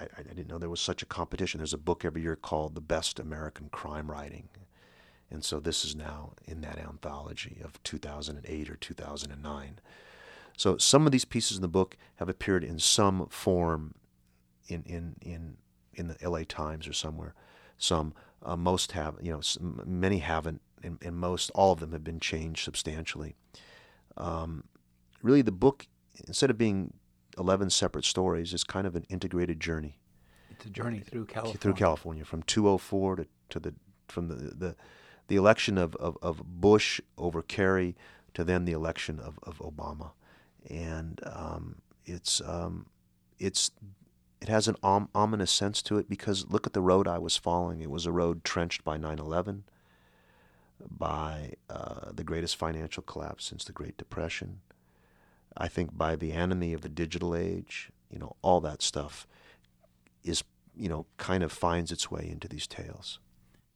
I, 0.00 0.04
I 0.18 0.22
didn't 0.22 0.48
know 0.48 0.58
there 0.58 0.68
was 0.68 0.80
such 0.80 1.02
a 1.02 1.06
competition. 1.06 1.58
There's 1.58 1.72
a 1.72 1.78
book 1.78 2.04
every 2.04 2.22
year 2.22 2.36
called 2.36 2.74
The 2.74 2.80
Best 2.80 3.18
American 3.18 3.68
Crime 3.70 4.10
Writing 4.10 4.48
And 5.30 5.44
so 5.44 5.60
this 5.60 5.84
is 5.84 5.94
now 5.94 6.32
in 6.46 6.60
that 6.62 6.78
anthology 6.78 7.60
of 7.62 7.82
2008 7.82 8.70
or 8.70 8.76
2009. 8.76 9.78
So 10.56 10.76
some 10.76 11.06
of 11.06 11.12
these 11.12 11.24
pieces 11.24 11.56
in 11.56 11.62
the 11.62 11.68
book 11.68 11.96
have 12.16 12.28
appeared 12.28 12.64
in 12.64 12.78
some 12.78 13.26
form 13.28 13.94
in 14.68 14.82
in 14.84 15.16
in 15.20 15.56
in 15.94 16.08
the 16.08 16.16
L.A. 16.22 16.44
Times 16.44 16.86
or 16.88 16.92
somewhere. 16.92 17.34
Some 17.78 18.14
uh, 18.42 18.56
most 18.56 18.92
have, 18.92 19.16
you 19.20 19.32
know, 19.32 19.40
some, 19.40 19.82
many 19.86 20.18
haven't, 20.18 20.60
and, 20.82 20.98
and, 21.02 21.16
most 21.16 21.50
all 21.54 21.72
of 21.72 21.80
them 21.80 21.92
have 21.92 22.04
been 22.04 22.20
changed 22.20 22.62
substantially. 22.64 23.34
Um, 24.16 24.64
really, 25.22 25.42
the 25.42 25.52
book 25.52 25.86
instead 26.26 26.50
of 26.50 26.58
being 26.58 26.92
11 27.38 27.70
separate 27.70 28.04
stories 28.04 28.52
is 28.52 28.64
kind 28.64 28.86
of 28.86 28.96
an 28.96 29.04
integrated 29.08 29.60
journey. 29.60 29.98
It's 30.50 30.66
a 30.66 30.70
journey 30.70 31.00
through 31.00 31.26
California. 31.26 31.58
Through 31.58 31.74
California, 31.74 32.24
from 32.24 32.42
204 32.42 33.16
to, 33.16 33.26
to 33.50 33.60
the 33.60 33.74
from 34.08 34.28
the 34.28 34.34
the, 34.34 34.76
the 35.28 35.36
election 35.36 35.78
of, 35.78 35.96
of, 35.96 36.16
of 36.22 36.42
Bush 36.44 37.00
over 37.18 37.42
Kerry 37.42 37.96
to 38.34 38.44
then 38.44 38.64
the 38.64 38.72
election 38.72 39.18
of, 39.18 39.38
of 39.42 39.58
Obama 39.58 40.10
and 40.68 41.20
um, 41.24 41.76
it's 42.04 42.40
um, 42.42 42.86
it's 43.38 43.70
it 44.40 44.48
has 44.48 44.68
an 44.68 44.76
om- 44.82 45.08
ominous 45.14 45.50
sense 45.50 45.82
to 45.82 45.98
it 45.98 46.08
because 46.08 46.46
look 46.48 46.66
at 46.66 46.72
the 46.72 46.80
road 46.80 47.08
I 47.08 47.18
was 47.18 47.36
following. 47.36 47.80
It 47.80 47.90
was 47.90 48.06
a 48.06 48.12
road 48.12 48.44
trenched 48.44 48.84
by 48.84 48.98
9/11, 48.98 49.62
by 50.90 51.54
uh, 51.68 52.12
the 52.12 52.24
greatest 52.24 52.56
financial 52.56 53.02
collapse 53.02 53.44
since 53.44 53.64
the 53.64 53.72
Great 53.72 53.96
Depression. 53.96 54.60
I 55.56 55.68
think 55.68 55.96
by 55.96 56.16
the 56.16 56.32
enemy 56.32 56.72
of 56.72 56.80
the 56.80 56.88
digital 56.88 57.34
age. 57.34 57.90
You 58.10 58.18
know, 58.20 58.36
all 58.42 58.60
that 58.60 58.80
stuff 58.80 59.26
is 60.22 60.44
you 60.76 60.88
know 60.88 61.06
kind 61.16 61.42
of 61.42 61.52
finds 61.52 61.90
its 61.90 62.10
way 62.10 62.28
into 62.30 62.48
these 62.48 62.66
tales. 62.66 63.18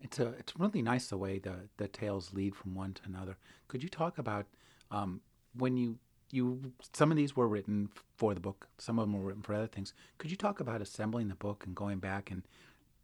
It's 0.00 0.18
a 0.18 0.28
it's 0.38 0.54
really 0.56 0.82
nice 0.82 1.08
the 1.08 1.16
way 1.16 1.38
the 1.38 1.68
the 1.76 1.88
tales 1.88 2.32
lead 2.32 2.54
from 2.54 2.74
one 2.74 2.94
to 2.94 3.02
another. 3.04 3.36
Could 3.66 3.82
you 3.82 3.88
talk 3.88 4.18
about 4.18 4.46
um, 4.90 5.20
when 5.54 5.76
you 5.76 5.98
you 6.30 6.72
some 6.92 7.10
of 7.10 7.16
these 7.16 7.36
were 7.36 7.48
written 7.48 7.88
for 8.16 8.34
the 8.34 8.40
book, 8.40 8.68
some 8.78 8.98
of 8.98 9.04
them 9.04 9.18
were 9.18 9.26
written 9.26 9.42
for 9.42 9.54
other 9.54 9.66
things. 9.66 9.94
Could 10.18 10.30
you 10.30 10.36
talk 10.36 10.60
about 10.60 10.82
assembling 10.82 11.28
the 11.28 11.34
book 11.34 11.64
and 11.66 11.74
going 11.74 11.98
back 11.98 12.30
and 12.30 12.42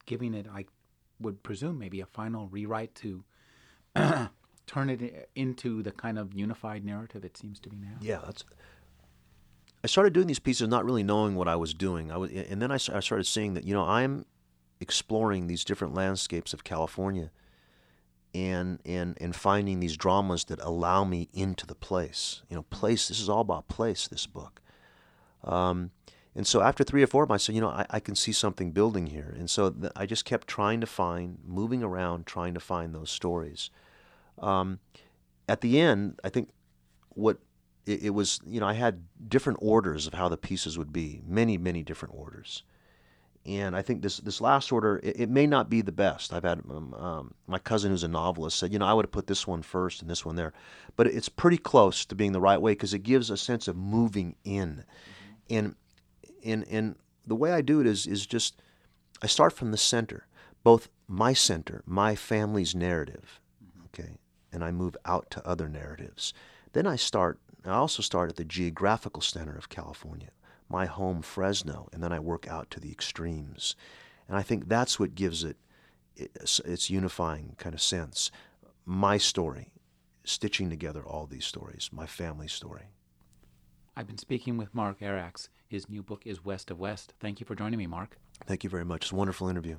giving 0.07 0.35
it, 0.35 0.47
I 0.53 0.66
would 1.20 1.43
presume, 1.43 1.79
maybe 1.79 2.01
a 2.01 2.07
final 2.07 2.49
rewrite 2.49 2.95
to 2.97 3.25
turn 4.67 4.91
it 4.91 5.29
into 5.35 5.83
the 5.83 5.93
kind 5.93 6.19
of 6.19 6.35
unified 6.35 6.85
narrative 6.85 7.25
it 7.25 7.37
seems 7.37 7.61
to 7.61 7.69
be 7.69 7.77
now? 7.77 7.97
Yeah, 8.01 8.21
that's. 8.25 8.45
I 9.83 9.87
started 9.87 10.15
doing 10.15 10.27
these 10.27 10.39
pieces 10.39 10.67
not 10.69 10.85
really 10.85 11.03
knowing 11.03 11.35
what 11.35 11.47
I 11.47 11.57
was 11.57 11.75
doing. 11.75 12.11
I 12.11 12.17
was, 12.17 12.31
and 12.31 12.61
then 12.62 12.71
I, 12.71 12.77
I 12.77 13.01
started 13.01 13.27
seeing 13.27 13.55
that 13.55 13.65
you 13.65 13.75
know 13.75 13.85
I'm 13.85 14.25
exploring 14.81 15.47
these 15.47 15.65
different 15.65 15.95
landscapes 15.95 16.53
of 16.53 16.65
California 16.65 17.31
and 18.35 18.81
and 18.85 19.17
and 19.21 19.37
finding 19.37 19.81
these 19.81 19.97
dramas 19.97 20.45
that 20.45 20.61
allow 20.61 21.05
me 21.05 21.29
into 21.33 21.67
the 21.67 21.75
place. 21.75 22.43
You 22.49 22.57
know, 22.57 22.62
place. 22.62 23.09
This 23.09 23.21
is 23.21 23.29
all 23.29 23.41
about 23.41 23.69
place. 23.69 24.09
This 24.09 24.27
book. 24.27 24.61
Um, 25.45 25.91
and 26.35 26.47
so 26.47 26.62
after 26.62 26.83
three 26.83 27.03
or 27.03 27.07
four 27.07 27.23
of 27.23 27.29
them, 27.29 27.35
I 27.35 27.39
said, 27.39 27.55
you 27.55 27.61
know, 27.61 27.69
I, 27.69 27.87
I 27.91 28.01
can 28.01 28.17
see 28.17 28.33
something 28.33 28.73
building 28.73 29.07
here. 29.07 29.35
And 29.39 29.49
so 29.49 29.71
th- 29.71 29.93
I 29.95 30.05
just 30.05 30.25
kept 30.25 30.49
trying 30.49 30.81
to 30.81 30.87
find, 30.87 31.39
moving 31.47 31.83
around, 31.83 32.27
trying 32.27 32.55
to 32.55 32.61
find 32.61 32.95
those 32.95 33.11
stories. 33.11 33.71
Um, 34.39 34.78
at 35.49 35.61
the 35.61 35.78
end, 35.80 36.20
I 36.24 36.28
think 36.28 36.51
what 37.11 37.39
it, 37.87 38.05
it 38.05 38.11
was, 38.11 38.41
you 38.47 38.61
know, 38.61 38.66
I 38.66 38.72
had 38.72 39.05
different 39.28 39.59
orders 39.62 40.07
of 40.07 40.14
how 40.14 40.28
the 40.28 40.37
pieces 40.37 40.78
would 40.78 40.93
be, 40.93 41.22
many, 41.26 41.59
many 41.59 41.82
different 41.82 42.14
orders 42.16 42.62
and 43.47 43.76
I 43.76 43.82
think 43.82 44.03
this 44.03 44.18
this 44.18 44.41
last 44.41 44.72
order 44.72 45.01
it, 45.03 45.20
it 45.20 45.30
may 45.30 45.47
not 45.47 45.68
be 45.68 45.82
the 45.82 45.93
best. 45.93 46.32
I've 46.32 46.45
had 46.45 46.61
um, 46.70 46.95
um, 46.95 47.35
my 47.47 47.59
cousin 47.59 47.91
who's 47.91 48.03
a 48.03 48.09
novelist 48.09 48.59
said, 48.59 48.72
you 48.72 48.78
know, 48.78 48.87
I 48.87 48.95
would 48.95 49.05
have 49.05 49.12
put 49.12 49.26
this 49.26 49.47
one 49.47 49.62
first 49.62 50.01
and 50.01 50.11
this 50.11 50.24
one 50.24 50.37
there, 50.37 50.53
but 50.97 51.07
it's 51.07 51.28
pretty 51.28 51.59
close 51.59 52.05
to 52.07 52.14
being 52.14 52.32
the 52.32 52.41
right 52.41 52.61
way 52.61 52.72
because 52.72 52.95
it 52.95 53.01
gives 53.01 53.30
a 53.30 53.37
sense 53.37 53.68
of 53.68 53.76
moving 53.76 54.37
in, 54.45 54.85
mm-hmm. 54.85 55.57
and 55.57 55.74
and 56.45 56.68
and 56.68 56.97
the 57.26 57.37
way 57.37 57.53
I 57.53 57.61
do 57.61 57.80
it 57.80 57.87
is 57.87 58.07
is 58.07 58.26
just 58.26 58.62
I 59.22 59.26
start 59.26 59.53
from 59.53 59.72
the 59.72 59.76
center, 59.76 60.26
both 60.62 60.89
my 61.07 61.35
center, 61.35 61.82
my 61.85 62.14
family's 62.14 62.74
narrative, 62.74 63.41
mm-hmm. 63.62 63.85
okay, 63.87 64.16
and 64.55 64.64
I 64.64 64.70
move 64.70 64.96
out 65.05 65.30
to 65.32 65.46
other 65.46 65.68
narratives. 65.68 66.32
Then 66.72 66.86
I 66.86 66.96
start. 66.96 67.38
I 67.66 67.70
also 67.70 68.02
start 68.02 68.30
at 68.30 68.36
the 68.36 68.44
geographical 68.44 69.22
center 69.22 69.57
of 69.57 69.68
California 69.68 70.30
my 70.68 70.86
home, 70.86 71.22
Fresno, 71.22 71.88
and 71.92 72.02
then 72.02 72.12
I 72.12 72.18
work 72.18 72.48
out 72.48 72.70
to 72.70 72.80
the 72.80 72.90
extremes. 72.90 73.76
And 74.28 74.36
I 74.36 74.42
think 74.42 74.68
that's 74.68 74.98
what 74.98 75.14
gives 75.14 75.44
it 75.44 75.57
its, 76.16 76.61
its 76.61 76.90
unifying 76.90 77.55
kind 77.59 77.74
of 77.74 77.82
sense. 77.82 78.30
My 78.86 79.18
story, 79.18 79.72
stitching 80.24 80.70
together 80.70 81.02
all 81.05 81.26
these 81.26 81.44
stories, 81.44 81.90
my 81.92 82.07
family 82.07 82.48
story. 82.48 82.88
I've 83.96 84.07
been 84.07 84.18
speaking 84.18 84.57
with 84.57 84.74
Mark 84.74 85.00
Arax. 85.00 85.48
His 85.68 85.88
new 85.88 86.02
book 86.02 86.22
is 86.26 86.44
West 86.44 86.70
of 86.70 86.80
West. 86.80 87.14
Thank 87.20 87.40
you 87.40 87.46
for 87.46 87.55
joining 87.55 87.78
me, 87.78 87.86
Mark. 87.86 88.18
Thank 88.46 88.64
you 88.64 88.70
very 88.70 88.84
much. 88.84 89.05
It's 89.05 89.12
a 89.12 89.16
wonderful 89.16 89.48
interview. 89.48 89.78